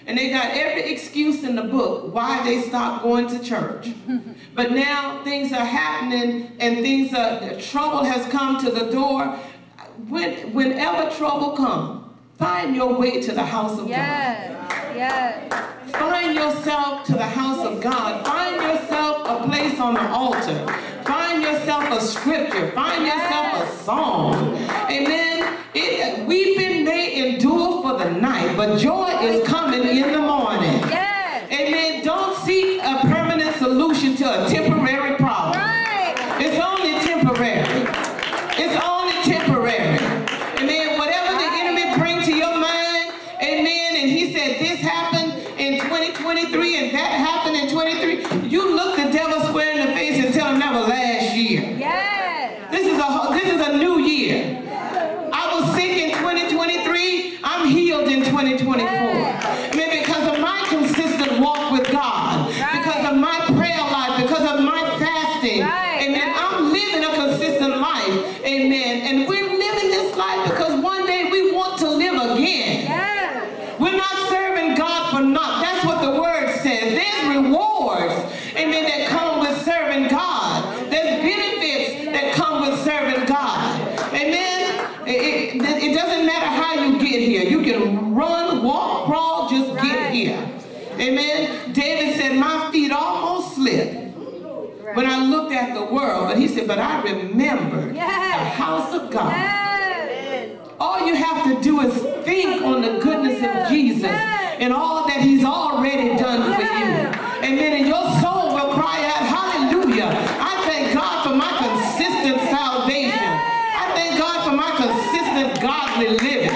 And 0.07 0.17
they 0.17 0.29
got 0.29 0.51
every 0.51 0.83
excuse 0.93 1.43
in 1.43 1.57
the 1.57 1.63
book 1.63 2.13
why 2.13 2.41
they 2.45 2.61
stopped 2.61 3.03
going 3.03 3.27
to 3.27 3.43
church. 3.43 3.89
but 4.55 4.71
now 4.71 5.21
things 5.25 5.51
are 5.51 5.65
happening 5.65 6.55
and 6.61 6.77
things 6.77 7.13
are, 7.13 7.59
trouble 7.59 8.05
has 8.05 8.25
come 8.31 8.63
to 8.63 8.71
the 8.71 8.89
door. 8.89 9.27
When, 10.07 10.53
whenever 10.53 11.13
trouble 11.17 11.51
comes, 11.57 12.01
find 12.37 12.77
your 12.77 12.97
way 12.97 13.21
to 13.23 13.33
the 13.33 13.43
house 13.43 13.73
of 13.73 13.79
God. 13.79 13.89
Yes. 13.89 14.95
Yes. 14.95 15.91
Find 15.91 16.33
yourself 16.33 17.05
to 17.07 17.11
the 17.11 17.23
house 17.23 17.65
of 17.65 17.81
God. 17.81 18.25
Find 18.25 18.55
yourself 18.55 19.27
a 19.27 19.45
place 19.45 19.81
on 19.81 19.95
the 19.95 20.07
altar. 20.07 20.94
Find 21.45 21.57
yourself 21.59 21.91
a 21.91 22.01
scripture. 22.01 22.71
Find 22.71 23.05
yourself 23.05 23.69
a 23.69 23.83
song. 23.83 24.55
Amen. 24.89 25.59
It, 25.75 26.25
weeping 26.25 26.83
may 26.83 27.33
endure 27.35 27.83
for 27.83 27.99
the 28.03 28.09
night, 28.13 28.57
but 28.57 28.79
joy 28.79 29.09
is 29.21 29.47
coming 29.47 29.83
in 29.83 30.11
the 30.11 30.17
morning. 30.21 30.81
Amen. 31.51 32.03
Don't 32.03 32.35
seek 32.43 32.81
a 32.81 32.97
permanent 33.01 33.55
solution 33.57 34.15
to 34.15 34.45
a 34.45 34.49
temporary 34.49 35.17
problem. 35.17 35.59
Right. 35.59 36.15
It's 36.39 36.59
only 36.59 36.93
temporary. 37.05 37.61
It's 38.57 38.83
only 38.83 39.13
temporary. 39.23 39.99
Amen. 40.57 40.97
Whatever 40.97 41.37
the 41.37 41.49
enemy 41.61 41.95
bring 41.99 42.23
to 42.23 42.35
your 42.35 42.57
mind, 42.57 43.13
amen. 43.39 43.95
And 43.97 44.09
he 44.09 44.33
said 44.33 44.57
this 44.59 44.79
happened 44.79 45.33
in 45.59 45.79
2023 45.81 46.77
and 46.87 46.95
that 46.95 47.11
happened 47.11 47.55
in 47.57 47.69
23. 47.69 48.47
You 48.49 48.75
look 48.75 48.95
the 48.97 49.11
devil 49.11 49.39
square 49.47 49.79
in 49.79 49.85
the 49.87 49.93
face 49.93 50.23
and 50.25 50.33
tell 50.33 50.51
him 50.51 50.59
that 50.59 50.73
was 50.73 50.87
last 50.87 51.35
year. 51.35 51.61
Yes. 51.77 52.71
This 52.71 52.85
is 52.87 52.97
a 52.97 53.03
whole- 53.03 53.33
this 53.33 53.45
is 53.45 53.61
a 53.67 53.77
new 53.77 53.99
year. 53.99 54.61
I 55.33 55.53
was 55.59 55.75
sick 55.75 55.97
in 55.97 56.11
2023. 56.17 57.39
I'm 57.43 57.67
healed 57.67 58.07
in 58.07 58.23
2024. 58.23 58.87
I 58.89 59.75
mean, 59.75 59.89
because 59.99 60.27
of 60.33 60.39
my 60.39 60.63
consistent 60.69 61.39
walk 61.39 61.71
with 61.71 61.91
God, 61.91 62.47
because 62.49 63.05
of 63.11 63.17
my 63.17 63.39
prayer 63.57 63.81
life, 63.91 64.21
because 64.21 64.49
of 64.49 64.61
my 64.61 64.81
fasting. 64.99 65.61
Right, 65.61 66.01
Amen. 66.07 66.27
right. 66.29 66.53
I'm 66.53 66.71
living 66.71 67.03
a 67.03 67.13
consistent 67.13 67.77
life. 67.81 68.45
Amen. 68.45 69.01
And 69.07 69.27
we're 69.27 69.43
living 69.43 69.89
this 69.91 70.15
life 70.15 70.49
because 70.49 70.79
one 70.81 71.05
day 71.05 71.29
we 71.31 71.51
want 71.51 71.77
to 71.79 71.89
live 71.89 72.13
again. 72.31 72.83
Yes. 72.83 73.79
We're 73.79 73.97
not 73.97 74.29
serving 74.29 74.75
God 74.75 75.11
for 75.11 75.21
naught. 75.21 75.61
That's 75.61 75.85
what 75.85 76.01
the 76.01 76.19
word 76.21 76.49
says. 76.61 76.95
There's 76.99 77.37
rewards, 77.37 78.13
amen, 78.55 78.83
that 78.85 79.07
come 79.09 79.39
with 79.41 79.61
serving 79.65 80.07
God. 80.07 80.89
There's 80.89 81.21
benefits 81.21 82.05
that 82.05 82.33
come 82.33 82.61
with 82.61 82.79
serving 82.83 83.25
God. 83.25 83.81
Amen. 84.13 84.81
It, 85.05 85.11
it- 85.11 85.55
it 85.85 85.93
doesn't 85.93 86.25
matter 86.25 86.47
how 86.47 86.73
you 86.83 86.97
get 86.99 87.19
here. 87.21 87.43
You 87.43 87.61
can 87.61 88.15
run, 88.15 88.63
walk, 88.63 89.05
crawl, 89.05 89.49
just 89.49 89.69
get 89.81 89.97
Right. 89.99 90.11
here. 90.13 90.37
Amen. 90.99 91.71
David 91.73 92.15
said, 92.17 92.37
My 92.37 92.69
feet 92.71 92.91
almost 92.91 93.55
slipped 93.55 93.93
when 94.95 95.05
I 95.05 95.25
looked 95.25 95.53
at 95.53 95.73
the 95.75 95.85
But 96.67 96.77
he 96.77 96.77
said, 96.77 96.77
But 96.77 96.79
I 96.79 97.01
remembered 97.21 97.95
the 97.95 97.99
house 97.99 98.93
of 98.93 99.11
God. 99.11 99.31
Yes. 99.31 100.57
All 100.79 101.05
you 101.07 101.15
have 101.15 101.43
to 101.45 101.61
do 101.61 101.81
is 101.81 101.93
think 102.25 102.61
on 102.63 102.81
the 102.81 102.99
goodness 102.99 103.37
of 103.43 103.69
Jesus 103.69 104.03
Yes. 104.03 104.57
and 104.59 104.73
all 104.73 105.07
that 105.07 105.21
he's 105.21 105.43
already 105.45 106.17
done 106.17 106.53
for 106.53 106.61
Yes. 106.61 107.15
you. 107.15 107.47
And 107.47 107.57
then 107.57 107.73
in 107.81 107.87
your 107.87 108.03
soul 108.21 108.53
will 108.55 108.73
cry 108.73 109.05
out, 109.05 109.23
hallelujah. 109.37 110.09
I 110.41 110.63
thank 110.67 110.93
God 110.93 111.23
for 111.27 111.35
my 111.35 111.51
consistent 111.57 112.41
salvation. 112.49 113.19
I 113.19 113.91
thank 113.95 114.17
God 114.17 114.43
for 114.49 114.55
my 114.55 114.71
consistent 114.75 115.61
godly 115.61 116.09
living. 116.09 116.49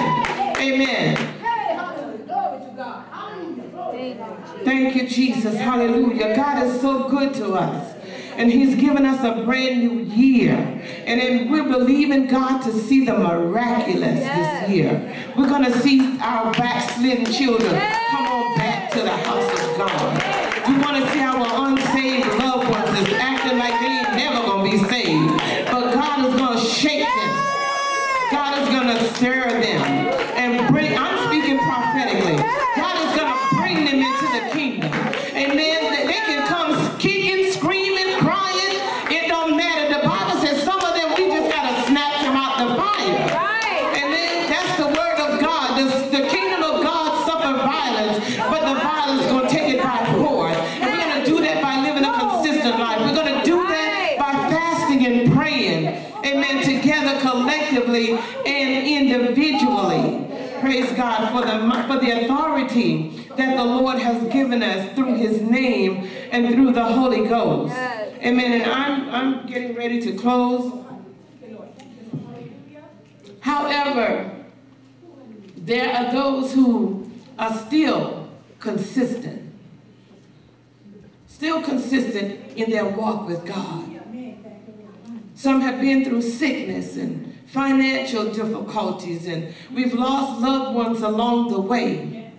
Amen. 0.58 1.16
Hey, 1.16 1.74
hallelujah. 1.74 2.18
Glory 2.26 2.58
to 2.58 2.72
God. 2.76 3.04
Hallelujah. 3.10 3.68
Glory. 3.72 4.16
Thank 4.18 4.26
you, 4.26 4.52
Jesus. 4.52 4.64
Thank 4.64 4.96
you, 4.96 5.08
Jesus. 5.08 5.54
Hallelujah. 5.56 6.36
God 6.36 6.66
is 6.66 6.80
so 6.80 7.08
good 7.08 7.32
to 7.34 7.52
us. 7.54 7.94
And 8.40 8.50
he's 8.50 8.74
given 8.74 9.04
us 9.04 9.22
a 9.22 9.44
brand 9.44 9.80
new 9.80 10.00
year. 10.14 10.54
And 11.04 11.20
then 11.20 11.50
we're 11.50 11.68
believing 11.68 12.26
God 12.26 12.62
to 12.62 12.72
see 12.72 13.04
the 13.04 13.12
miraculous 13.12 14.18
Yes. 14.20 14.66
this 14.66 14.70
year. 14.76 15.14
We're 15.36 15.46
going 15.48 15.64
to 15.70 15.78
see 15.80 16.18
our 16.20 16.50
backslidden 16.54 17.26
children 17.34 17.70
Yes. 17.74 17.98
come 18.10 18.26
on 18.26 18.56
back 18.56 18.90
to 18.92 19.00
the 19.00 19.10
house 19.10 19.52
of 19.60 19.76
God. 19.76 20.29
And 66.50 66.56
through 66.56 66.72
the 66.72 66.84
Holy 66.84 67.28
Ghost. 67.28 67.74
Yes. 67.74 68.14
Amen. 68.22 68.60
And 68.60 68.70
I'm 68.70 69.08
I'm 69.10 69.46
getting 69.46 69.74
ready 69.74 70.00
to 70.02 70.12
close. 70.16 70.72
However, 73.40 74.30
there 75.56 75.94
are 75.94 76.12
those 76.12 76.52
who 76.52 77.10
are 77.38 77.56
still 77.56 78.28
consistent, 78.58 79.50
still 81.26 81.62
consistent 81.62 82.56
in 82.56 82.70
their 82.70 82.84
walk 82.84 83.26
with 83.26 83.46
God. 83.46 83.86
Some 85.34 85.62
have 85.62 85.80
been 85.80 86.04
through 86.04 86.20
sickness 86.20 86.96
and 86.96 87.34
financial 87.46 88.30
difficulties, 88.30 89.26
and 89.26 89.54
we've 89.72 89.94
lost 89.94 90.42
loved 90.42 90.76
ones 90.76 91.00
along 91.00 91.50
the 91.50 91.60
way. 91.60 92.30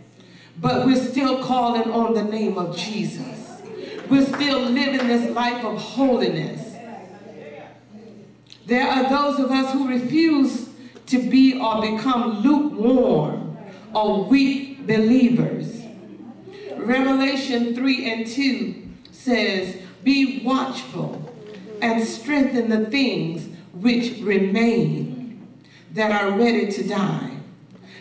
But 0.59 0.86
we're 0.86 1.03
still 1.03 1.43
calling 1.43 1.89
on 1.91 2.14
the 2.14 2.24
name 2.24 2.59
of 2.59 2.78
Jesus. 2.78 3.40
We're 4.10 4.26
still 4.26 4.62
living 4.62 5.08
this 5.08 5.30
life 5.32 5.64
of 5.64 5.78
holiness. 5.78 6.76
There 8.66 8.88
are 8.88 9.10
those 9.10 9.39
of 9.39 9.52
us 9.52 9.74
who 9.74 9.88
refuse 9.88 10.70
to 11.08 11.30
be 11.30 11.60
or 11.60 11.82
become 11.82 12.39
lukewarm 12.39 13.58
or 13.93 14.26
weak 14.26 14.86
believers. 14.88 15.82
Revelation 16.78 17.76
3 17.76 18.12
and 18.12 18.28
2 18.28 18.89
says, 19.12 19.78
Be 20.04 20.41
watchful 20.43 21.34
and 21.82 22.04
strengthen 22.04 22.70
the 22.70 22.89
things 22.89 23.49
which 23.74 24.20
remain 24.20 25.47
that 25.93 26.12
are 26.12 26.32
ready 26.38 26.72
to 26.72 26.88
die. 26.88 27.38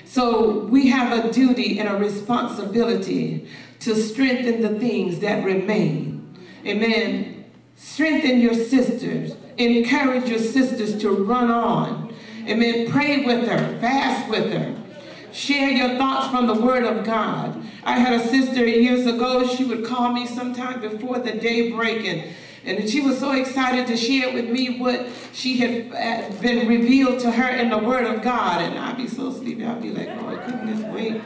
So 0.05 0.65
we 0.65 0.89
have 0.89 1.25
a 1.25 1.33
duty 1.33 1.79
and 1.79 1.89
a 1.89 1.97
responsibility 1.97 3.49
to 3.81 3.95
strengthen 3.95 4.61
the 4.61 4.78
things 4.78 5.20
that 5.20 5.45
remain. 5.45 6.37
Amen. 6.66 7.45
Strengthen 7.76 8.41
your 8.41 8.55
sisters. 8.55 9.35
Encourage 9.57 10.28
your 10.28 10.39
sisters 10.39 11.01
to 11.01 11.11
run 11.11 11.51
on. 11.51 12.14
Amen. 12.47 12.91
Pray 12.91 13.24
with 13.24 13.49
her. 13.49 13.78
Fast 13.81 14.31
with 14.31 14.53
her. 14.53 14.76
Share 15.33 15.70
your 15.70 15.97
thoughts 15.97 16.28
from 16.28 16.47
the 16.47 16.55
Word 16.55 16.85
of 16.85 17.05
God. 17.05 17.62
I 17.85 17.99
had 17.99 18.20
a 18.20 18.28
sister 18.28 18.66
years 18.66 19.07
ago, 19.07 19.47
she 19.47 19.64
would 19.64 19.85
call 19.85 20.12
me 20.12 20.26
sometime 20.26 20.81
before 20.81 21.18
the 21.18 21.33
day 21.33 21.70
breaking. 21.70 22.35
And 22.64 22.89
she 22.91 23.01
was 23.01 23.18
so 23.18 23.33
excited 23.33 23.87
to 23.87 23.97
share 23.97 24.35
with 24.35 24.51
me 24.51 24.78
what 24.78 25.07
she 25.33 25.57
had 25.57 25.91
been 26.43 26.68
revealed 26.68 27.20
to 27.20 27.31
her 27.31 27.49
in 27.49 27.70
the 27.70 27.78
Word 27.78 28.05
of 28.05 28.22
God. 28.22 28.61
And 28.61 28.78
I'd 28.78 28.99
be 28.99 29.09
so 29.09 29.33
sleepy, 29.33 29.64
I'd 29.64 29.81
be 29.81 29.91
like, 29.91 30.09
oh, 30.11 30.22
Lord, 30.22 30.43
couldn't 30.43 30.66
this 30.66 30.85
wait? 30.93 31.22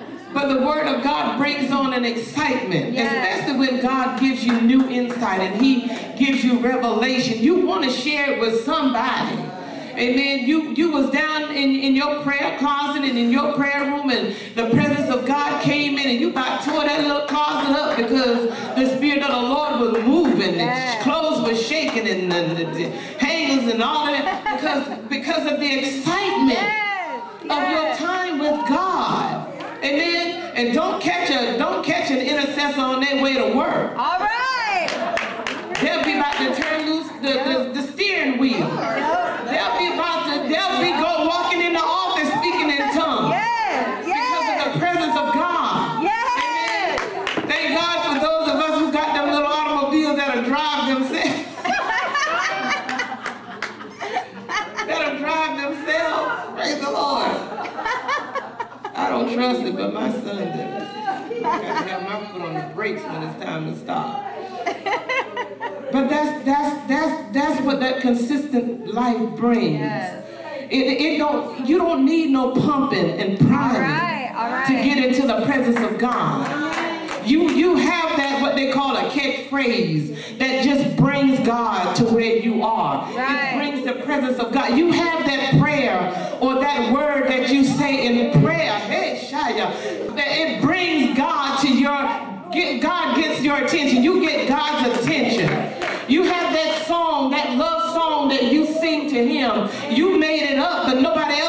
but 0.34 0.52
the 0.52 0.60
Word 0.66 0.86
of 0.86 1.02
God 1.02 1.38
brings 1.38 1.70
on 1.70 1.92
an 1.94 2.04
excitement, 2.04 2.92
Yes. 2.94 3.38
especially 3.40 3.58
when 3.58 3.80
God 3.82 4.20
gives 4.20 4.44
you 4.44 4.60
new 4.60 4.88
insight 4.88 5.40
and 5.40 5.60
He 5.60 5.86
gives 6.16 6.44
you 6.44 6.58
revelation. 6.60 7.38
You 7.42 7.66
want 7.66 7.84
to 7.84 7.90
share 7.90 8.32
it 8.32 8.40
with 8.40 8.64
somebody. 8.64 9.36
Amen. 9.96 10.46
You 10.46 10.70
you 10.74 10.92
was 10.92 11.10
down 11.10 11.50
in, 11.50 11.70
in 11.74 11.96
your 11.96 12.22
prayer 12.22 12.56
closet 12.60 13.02
and 13.02 13.18
in 13.18 13.32
your 13.32 13.54
prayer 13.54 13.84
room 13.86 14.10
and 14.10 14.32
the 14.54 14.70
presence 14.70 15.10
of 15.10 15.26
God 15.26 15.60
came 15.62 15.98
in 15.98 16.08
and 16.08 16.20
you 16.20 16.30
about 16.30 16.62
tore 16.64 16.84
that 16.84 17.00
little 17.04 17.26
closet 17.26 17.70
up 17.74 17.96
because 17.96 18.48
the 18.76 18.96
Spirit 18.96 19.22
of 19.24 19.30
the 19.32 19.48
Lord 19.48 19.80
was 19.80 20.04
moving 20.04 20.54
Yes. 20.54 20.94
and 20.94 21.02
clothes 21.02 21.44
were 21.44 21.56
shaking 21.56 22.06
and 22.06 22.30
the, 22.30 22.54
the, 22.54 22.64
the 22.74 22.90
hangers 23.18 23.72
and 23.72 23.82
all 23.82 24.06
of 24.06 24.12
that 24.12 24.44
because 24.60 25.08
because 25.08 25.50
of 25.52 25.58
the 25.58 25.78
excitement 25.80 26.50
Yes. 26.52 27.24
of 27.42 27.70
your 27.72 27.96
time 27.96 28.38
with 28.38 28.68
God. 28.68 29.46
Amen. 29.82 30.52
And 30.56 30.74
don't 30.74 31.00
catch 31.00 31.30
a 31.30 31.56
don't 31.58 31.84
catch 31.84 32.10
an 32.10 32.18
intercessor 32.18 32.80
on 32.80 33.00
their 33.00 33.22
way 33.22 33.34
to 33.34 33.56
work. 33.56 33.96
All 33.96 34.18
right. 34.18 34.88
They'll 35.80 36.02
be 36.04 36.14
about 36.16 36.34
to 36.38 36.54
turn 36.60 36.86
loose 36.90 37.06
the, 37.22 37.32
the, 37.46 37.80
the 37.80 37.92
steering 37.92 38.38
wheel. 38.38 38.58
Yep. 38.58 39.44
They'll 39.46 39.78
be 39.78 39.94
about 39.94 40.26
to, 40.26 40.48
they'll 40.48 40.80
be 40.82 40.90
go 40.98 41.26
walking 41.28 41.62
in 41.62 41.72
the 41.74 41.78
office 41.80 42.28
speaking 42.40 42.70
in 42.70 42.78
tongues. 42.92 43.30
Yes. 43.30 44.04
Because 44.04 44.42
of 44.42 44.56
Yes. 44.58 44.74
the 44.74 44.78
presence 44.80 45.16
of 45.16 45.26
God. 45.34 46.02
Yes. 46.02 47.00
Thank 47.46 47.78
God 47.78 47.96
for 48.02 48.14
those 48.26 48.48
of 48.48 48.56
us 48.58 48.80
who 48.80 48.92
got 48.92 49.14
them 49.14 49.30
little 49.30 49.46
automobiles 49.46 50.16
that'll 50.16 50.42
drive 50.42 50.88
themselves. 50.98 51.44
that'll 54.86 55.18
drive 55.18 55.56
themselves. 55.62 56.54
Praise 56.58 56.80
the 56.80 56.90
Lord. 56.90 57.30
I 58.94 59.08
don't 59.10 59.32
but 59.90 60.02
my 60.02 60.12
son 60.12 60.36
does. 60.36 60.82
I 60.82 61.40
gotta 61.40 61.62
have 61.62 62.02
my 62.02 62.26
foot 62.30 62.42
on 62.42 62.54
the 62.54 62.74
brakes 62.74 63.02
when 63.02 63.22
it's 63.22 63.42
time 63.42 63.72
to 63.72 63.78
stop. 63.78 64.24
But 65.90 66.08
that's 66.08 66.44
that's 66.44 66.88
that's 66.88 67.32
that's 67.34 67.64
what 67.64 67.80
that 67.80 68.02
consistent 68.02 68.92
life 68.92 69.36
brings. 69.36 69.80
Yes. 69.80 70.24
It, 70.70 70.76
it 70.76 71.18
don't 71.18 71.66
you 71.66 71.78
don't 71.78 72.04
need 72.04 72.30
no 72.30 72.52
pumping 72.52 73.12
and 73.12 73.38
priming 73.38 73.80
right. 73.80 74.32
All 74.36 74.50
right. 74.50 74.66
to 74.66 74.72
get 74.74 75.02
into 75.02 75.26
the 75.26 75.46
presence 75.46 75.78
of 75.78 75.98
God. 75.98 76.67
You 77.28 77.50
you 77.50 77.76
have 77.76 78.16
that 78.16 78.40
what 78.40 78.54
they 78.54 78.72
call 78.72 78.96
a 78.96 79.10
catchphrase 79.10 80.38
that 80.38 80.64
just 80.64 80.96
brings 80.96 81.38
God 81.46 81.94
to 81.96 82.04
where 82.04 82.36
you 82.36 82.62
are. 82.62 83.04
Right. 83.14 83.52
It 83.52 83.56
brings 83.56 83.86
the 83.86 84.02
presence 84.04 84.38
of 84.38 84.52
God. 84.52 84.78
You 84.78 84.92
have 84.92 85.26
that 85.26 85.60
prayer 85.60 86.38
or 86.40 86.54
that 86.54 86.92
word 86.92 87.28
that 87.28 87.50
you 87.50 87.64
say 87.64 88.06
in 88.06 88.42
prayer. 88.42 88.72
Hey, 88.80 89.20
Shia, 89.30 90.16
that 90.16 90.28
it 90.28 90.62
brings 90.62 91.16
God 91.16 91.60
to 91.60 91.68
your 91.68 92.28
get 92.50 92.80
God 92.82 93.16
gets 93.16 93.42
your 93.42 93.56
attention. 93.56 94.02
You 94.02 94.20
get 94.20 94.48
God's 94.48 94.98
attention. 94.98 95.48
You 96.08 96.22
have 96.22 96.54
that 96.54 96.86
song, 96.86 97.30
that 97.32 97.56
love 97.56 97.92
song 97.92 98.28
that 98.30 98.44
you 98.44 98.64
sing 98.64 99.10
to 99.10 99.26
him. 99.26 99.68
You 99.90 100.18
made 100.18 100.42
it 100.42 100.58
up, 100.58 100.86
but 100.86 101.00
nobody 101.00 101.34
else 101.40 101.47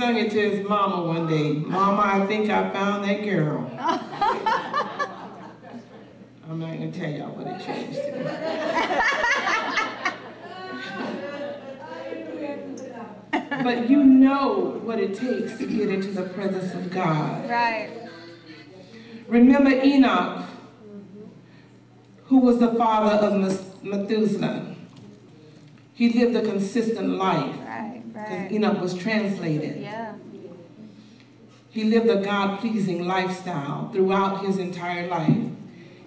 sung 0.00 0.16
it 0.16 0.30
to 0.30 0.50
his 0.50 0.66
mama 0.66 1.04
one 1.04 1.26
day. 1.26 1.52
Mama, 1.52 2.00
I 2.02 2.26
think 2.26 2.48
I 2.48 2.70
found 2.70 3.04
that 3.04 3.22
girl. 3.22 3.70
I'm 6.48 6.58
not 6.58 6.72
gonna 6.72 6.90
tell 6.90 7.10
y'all 7.10 7.36
what 7.36 7.46
it 7.46 7.62
changed 7.62 7.96
to. 7.98 8.12
but 13.62 13.90
you 13.90 14.02
know 14.02 14.80
what 14.84 14.98
it 14.98 15.14
takes 15.14 15.58
to 15.58 15.66
get 15.66 15.90
into 15.90 16.12
the 16.12 16.22
presence 16.30 16.72
of 16.72 16.90
God. 16.90 17.50
Right. 17.50 17.90
Remember 19.28 19.68
Enoch, 19.70 20.46
who 22.24 22.38
was 22.38 22.58
the 22.58 22.72
father 22.74 23.26
of 23.26 23.84
Methuselah. 23.84 24.76
He 25.92 26.08
lived 26.18 26.34
a 26.36 26.40
consistent 26.40 27.10
life 27.18 27.54
Right. 27.60 27.99
Because. 28.28 28.52
Enoch 28.52 28.80
was 28.80 28.94
translated. 28.94 29.80
Yeah. 29.80 30.14
He 31.70 31.84
lived 31.84 32.08
a 32.08 32.16
God-pleasing 32.16 33.06
lifestyle 33.06 33.90
throughout 33.92 34.44
his 34.44 34.58
entire 34.58 35.06
life. 35.06 35.46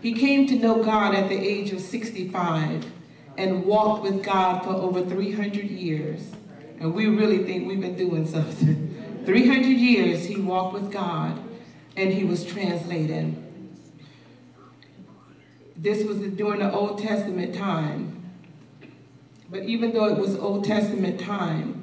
He 0.02 0.14
came 0.14 0.46
to 0.48 0.56
know 0.56 0.84
God 0.84 1.16
at 1.16 1.30
the 1.30 1.38
age 1.38 1.72
of 1.72 1.80
65 1.80 2.92
and 3.38 3.64
walked 3.64 4.04
with 4.04 4.24
God 4.24 4.64
for 4.64 4.72
over 4.72 5.04
300 5.04 5.64
years. 5.64 6.32
And 6.80 6.94
we 6.94 7.08
really 7.08 7.44
think 7.46 7.68
we've 7.68 7.80
been 7.80 7.96
doing 7.96 8.28
something. 8.28 9.24
300 9.26 9.68
years 9.68 10.26
he 10.26 10.36
walked 10.36 10.74
with 10.74 10.92
God 10.92 11.40
and 11.96 12.12
he 12.12 12.26
was 12.26 12.44
translated. 12.44 13.42
This 15.78 16.06
was 16.06 16.18
during 16.18 16.60
the 16.60 16.72
Old 16.72 17.00
Testament 17.00 17.56
time. 17.56 18.32
But 19.50 19.64
even 19.64 19.94
though 19.94 20.06
it 20.06 20.18
was 20.18 20.36
Old 20.36 20.66
Testament 20.66 21.20
time, 21.20 21.83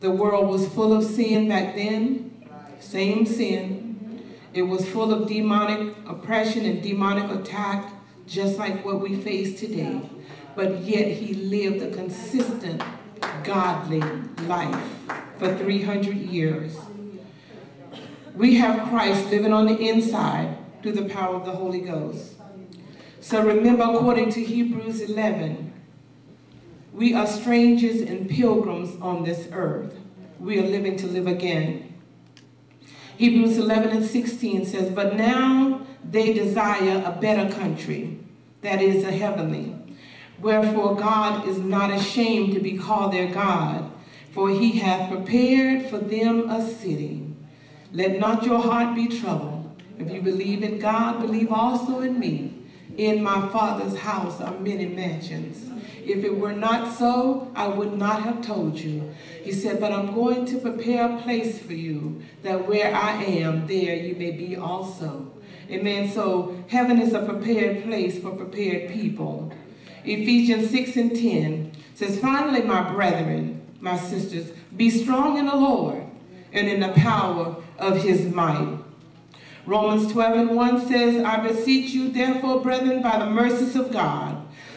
the 0.00 0.10
world 0.10 0.48
was 0.48 0.68
full 0.68 0.92
of 0.92 1.04
sin 1.04 1.48
back 1.48 1.74
then, 1.74 2.44
same 2.80 3.24
sin. 3.24 4.22
It 4.52 4.62
was 4.62 4.88
full 4.88 5.12
of 5.12 5.28
demonic 5.28 5.94
oppression 6.06 6.64
and 6.64 6.82
demonic 6.82 7.30
attack, 7.30 7.92
just 8.26 8.58
like 8.58 8.84
what 8.84 9.00
we 9.00 9.16
face 9.16 9.58
today. 9.58 10.00
But 10.54 10.80
yet 10.80 11.08
he 11.08 11.34
lived 11.34 11.82
a 11.82 11.94
consistent, 11.94 12.82
godly 13.44 14.00
life 14.46 14.82
for 15.38 15.54
300 15.56 16.16
years. 16.16 16.76
We 18.34 18.56
have 18.56 18.88
Christ 18.88 19.30
living 19.30 19.52
on 19.52 19.66
the 19.66 19.78
inside 19.78 20.58
through 20.82 20.92
the 20.92 21.08
power 21.08 21.36
of 21.36 21.44
the 21.44 21.52
Holy 21.52 21.80
Ghost. 21.80 22.34
So 23.20 23.42
remember, 23.42 23.84
according 23.84 24.30
to 24.32 24.44
Hebrews 24.44 25.00
11, 25.00 25.65
we 26.96 27.12
are 27.12 27.26
strangers 27.26 28.00
and 28.00 28.28
pilgrims 28.28 28.98
on 29.02 29.22
this 29.22 29.48
earth. 29.52 29.94
We 30.40 30.58
are 30.58 30.66
living 30.66 30.96
to 30.96 31.06
live 31.06 31.26
again. 31.26 31.94
Hebrews 33.18 33.58
11 33.58 33.90
and 33.90 34.04
16 34.04 34.64
says, 34.64 34.90
But 34.90 35.14
now 35.14 35.82
they 36.02 36.32
desire 36.32 37.02
a 37.04 37.10
better 37.10 37.52
country, 37.54 38.18
that 38.62 38.80
is, 38.80 39.04
a 39.04 39.12
heavenly. 39.12 39.74
Wherefore 40.40 40.96
God 40.96 41.46
is 41.46 41.58
not 41.58 41.90
ashamed 41.90 42.54
to 42.54 42.60
be 42.60 42.78
called 42.78 43.12
their 43.12 43.30
God, 43.30 43.90
for 44.30 44.48
he 44.48 44.78
hath 44.78 45.10
prepared 45.10 45.90
for 45.90 45.98
them 45.98 46.48
a 46.48 46.66
city. 46.66 47.26
Let 47.92 48.18
not 48.18 48.44
your 48.44 48.60
heart 48.60 48.94
be 48.94 49.08
troubled. 49.08 49.82
If 49.98 50.10
you 50.10 50.22
believe 50.22 50.62
in 50.62 50.78
God, 50.78 51.20
believe 51.20 51.52
also 51.52 52.00
in 52.00 52.18
me. 52.18 52.54
In 52.96 53.22
my 53.22 53.50
Father's 53.50 53.98
house 53.98 54.40
are 54.40 54.58
many 54.58 54.86
mansions. 54.86 55.75
If 56.06 56.22
it 56.22 56.38
were 56.38 56.52
not 56.52 56.96
so, 56.96 57.50
I 57.56 57.66
would 57.66 57.98
not 57.98 58.22
have 58.22 58.40
told 58.40 58.78
you. 58.78 59.12
He 59.42 59.52
said, 59.52 59.80
But 59.80 59.92
I'm 59.92 60.14
going 60.14 60.46
to 60.46 60.58
prepare 60.58 61.10
a 61.10 61.20
place 61.22 61.58
for 61.58 61.74
you, 61.74 62.22
that 62.42 62.68
where 62.68 62.94
I 62.94 63.24
am, 63.24 63.66
there 63.66 63.96
you 63.96 64.14
may 64.14 64.30
be 64.30 64.56
also. 64.56 65.32
Amen. 65.68 66.08
So 66.08 66.64
heaven 66.68 67.00
is 67.00 67.12
a 67.12 67.24
prepared 67.24 67.82
place 67.82 68.20
for 68.20 68.30
prepared 68.30 68.92
people. 68.92 69.52
Ephesians 70.04 70.70
6 70.70 70.96
and 70.96 71.16
10 71.16 71.72
says, 71.94 72.20
Finally, 72.20 72.62
my 72.62 72.88
brethren, 72.92 73.60
my 73.80 73.98
sisters, 73.98 74.52
be 74.76 74.90
strong 74.90 75.38
in 75.38 75.46
the 75.46 75.56
Lord 75.56 76.04
and 76.52 76.68
in 76.68 76.78
the 76.80 76.92
power 76.92 77.56
of 77.78 78.02
his 78.02 78.32
might. 78.32 78.78
Romans 79.66 80.12
12 80.12 80.36
and 80.36 80.56
1 80.56 80.86
says, 80.86 81.24
I 81.24 81.40
beseech 81.40 81.90
you, 81.90 82.10
therefore, 82.10 82.60
brethren, 82.60 83.02
by 83.02 83.18
the 83.18 83.26
mercies 83.26 83.74
of 83.74 83.90
God, 83.90 84.35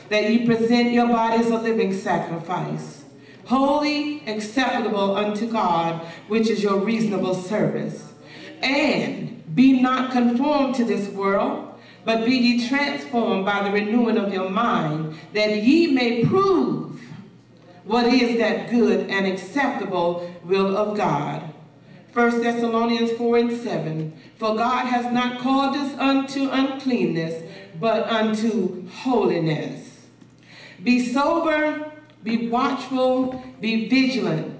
that 0.09 0.29
ye 0.29 0.45
present 0.45 0.91
your 0.91 1.07
bodies 1.07 1.47
a 1.47 1.57
living 1.57 1.93
sacrifice, 1.93 3.03
holy, 3.45 4.21
acceptable 4.27 5.15
unto 5.15 5.51
God, 5.51 6.05
which 6.27 6.49
is 6.49 6.61
your 6.61 6.77
reasonable 6.77 7.35
service. 7.35 8.13
And 8.61 9.55
be 9.55 9.81
not 9.81 10.11
conformed 10.11 10.75
to 10.75 10.85
this 10.85 11.09
world, 11.09 11.73
but 12.05 12.25
be 12.25 12.35
ye 12.35 12.67
transformed 12.67 13.45
by 13.45 13.63
the 13.63 13.71
renewing 13.71 14.17
of 14.17 14.33
your 14.33 14.49
mind, 14.49 15.15
that 15.33 15.63
ye 15.63 15.87
may 15.87 16.25
prove 16.25 16.99
what 17.83 18.05
is 18.05 18.37
that 18.37 18.69
good 18.69 19.09
and 19.09 19.25
acceptable 19.25 20.31
will 20.43 20.77
of 20.77 20.95
God. 20.95 21.53
1 22.13 22.41
Thessalonians 22.41 23.11
4 23.13 23.37
and 23.37 23.51
7. 23.51 24.13
For 24.37 24.55
God 24.55 24.85
has 24.85 25.11
not 25.11 25.39
called 25.39 25.75
us 25.75 25.97
unto 25.97 26.49
uncleanness, 26.49 27.43
but 27.79 28.07
unto 28.07 28.87
holiness. 28.89 29.88
Be 30.83 31.05
sober, 31.11 31.91
be 32.23 32.47
watchful, 32.49 33.43
be 33.59 33.87
vigilant. 33.89 34.57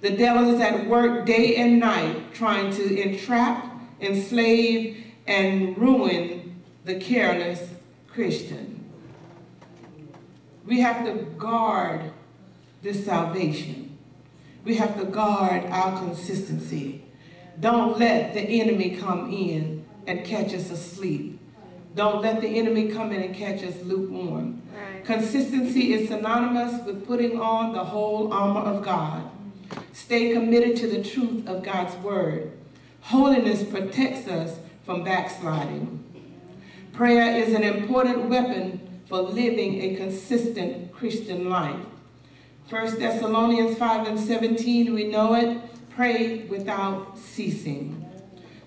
The 0.00 0.10
devil 0.10 0.54
is 0.54 0.60
at 0.60 0.86
work 0.86 1.26
day 1.26 1.56
and 1.56 1.78
night 1.78 2.32
trying 2.32 2.72
to 2.72 3.00
entrap, 3.00 3.70
enslave, 4.00 5.04
and 5.26 5.76
ruin 5.76 6.62
the 6.84 6.94
careless 6.94 7.70
Christian. 8.08 8.84
We 10.66 10.80
have 10.80 11.04
to 11.04 11.24
guard 11.36 12.12
this 12.82 13.04
salvation. 13.04 13.98
We 14.64 14.76
have 14.76 14.98
to 14.98 15.04
guard 15.04 15.66
our 15.66 15.98
consistency. 15.98 17.04
Don't 17.58 17.98
let 17.98 18.34
the 18.34 18.40
enemy 18.40 18.96
come 18.96 19.32
in 19.32 19.84
and 20.06 20.24
catch 20.24 20.54
us 20.54 20.70
asleep. 20.70 21.39
Don't 21.94 22.22
let 22.22 22.40
the 22.40 22.48
enemy 22.48 22.88
come 22.88 23.12
in 23.12 23.22
and 23.22 23.34
catch 23.34 23.62
us 23.62 23.74
lukewarm. 23.82 24.62
Right. 24.72 25.04
Consistency 25.04 25.92
is 25.92 26.08
synonymous 26.08 26.84
with 26.86 27.06
putting 27.06 27.40
on 27.40 27.72
the 27.72 27.84
whole 27.84 28.32
armor 28.32 28.60
of 28.60 28.84
God. 28.84 29.28
Stay 29.92 30.32
committed 30.32 30.76
to 30.78 30.88
the 30.88 31.02
truth 31.02 31.46
of 31.48 31.62
God's 31.62 31.94
word. 31.96 32.52
Holiness 33.02 33.64
protects 33.64 34.28
us 34.28 34.58
from 34.84 35.04
backsliding. 35.04 36.04
Prayer 36.92 37.36
is 37.36 37.54
an 37.54 37.62
important 37.62 38.28
weapon 38.28 39.02
for 39.08 39.20
living 39.20 39.80
a 39.80 39.96
consistent 39.96 40.92
Christian 40.92 41.48
life. 41.48 41.86
1 42.68 43.00
Thessalonians 43.00 43.76
5 43.76 44.06
and 44.06 44.20
17, 44.20 44.94
we 44.94 45.04
know 45.04 45.34
it. 45.34 45.58
Pray 45.90 46.44
without 46.44 47.18
ceasing. 47.18 48.09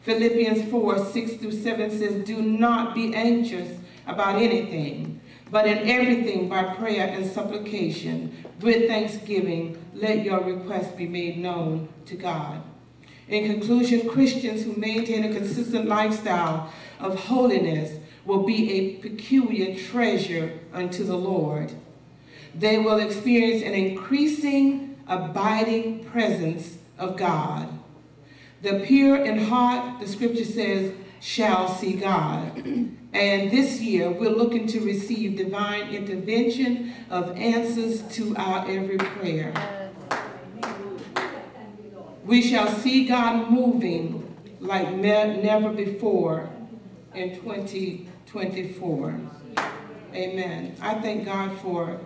Philippians 0.03 0.69
4, 0.69 1.05
6 1.05 1.33
through 1.35 1.51
7 1.51 1.89
says, 1.91 2.25
Do 2.25 2.41
not 2.41 2.93
be 2.93 3.15
anxious 3.15 3.79
about 4.05 4.35
anything, 4.35 5.21
but 5.49 5.65
in 5.65 5.89
everything 5.89 6.49
by 6.49 6.63
prayer 6.75 7.07
and 7.07 7.25
supplication, 7.25 8.45
with 8.59 8.87
thanksgiving, 8.87 9.77
let 9.93 10.23
your 10.25 10.41
requests 10.41 10.91
be 10.93 11.07
made 11.07 11.37
known 11.37 11.87
to 12.05 12.15
God. 12.15 12.61
In 13.29 13.49
conclusion, 13.49 14.09
Christians 14.09 14.63
who 14.63 14.73
maintain 14.75 15.23
a 15.23 15.33
consistent 15.33 15.87
lifestyle 15.87 16.73
of 16.99 17.17
holiness 17.17 17.97
will 18.25 18.43
be 18.43 18.71
a 18.71 18.95
peculiar 18.97 19.77
treasure 19.77 20.59
unto 20.73 21.03
the 21.05 21.15
Lord. 21.15 21.71
They 22.53 22.77
will 22.77 22.99
experience 22.99 23.63
an 23.63 23.73
increasing, 23.73 24.97
abiding 25.07 26.03
presence 26.05 26.77
of 26.97 27.17
God. 27.17 27.69
The 28.63 28.79
pure 28.79 29.17
in 29.17 29.39
heart, 29.39 29.99
the 29.99 30.07
scripture 30.07 30.45
says, 30.45 30.93
shall 31.19 31.67
see 31.67 31.93
God. 31.93 32.65
And 33.13 33.51
this 33.51 33.79
year, 33.79 34.09
we're 34.09 34.31
looking 34.31 34.65
to 34.69 34.79
receive 34.79 35.37
divine 35.37 35.93
intervention 35.93 36.95
of 37.11 37.37
answers 37.37 38.01
to 38.15 38.35
our 38.35 38.67
every 38.67 38.97
prayer. 38.97 39.53
We 42.25 42.41
shall 42.41 42.67
see 42.67 43.05
God 43.05 43.51
moving 43.51 44.35
like 44.59 44.91
never 44.95 45.71
before 45.71 46.49
in 47.13 47.35
2024. 47.35 49.19
Amen. 50.15 50.75
I 50.81 50.95
thank 50.95 51.25
God 51.25 51.55
for 51.59 51.99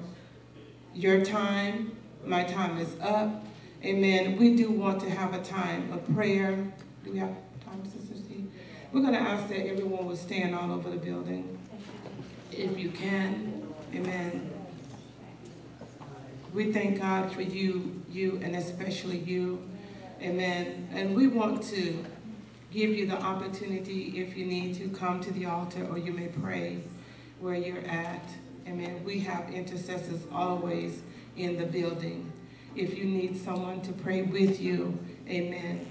your 0.94 1.24
time. 1.24 1.96
My 2.26 2.44
time 2.44 2.80
is 2.80 2.94
up. 3.00 3.47
Amen. 3.88 4.36
We 4.36 4.54
do 4.54 4.70
want 4.70 5.00
to 5.00 5.10
have 5.10 5.34
a 5.34 5.42
time 5.42 5.94
of 5.94 6.14
prayer. 6.14 6.58
Do 7.06 7.12
we 7.14 7.20
have 7.20 7.34
time, 7.64 7.86
Sister 7.86 8.16
Steve? 8.18 8.52
We're 8.92 9.00
going 9.00 9.14
to 9.14 9.20
ask 9.22 9.48
that 9.48 9.66
everyone 9.66 10.06
will 10.06 10.18
stand 10.18 10.54
all 10.54 10.74
over 10.74 10.90
the 10.90 10.98
building, 10.98 11.58
if 12.52 12.78
you 12.78 12.90
can. 12.90 13.66
Amen. 13.96 14.52
We 16.54 16.74
thank 16.74 17.00
God 17.00 17.32
for 17.32 17.42
you, 17.42 18.04
you, 18.12 18.42
and 18.44 18.58
especially 18.58 19.20
you. 19.20 19.66
Amen. 20.22 20.90
And 20.92 21.16
we 21.16 21.28
want 21.28 21.64
to 21.70 22.04
give 22.74 22.90
you 22.90 23.08
the 23.08 23.16
opportunity, 23.22 24.20
if 24.20 24.36
you 24.36 24.46
need 24.46 24.76
to, 24.80 24.90
come 24.90 25.22
to 25.22 25.32
the 25.32 25.46
altar 25.46 25.88
or 25.90 25.98
you 25.98 26.12
may 26.12 26.28
pray 26.28 26.82
where 27.40 27.56
you're 27.56 27.86
at. 27.86 28.28
Amen. 28.68 29.02
We 29.06 29.20
have 29.20 29.50
intercessors 29.50 30.24
always 30.30 31.04
in 31.38 31.56
the 31.56 31.66
building. 31.66 32.34
If 32.78 32.96
you 32.96 33.06
need 33.06 33.36
someone 33.36 33.82
to 33.82 33.92
pray 33.92 34.22
with 34.22 34.62
you, 34.62 35.00
amen. 35.28 35.88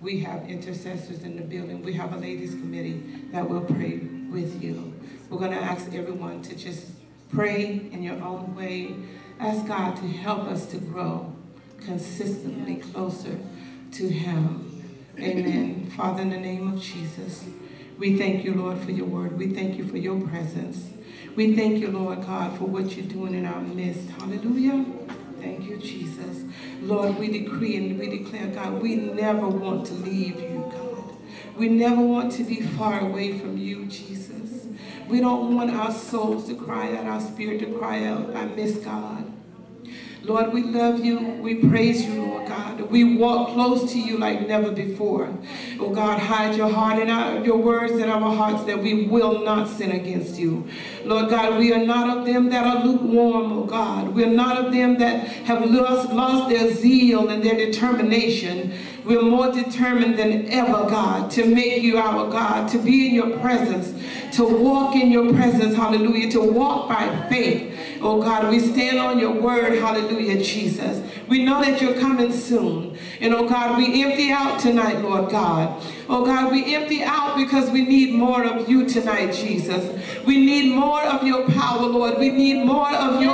We 0.00 0.20
have 0.20 0.48
intercessors 0.48 1.24
in 1.24 1.36
the 1.36 1.42
building. 1.42 1.82
We 1.82 1.92
have 1.92 2.14
a 2.14 2.16
ladies 2.16 2.52
committee 2.52 3.02
that 3.32 3.46
will 3.46 3.60
pray 3.60 3.98
with 3.98 4.62
you. 4.62 4.94
We're 5.28 5.38
going 5.38 5.50
to 5.50 5.58
ask 5.58 5.92
everyone 5.92 6.40
to 6.42 6.56
just 6.56 6.86
pray 7.28 7.88
in 7.92 8.02
your 8.02 8.20
own 8.22 8.56
way. 8.56 8.94
Ask 9.40 9.66
God 9.66 9.96
to 9.96 10.08
help 10.08 10.44
us 10.44 10.64
to 10.66 10.78
grow 10.78 11.36
consistently 11.80 12.76
closer 12.76 13.38
to 13.92 14.08
him. 14.08 14.84
Amen. 15.18 15.90
Father, 15.90 16.22
in 16.22 16.30
the 16.30 16.40
name 16.40 16.72
of 16.72 16.80
Jesus, 16.80 17.44
we 17.98 18.16
thank 18.16 18.42
you, 18.42 18.54
Lord, 18.54 18.78
for 18.78 18.90
your 18.90 19.06
word. 19.06 19.36
We 19.36 19.48
thank 19.48 19.76
you 19.76 19.86
for 19.86 19.98
your 19.98 20.18
presence. 20.18 20.88
We 21.36 21.54
thank 21.54 21.78
you, 21.78 21.88
Lord 21.88 22.22
God, 22.22 22.56
for 22.56 22.64
what 22.64 22.96
you're 22.96 23.06
doing 23.06 23.34
in 23.34 23.44
our 23.44 23.60
midst. 23.60 24.08
Hallelujah. 24.10 24.84
Thank 25.42 25.64
you, 25.64 25.76
Jesus. 25.76 26.44
Lord, 26.82 27.18
we 27.18 27.26
decree 27.28 27.76
and 27.76 27.98
we 27.98 28.18
declare, 28.18 28.46
God, 28.46 28.80
we 28.80 28.94
never 28.94 29.48
want 29.48 29.86
to 29.86 29.94
leave 29.94 30.40
you, 30.40 30.70
God. 30.70 31.16
We 31.56 31.68
never 31.68 32.00
want 32.00 32.30
to 32.32 32.44
be 32.44 32.60
far 32.60 33.00
away 33.00 33.38
from 33.38 33.58
you, 33.58 33.86
Jesus. 33.86 34.66
We 35.08 35.20
don't 35.20 35.54
want 35.56 35.70
our 35.70 35.90
souls 35.90 36.46
to 36.46 36.54
cry 36.54 36.96
out, 36.96 37.06
our 37.06 37.20
spirit 37.20 37.58
to 37.60 37.76
cry 37.76 38.04
out, 38.04 38.36
I 38.36 38.46
miss 38.46 38.76
God. 38.76 39.32
Lord, 40.24 40.52
we 40.52 40.62
love 40.62 41.04
you. 41.04 41.18
We 41.18 41.56
praise 41.56 42.04
you, 42.04 42.22
Lord 42.22 42.46
God. 42.46 42.80
We 42.80 43.16
walk 43.16 43.54
close 43.54 43.92
to 43.92 43.98
you 43.98 44.18
like 44.18 44.46
never 44.46 44.70
before. 44.70 45.36
Oh 45.80 45.90
God, 45.90 46.20
hide 46.20 46.54
your 46.54 46.68
heart 46.68 47.00
and 47.00 47.10
our, 47.10 47.44
your 47.44 47.56
words 47.56 47.94
in 47.94 48.08
our 48.08 48.32
hearts 48.32 48.62
that 48.64 48.80
we 48.80 49.06
will 49.06 49.42
not 49.42 49.68
sin 49.68 49.90
against 49.90 50.38
you. 50.38 50.68
Lord 51.04 51.28
God, 51.28 51.58
we 51.58 51.72
are 51.72 51.84
not 51.84 52.16
of 52.16 52.24
them 52.24 52.50
that 52.50 52.64
are 52.64 52.84
lukewarm, 52.84 53.52
oh 53.52 53.64
God. 53.64 54.14
We're 54.14 54.28
not 54.28 54.58
of 54.64 54.72
them 54.72 54.98
that 54.98 55.26
have 55.46 55.68
lost, 55.68 56.12
lost 56.12 56.48
their 56.50 56.72
zeal 56.72 57.28
and 57.28 57.42
their 57.42 57.56
determination. 57.56 58.78
We're 59.04 59.22
more 59.22 59.50
determined 59.50 60.16
than 60.18 60.48
ever, 60.48 60.88
God, 60.88 61.30
to 61.32 61.44
make 61.44 61.82
you 61.82 61.98
our 61.98 62.30
God, 62.30 62.68
to 62.70 62.78
be 62.78 63.08
in 63.08 63.14
your 63.14 63.36
presence, 63.38 63.92
to 64.36 64.44
walk 64.44 64.94
in 64.94 65.10
your 65.10 65.32
presence, 65.32 65.74
hallelujah, 65.74 66.30
to 66.32 66.40
walk 66.40 66.88
by 66.88 67.26
faith. 67.28 67.76
Oh 68.00 68.22
God, 68.22 68.50
we 68.50 68.60
stand 68.60 68.98
on 68.98 69.18
your 69.18 69.40
word, 69.40 69.78
hallelujah, 69.78 70.42
Jesus. 70.42 71.02
We 71.28 71.44
know 71.44 71.62
that 71.62 71.80
you're 71.80 71.98
coming 71.98 72.32
soon. 72.32 72.96
And 73.20 73.34
oh 73.34 73.48
God, 73.48 73.78
we 73.78 74.02
empty 74.02 74.30
out 74.30 74.60
tonight, 74.60 75.00
Lord 75.00 75.30
God. 75.30 75.82
Oh 76.08 76.24
God, 76.24 76.52
we 76.52 76.74
empty 76.74 77.02
out 77.02 77.36
because 77.36 77.70
we 77.70 77.84
need 77.84 78.14
more 78.14 78.44
of 78.44 78.68
you 78.68 78.88
tonight, 78.88 79.32
Jesus. 79.32 80.00
We 80.26 80.44
need 80.44 80.74
more 80.74 81.02
of 81.02 81.24
your 81.24 81.48
power, 81.50 81.86
Lord. 81.86 82.18
We 82.18 82.30
need 82.30 82.64
more 82.64 82.92
of 82.92 83.20
your... 83.20 83.32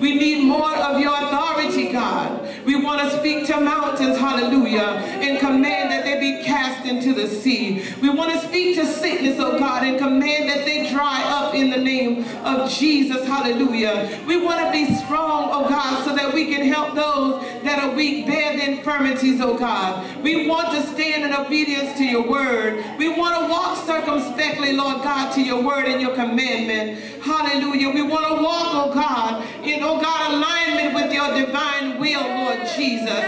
We 0.00 0.14
need 0.16 0.44
more 0.44 0.74
of 0.74 1.00
your 1.00 1.14
authority, 1.14 1.90
God. 1.92 2.43
We 2.64 2.76
want 2.76 3.00
to 3.02 3.18
speak 3.18 3.46
to 3.48 3.60
mountains, 3.60 4.16
hallelujah 4.18 5.02
command 5.44 5.90
that 5.90 6.04
they 6.04 6.18
be 6.18 6.42
cast 6.42 6.86
into 6.86 7.12
the 7.12 7.28
sea. 7.28 7.84
We 8.00 8.08
want 8.08 8.32
to 8.32 8.38
speak 8.48 8.76
to 8.76 8.86
sickness, 8.86 9.36
oh 9.38 9.58
God, 9.58 9.82
and 9.82 9.98
command 9.98 10.48
that 10.48 10.64
they 10.64 10.90
dry 10.90 11.22
up 11.24 11.54
in 11.54 11.70
the 11.70 11.76
name 11.76 12.24
of 12.44 12.70
Jesus. 12.70 13.26
Hallelujah. 13.26 14.22
We 14.26 14.42
want 14.42 14.60
to 14.60 14.72
be 14.72 14.94
strong, 14.94 15.50
oh 15.52 15.68
God, 15.68 16.04
so 16.04 16.14
that 16.16 16.32
we 16.32 16.46
can 16.46 16.66
help 16.66 16.94
those 16.94 17.42
that 17.62 17.82
are 17.82 17.94
weak 17.94 18.26
bear 18.26 18.56
the 18.56 18.78
infirmities, 18.78 19.40
oh 19.40 19.58
God. 19.58 20.22
We 20.22 20.48
want 20.48 20.70
to 20.70 20.82
stand 20.94 21.24
in 21.24 21.34
obedience 21.34 21.96
to 21.98 22.04
your 22.04 22.26
word. 22.26 22.82
We 22.98 23.08
want 23.08 23.38
to 23.38 23.50
walk 23.50 23.84
circumspectly, 23.84 24.72
Lord 24.72 25.02
God, 25.02 25.32
to 25.34 25.42
your 25.42 25.62
word 25.62 25.86
and 25.86 26.00
your 26.00 26.14
commandment. 26.14 27.22
Hallelujah. 27.22 27.90
We 27.90 28.02
want 28.02 28.26
to 28.28 28.42
walk, 28.42 28.68
oh 28.72 28.94
God, 28.94 29.44
in, 29.62 29.82
oh 29.82 30.00
God, 30.00 30.32
alignment 30.32 30.94
with 30.94 31.12
your 31.12 31.34
divine 31.34 31.98
will, 31.98 32.22
Lord 32.22 32.60
Jesus. 32.76 33.24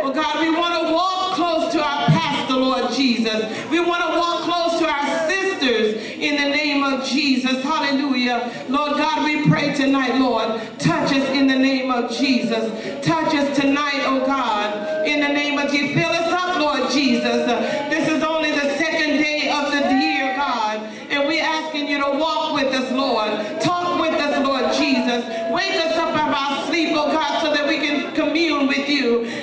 Oh 0.00 0.12
God, 0.14 0.40
we 0.40 0.50
want 0.54 0.74
to 0.80 0.94
walk 0.94 1.27
close 1.38 1.72
to 1.72 1.78
our 1.78 2.06
pastor, 2.06 2.54
Lord 2.54 2.92
Jesus. 2.92 3.70
We 3.70 3.78
want 3.78 4.02
to 4.02 4.18
walk 4.18 4.40
close 4.42 4.80
to 4.80 4.88
our 4.88 5.28
sisters 5.30 5.94
in 6.18 6.34
the 6.34 6.50
name 6.50 6.82
of 6.82 7.06
Jesus. 7.06 7.62
Hallelujah. 7.62 8.66
Lord 8.68 8.98
God, 8.98 9.24
we 9.24 9.48
pray 9.48 9.72
tonight, 9.72 10.18
Lord, 10.18 10.60
touch 10.80 11.12
us 11.12 11.28
in 11.30 11.46
the 11.46 11.56
name 11.56 11.92
of 11.92 12.10
Jesus. 12.10 12.66
Touch 13.06 13.36
us 13.36 13.56
tonight, 13.56 14.02
oh 14.06 14.26
God, 14.26 15.06
in 15.06 15.20
the 15.20 15.28
name 15.28 15.60
of 15.60 15.70
Jesus. 15.70 15.94
Fill 15.94 16.10
us 16.10 16.32
up, 16.32 16.58
Lord 16.58 16.90
Jesus. 16.90 17.46
This 17.88 18.08
is 18.08 18.24
only 18.24 18.50
the 18.50 18.76
second 18.76 19.18
day 19.22 19.48
of 19.48 19.70
the 19.70 19.94
year, 19.94 20.34
God, 20.34 20.80
and 21.08 21.28
we're 21.28 21.44
asking 21.44 21.86
you 21.86 21.98
to 21.98 22.18
walk 22.18 22.54
with 22.54 22.74
us, 22.74 22.90
Lord. 22.90 23.30
Talk 23.60 24.00
with 24.00 24.14
us, 24.14 24.44
Lord 24.44 24.74
Jesus. 24.74 25.24
Wake 25.52 25.76
us 25.86 25.96
up 25.96 26.16
out 26.16 26.30
of 26.30 26.34
our 26.34 26.66
sleep, 26.66 26.90
oh 26.94 27.12
God, 27.12 27.42
so 27.42 27.54
that 27.54 27.68
we 27.68 27.76
can 27.78 28.12
commune 28.16 28.66
with 28.66 28.88
you 28.88 29.37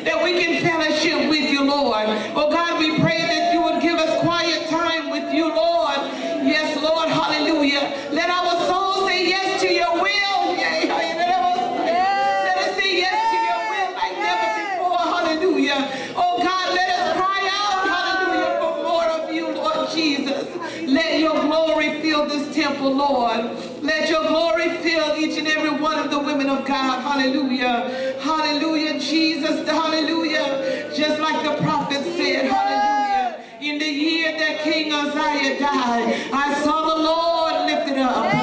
faithful 22.86 22.96
Lord. 22.96 23.84
Let 23.84 24.10
your 24.10 24.28
glory 24.28 24.70
fill 24.78 25.16
each 25.18 25.38
and 25.38 25.48
every 25.48 25.80
one 25.82 25.98
of 25.98 26.12
the 26.12 26.20
women 26.20 26.50
of 26.50 26.66
God. 26.66 27.02
Hallelujah. 27.02 28.18
Hallelujah, 28.20 29.00
Jesus. 29.00 29.68
Hallelujah. 29.68 30.92
Just 30.96 31.20
like 31.20 31.44
the 31.44 31.62
prophet 31.64 32.04
said, 32.16 32.46
hallelujah. 32.46 33.44
In 33.62 33.80
the 33.80 33.86
year 33.86 34.38
that 34.38 34.64
King 34.64 34.92
Uzziah 34.92 35.60
died, 35.60 36.30
I 36.34 36.54
saw 36.64 36.96
the 36.96 37.02
Lord 37.04 37.66
lifted 37.66 37.98
up. 38.00 38.35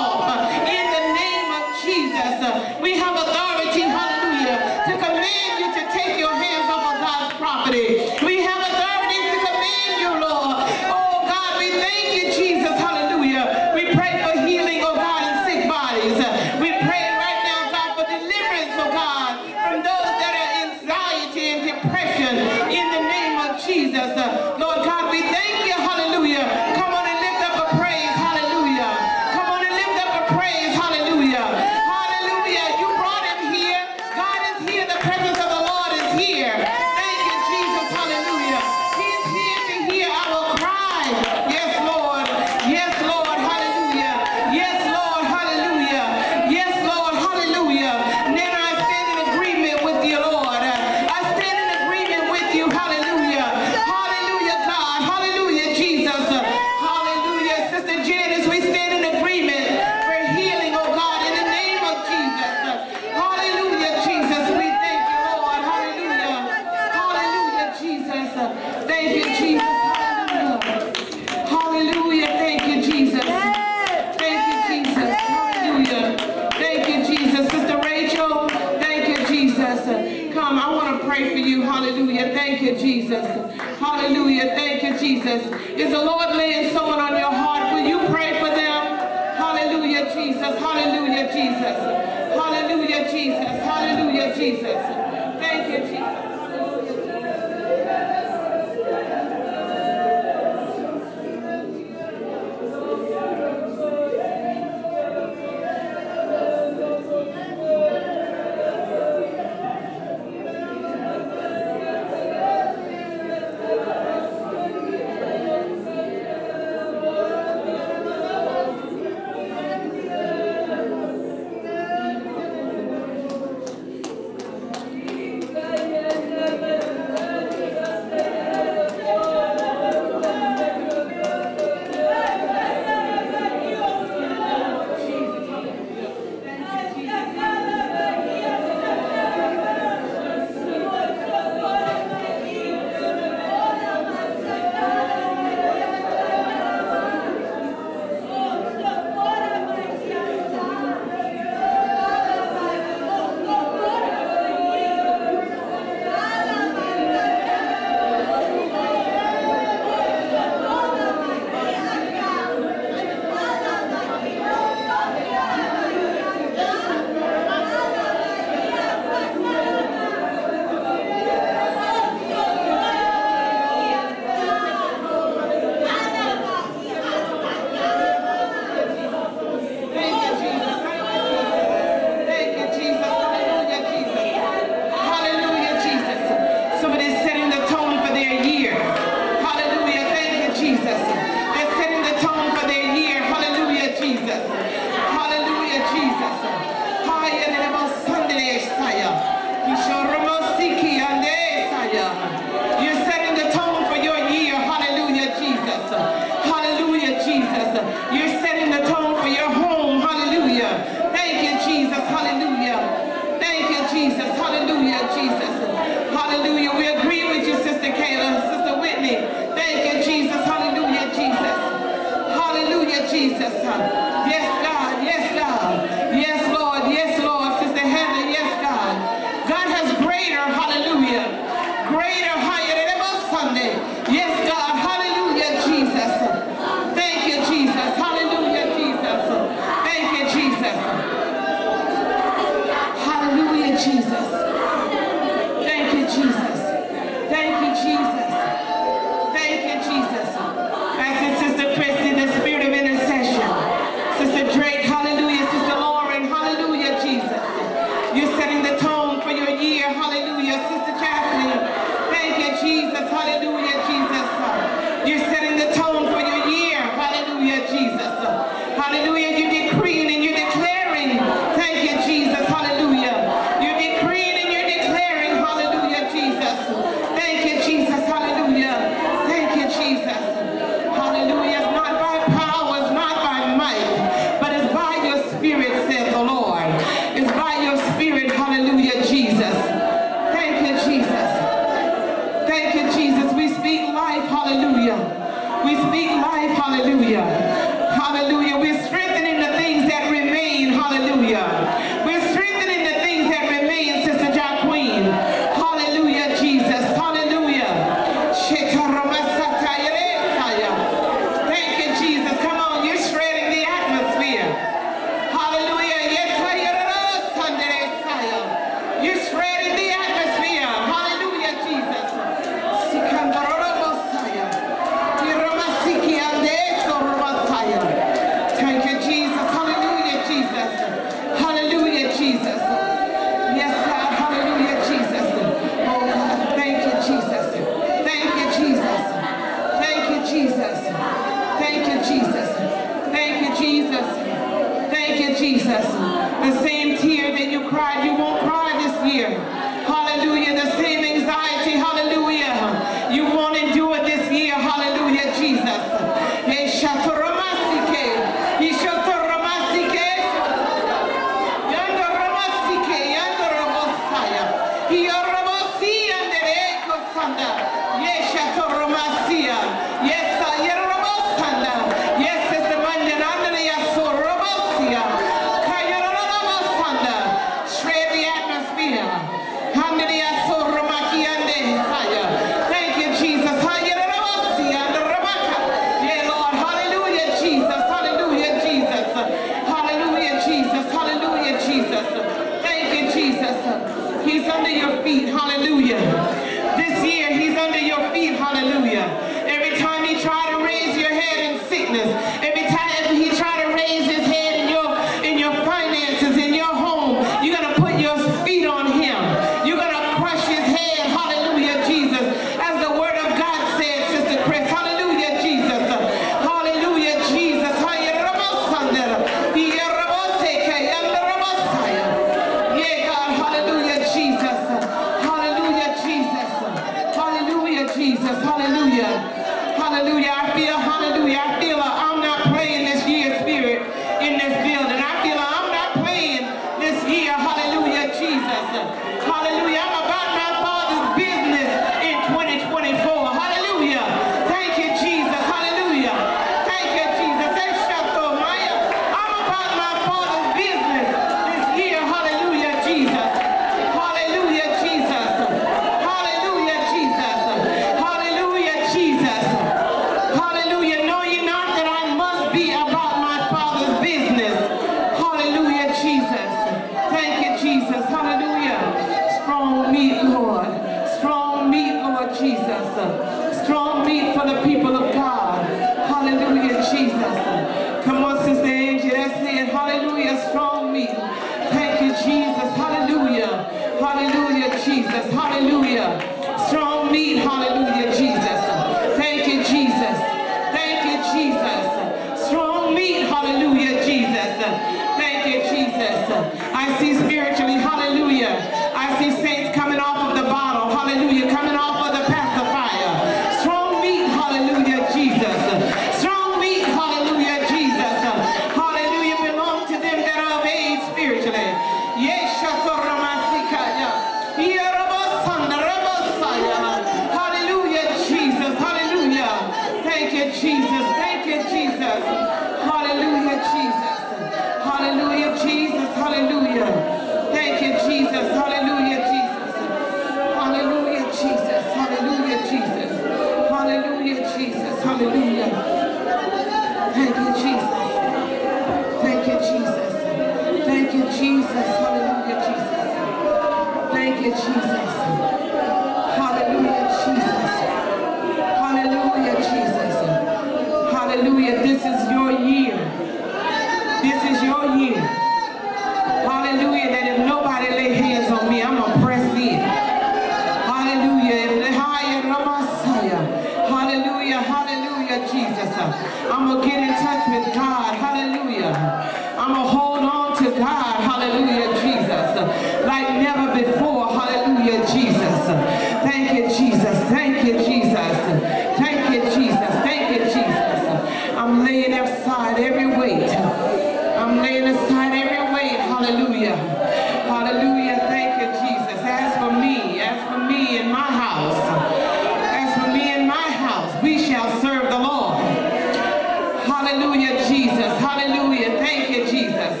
Hallelujah, 597.36 597.68
Jesus. 597.68 598.18
Hallelujah. 598.18 598.96
Thank 598.96 599.28
you, 599.28 599.44
Jesus. 599.44 600.00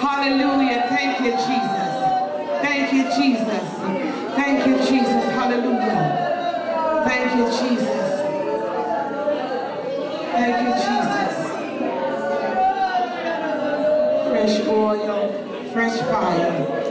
Hallelujah. 0.00 0.86
Thank 0.88 1.18
you, 1.18 1.32
Jesus. 1.32 1.94
Thank 2.62 2.92
you, 2.92 3.02
Jesus. 3.20 3.68
Thank 4.36 4.64
you, 4.64 4.76
Jesus. 4.78 5.24
Hallelujah. 5.34 7.02
Thank 7.04 7.34
you, 7.34 7.44
Jesus. 7.58 8.20
Thank 10.30 10.56
you, 10.62 10.74
Jesus. 10.86 11.34
Fresh 14.30 14.68
oil, 14.68 15.70
fresh 15.72 15.98
fire. 16.02 16.83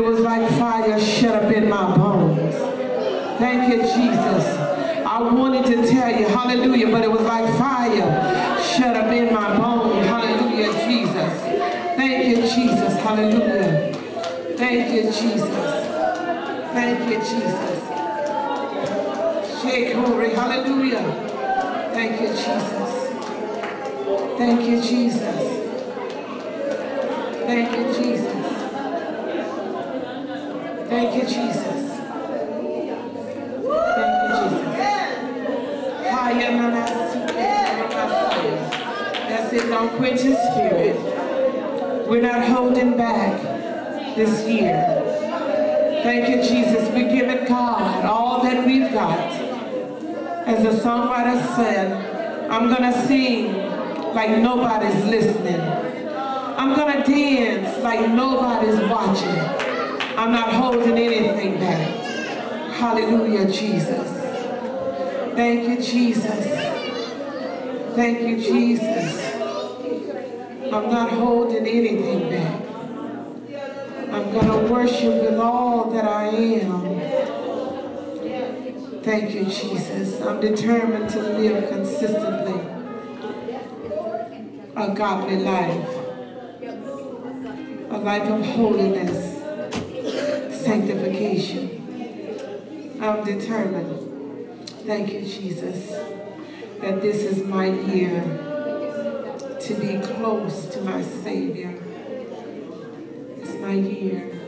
It 0.00 0.04
was 0.04 0.20
like 0.20 0.48
fire 0.58 0.98
shut 0.98 1.44
up 1.44 1.52
in 1.52 1.68
my 1.68 1.94
bones. 1.94 2.54
Thank 3.38 3.70
you, 3.70 3.82
Jesus. 3.82 4.46
I 5.04 5.20
wanted 5.20 5.66
to 5.66 5.86
tell 5.86 6.10
you, 6.18 6.26
hallelujah, 6.26 6.90
but 6.90 7.02
it 7.02 7.10
was 7.10 7.20
like 7.20 7.44
fire 7.58 8.58
shut 8.62 8.96
up 8.96 9.12
in 9.12 9.34
my 9.34 9.58
bones. 9.58 10.06
Hallelujah, 10.06 10.72
Jesus. 10.88 11.40
Thank 11.98 12.28
you, 12.28 12.36
Jesus. 12.36 12.96
Hallelujah. 13.02 13.92
Thank 14.56 14.90
you, 14.94 15.02
Jesus. 15.02 15.84
Thank 16.72 17.10
you, 17.10 17.18
Jesus. 17.18 17.78
Shake 19.60 19.94
glory. 19.94 20.30
Hallelujah. 20.30 21.02
Thank 21.92 22.20
you, 22.22 22.28
Jesus. 22.28 22.92
Thank 24.38 24.62
you, 24.66 24.80
Jesus. 24.80 25.60
Thank 27.44 27.76
you, 27.76 28.02
Jesus. 28.02 28.39
Thank 31.10 31.24
you, 31.24 31.28
Jesus. 31.28 31.64
Thank 31.64 33.02
you, 34.22 34.28
Jesus. 34.38 34.62
That's 39.28 39.52
it. 39.52 39.68
Don't 39.68 39.96
quench 39.96 40.22
your 40.22 40.36
spirit. 40.36 42.08
We're 42.08 42.22
not 42.22 42.46
holding 42.46 42.96
back 42.96 43.42
this 44.14 44.46
year. 44.46 46.00
Thank 46.04 46.28
you, 46.28 46.36
Jesus. 46.44 46.88
We're 46.90 47.10
giving 47.10 47.44
God 47.44 48.04
all 48.04 48.44
that 48.44 48.64
we've 48.64 48.92
got. 48.92 49.32
As 50.46 50.62
the 50.62 50.70
songwriter 50.80 51.44
said, 51.56 52.48
I'm 52.52 52.68
going 52.68 52.92
to 52.92 53.06
sing 53.08 53.56
like 54.14 54.38
nobody's 54.38 55.04
listening. 55.06 55.60
I'm 55.60 56.76
going 56.76 57.02
to 57.02 57.10
dance 57.10 57.82
like 57.82 58.08
nobody's 58.10 58.78
watching. 58.88 59.69
I'm 60.20 60.32
not 60.32 60.52
holding 60.52 60.98
anything 60.98 61.58
back. 61.58 61.88
Hallelujah, 62.74 63.50
Jesus. 63.50 64.10
Thank 65.34 65.66
you, 65.66 65.76
Jesus. 65.82 66.44
Thank 67.94 68.20
you, 68.28 68.36
Jesus. 68.36 69.34
I'm 70.70 70.90
not 70.90 71.08
holding 71.12 71.66
anything 71.66 72.28
back. 72.28 72.60
I'm 74.12 74.30
going 74.30 74.46
to 74.46 74.70
worship 74.70 75.22
with 75.22 75.38
all 75.38 75.90
that 75.90 76.04
I 76.04 76.26
am. 76.26 77.00
Thank 79.02 79.34
you, 79.34 79.44
Jesus. 79.46 80.20
I'm 80.20 80.38
determined 80.38 81.08
to 81.12 81.22
live 81.22 81.70
consistently 81.70 82.60
a 84.76 84.94
godly 84.94 85.36
life, 85.36 85.88
a 87.88 87.98
life 87.98 88.28
of 88.28 88.44
holiness, 88.44 89.29
sanctification. 90.62 91.78
I'm 93.00 93.24
determined. 93.24 94.68
Thank 94.86 95.12
you, 95.12 95.20
Jesus, 95.22 95.90
that 96.80 97.00
this 97.00 97.24
is 97.24 97.42
my 97.44 97.66
year 97.66 98.20
to 99.60 99.74
be 99.74 99.98
close 100.06 100.66
to 100.66 100.80
my 100.82 101.02
Savior. 101.02 101.74
It's 103.38 103.54
my 103.54 103.72
year 103.72 104.38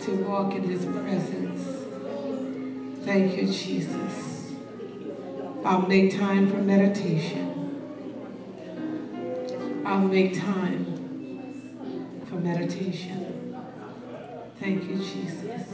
to 0.00 0.12
walk 0.24 0.54
in 0.54 0.62
His 0.64 0.84
presence. 0.86 1.84
Thank 3.04 3.36
you, 3.36 3.46
Jesus. 3.52 4.52
I'll 5.64 5.86
make 5.86 6.16
time 6.16 6.50
for 6.50 6.58
meditation. 6.58 7.52
I'll 9.84 10.00
make 10.00 10.38
time 10.38 10.84
for 12.28 12.36
meditation. 12.36 13.25
Thank 14.58 14.88
you, 14.88 14.96
Jesus. 14.96 15.68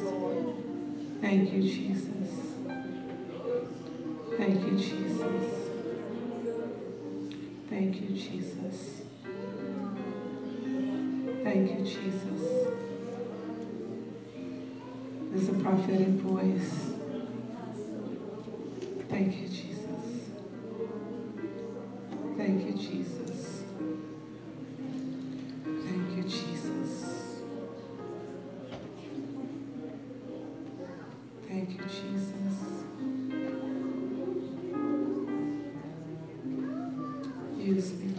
Thank 1.20 1.52
you, 1.52 1.62
Jesus. 1.62 2.30
Thank 4.36 4.64
you, 4.64 4.76
Jesus. 4.76 5.68
Thank 7.70 8.00
you, 8.00 8.09
Jesus. 8.09 9.02
Thank 11.44 11.70
you, 11.70 11.84
Jesus. 11.84 12.42
There's 15.30 15.48
a 15.48 15.54
prophetic 15.54 16.09
voice. 16.09 16.90
Thank 19.09 19.40
you, 19.40 19.48
Jesus. 19.48 19.72
Use 37.82 38.11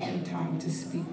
Him 0.00 0.22
time 0.24 0.58
to 0.58 0.70
speak 0.70 1.05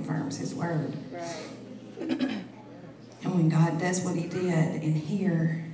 confirms 0.00 0.38
his 0.38 0.54
word. 0.54 0.94
Right. 1.12 2.40
And 3.22 3.34
when 3.34 3.48
God 3.48 3.78
does 3.78 4.00
what 4.00 4.16
He 4.16 4.26
did 4.26 4.82
in 4.82 4.94
here, 4.94 5.64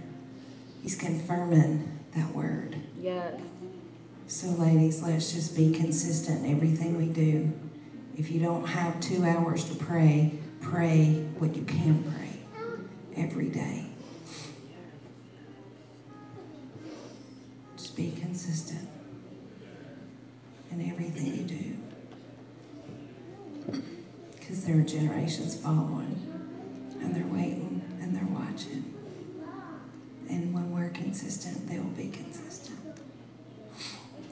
He's 0.83 0.97
confirming 0.97 2.01
that 2.15 2.35
word. 2.35 2.77
Yes. 3.01 3.41
So, 4.27 4.49
ladies, 4.49 5.03
let's 5.03 5.33
just 5.33 5.57
be 5.57 5.73
consistent 5.73 6.45
in 6.45 6.51
everything 6.53 6.97
we 6.97 7.07
do. 7.07 7.53
If 8.17 8.31
you 8.31 8.41
don't 8.41 8.67
have 8.67 8.99
two 9.01 9.25
hours 9.25 9.65
to 9.71 9.77
pray, 9.77 10.33
pray 10.61 11.25
what 11.39 11.55
you 11.55 11.63
can 11.63 12.03
pray 12.03 12.41
every 13.17 13.49
day. 13.49 13.87
Just 17.77 17.97
be 17.97 18.11
consistent 18.21 18.89
in 20.73 20.91
everything 20.91 21.27
you 21.27 21.45
do. 21.45 21.77
Because 24.47 24.65
there 24.65 24.79
are 24.79 24.83
generations 24.83 25.57
following, 25.57 26.15
and 27.03 27.13
they're 27.13 27.27
waiting, 27.27 27.83
and 28.01 28.15
they're 28.15 28.29
watching. 28.31 28.95
And 30.31 30.55
when 30.55 30.71
we're 30.71 30.91
consistent, 30.91 31.69
they 31.69 31.81
will 31.81 31.87
be 31.87 32.11
consistent. 32.11 32.79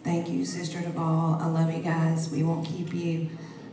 Thank 0.05 0.29
you, 0.29 0.45
Sister 0.45 0.81
Duvall. 0.81 1.41
I 1.41 1.47
love 1.49 1.75
you 1.75 1.83
guys. 1.83 2.31
We 2.31 2.45
won't 2.45 2.65
keep 2.65 2.95
you. 2.95 3.29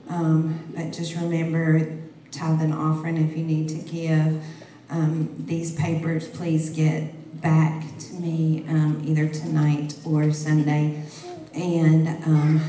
Um, 0.10 0.74
but 0.76 0.92
just 0.94 1.14
remember, 1.16 2.00
tithe 2.32 2.62
and 2.64 2.74
offering 2.74 3.18
if 3.18 3.38
you 3.38 3.44
need 3.44 3.70
to 3.70 3.78
give. 3.78 4.44
Um, 4.90 5.36
these 5.38 5.76
papers, 5.76 6.28
please 6.28 6.72
get 6.72 7.40
back 7.40 7.84
to 8.00 8.14
me 8.16 8.66
um, 8.68 9.04
either 9.06 9.28
tonight 9.28 9.96
or 10.04 10.34
Sunday. 10.34 11.04
And 11.54 12.08
um, 12.26 12.62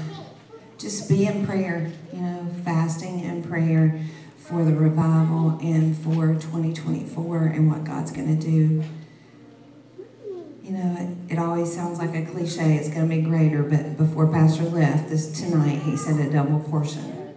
just 0.83 1.09
be 1.09 1.27
in 1.27 1.47
prayer, 1.47 1.93
you 2.13 2.21
know, 2.21 2.49
fasting 2.65 3.23
and 3.23 3.49
prayer 3.49 4.01
for 4.37 4.65
the 4.65 4.75
revival 4.75 5.59
and 5.63 5.97
for 5.97 6.35
2024 6.35 7.45
and 7.47 7.71
what 7.71 7.85
God's 7.85 8.11
going 8.11 8.37
to 8.37 8.45
do. 8.45 8.83
You 10.65 10.73
know, 10.73 11.17
it, 11.29 11.35
it 11.35 11.39
always 11.39 11.73
sounds 11.73 11.99
like 11.99 12.15
a 12.15 12.25
cliche, 12.25 12.75
it's 12.75 12.89
going 12.89 13.09
to 13.09 13.17
be 13.17 13.23
greater, 13.23 13.63
but 13.63 13.97
before 13.97 14.27
Pastor 14.27 14.65
left 14.65 15.09
this 15.09 15.41
tonight, 15.41 15.83
he 15.83 15.97
said 15.97 16.19
a 16.21 16.31
double 16.31 16.61
portion. 16.61 17.35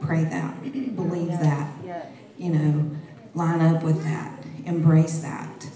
Pray 0.00 0.24
that, 0.24 0.62
believe 0.96 1.28
that, 1.28 1.70
you 2.38 2.50
know, 2.50 2.90
line 3.34 3.60
up 3.60 3.82
with 3.82 4.02
that, 4.04 4.42
embrace 4.64 5.18
that. 5.18 5.68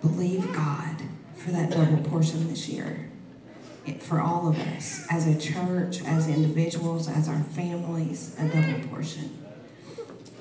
Believe 0.00 0.50
God 0.54 0.96
for 1.34 1.50
that 1.50 1.70
double 1.70 1.98
portion 2.08 2.48
this 2.48 2.68
year. 2.68 3.09
For 3.98 4.20
all 4.20 4.48
of 4.48 4.58
us, 4.58 5.06
as 5.10 5.26
a 5.26 5.38
church, 5.38 6.02
as 6.04 6.28
individuals, 6.28 7.08
as 7.08 7.28
our 7.28 7.42
families, 7.42 8.36
a 8.38 8.48
double 8.48 8.88
portion. 8.88 9.36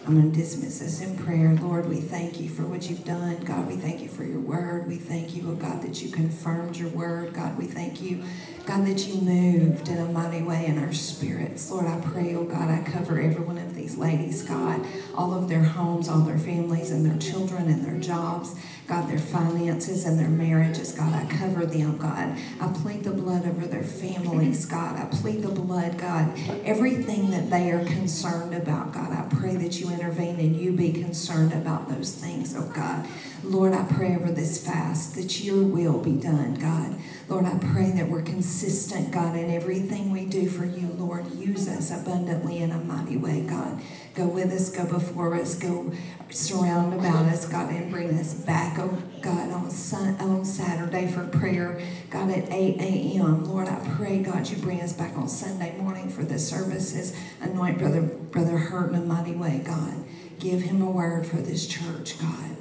I'm 0.09 0.19
going 0.19 0.31
to 0.31 0.37
dismiss 0.37 0.81
us 0.81 1.01
in 1.01 1.15
prayer. 1.17 1.55
Lord, 1.61 1.87
we 1.87 2.01
thank 2.01 2.39
you 2.39 2.49
for 2.49 2.63
what 2.63 2.89
you've 2.89 3.05
done. 3.05 3.43
God, 3.43 3.67
we 3.67 3.75
thank 3.75 4.01
you 4.01 4.07
for 4.07 4.23
your 4.23 4.39
word. 4.39 4.87
We 4.87 4.95
thank 4.95 5.35
you, 5.35 5.51
oh 5.51 5.55
God, 5.55 5.83
that 5.83 6.01
you 6.01 6.09
confirmed 6.09 6.77
your 6.77 6.89
word. 6.89 7.33
God, 7.33 7.57
we 7.59 7.65
thank 7.65 8.01
you, 8.01 8.23
God, 8.65 8.87
that 8.87 9.07
you 9.07 9.21
moved 9.21 9.87
in 9.87 9.99
a 9.99 10.05
mighty 10.05 10.41
way 10.41 10.65
in 10.65 10.79
our 10.79 10.93
spirits. 10.93 11.69
Lord, 11.69 11.85
I 11.85 11.99
pray, 11.99 12.33
oh 12.33 12.45
God, 12.45 12.71
I 12.71 12.81
cover 12.89 13.21
every 13.21 13.43
one 13.43 13.59
of 13.59 13.75
these 13.75 13.97
ladies, 13.97 14.41
God, 14.41 14.83
all 15.13 15.33
of 15.33 15.47
their 15.47 15.63
homes, 15.63 16.09
all 16.09 16.21
their 16.21 16.39
families, 16.39 16.89
and 16.89 17.05
their 17.05 17.19
children, 17.19 17.67
and 17.67 17.85
their 17.85 17.99
jobs. 17.99 18.55
God, 18.89 19.07
their 19.07 19.19
finances 19.19 20.03
and 20.05 20.17
their 20.17 20.27
marriages, 20.29 20.93
God, 20.93 21.13
I 21.13 21.23
cover 21.31 21.63
them, 21.63 21.99
God. 21.99 22.35
I 22.59 22.67
plead 22.81 23.03
the 23.03 23.11
blood 23.11 23.45
over 23.45 23.67
their 23.67 23.83
families, 23.83 24.65
God. 24.65 24.97
I 24.97 25.05
plead 25.15 25.43
the 25.43 25.49
blood, 25.49 25.99
God. 25.99 26.33
Everything 26.65 27.29
that 27.29 27.51
they 27.51 27.69
are 27.69 27.85
concerned 27.85 28.55
about, 28.55 28.91
God, 28.91 29.11
I 29.11 29.27
pray 29.35 29.55
that 29.57 29.79
you 29.79 29.91
intervene 29.91 30.39
and 30.39 30.55
you 30.55 30.71
be 30.71 30.91
concerned 30.91 31.53
about 31.53 31.87
those 31.87 32.15
things, 32.15 32.55
oh 32.57 32.67
God. 32.73 33.07
Lord, 33.43 33.73
I 33.73 33.83
pray 33.83 34.15
over 34.15 34.31
this 34.31 34.65
fast 34.65 35.13
that 35.15 35.39
your 35.39 35.63
will 35.63 36.01
be 36.01 36.13
done, 36.13 36.55
God. 36.55 36.95
Lord, 37.29 37.45
I 37.45 37.59
pray 37.71 37.91
that 37.91 38.09
we're 38.09 38.23
consistent, 38.23 39.11
God, 39.11 39.35
in 39.35 39.51
everything 39.51 40.11
we 40.11 40.25
do 40.25 40.49
for 40.49 40.65
you. 40.65 40.87
Lord, 40.97 41.31
use 41.35 41.69
us 41.69 41.91
abundantly 41.91 42.57
in 42.57 42.71
a 42.71 42.79
mighty 42.79 43.17
way, 43.17 43.41
God. 43.41 43.79
Go 44.15 44.27
with 44.27 44.51
us, 44.51 44.69
go 44.69 44.85
before 44.85 45.35
us, 45.35 45.55
go 45.55 45.91
surround 46.29 46.93
about 46.93 47.25
us, 47.25 47.47
God, 47.47 47.71
and 47.71 47.91
bring 47.91 48.09
us 48.19 48.33
back, 48.33 48.77
oh 48.79 49.01
God, 49.21 49.51
on, 49.51 49.69
sun, 49.69 50.15
on 50.19 50.45
Saturday 50.45 51.07
for 51.07 51.25
prayer, 51.27 51.81
God, 52.09 52.29
at 52.29 52.51
8 52.51 52.79
a.m. 52.79 53.45
Lord, 53.45 53.67
I 53.67 53.79
pray, 53.97 54.19
God, 54.19 54.47
you 54.49 54.57
bring 54.57 54.81
us 54.81 54.93
back 54.93 55.17
on 55.17 55.27
Sunday 55.27 55.77
morning 55.77 56.09
for 56.09 56.23
the 56.23 56.39
services. 56.39 57.15
Anoint 57.41 57.77
Brother, 57.77 58.01
Brother 58.01 58.57
Hurt 58.57 58.89
in 58.89 58.95
a 58.95 59.01
mighty 59.01 59.35
way, 59.35 59.61
God. 59.65 59.93
Give 60.39 60.61
him 60.61 60.81
a 60.81 60.89
word 60.89 61.25
for 61.25 61.37
this 61.37 61.67
church, 61.67 62.19
God. 62.19 62.55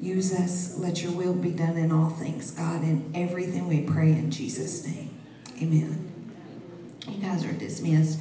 Use 0.00 0.32
us. 0.32 0.78
Let 0.78 1.02
your 1.02 1.12
will 1.12 1.34
be 1.34 1.50
done 1.50 1.76
in 1.76 1.92
all 1.92 2.10
things, 2.10 2.50
God. 2.50 2.82
In 2.82 3.10
everything 3.14 3.68
we 3.68 3.82
pray 3.82 4.12
in 4.12 4.30
Jesus' 4.30 4.86
name. 4.86 5.10
Amen. 5.60 6.06
You 7.06 7.18
guys 7.18 7.44
are 7.44 7.52
dismissed. 7.52 8.18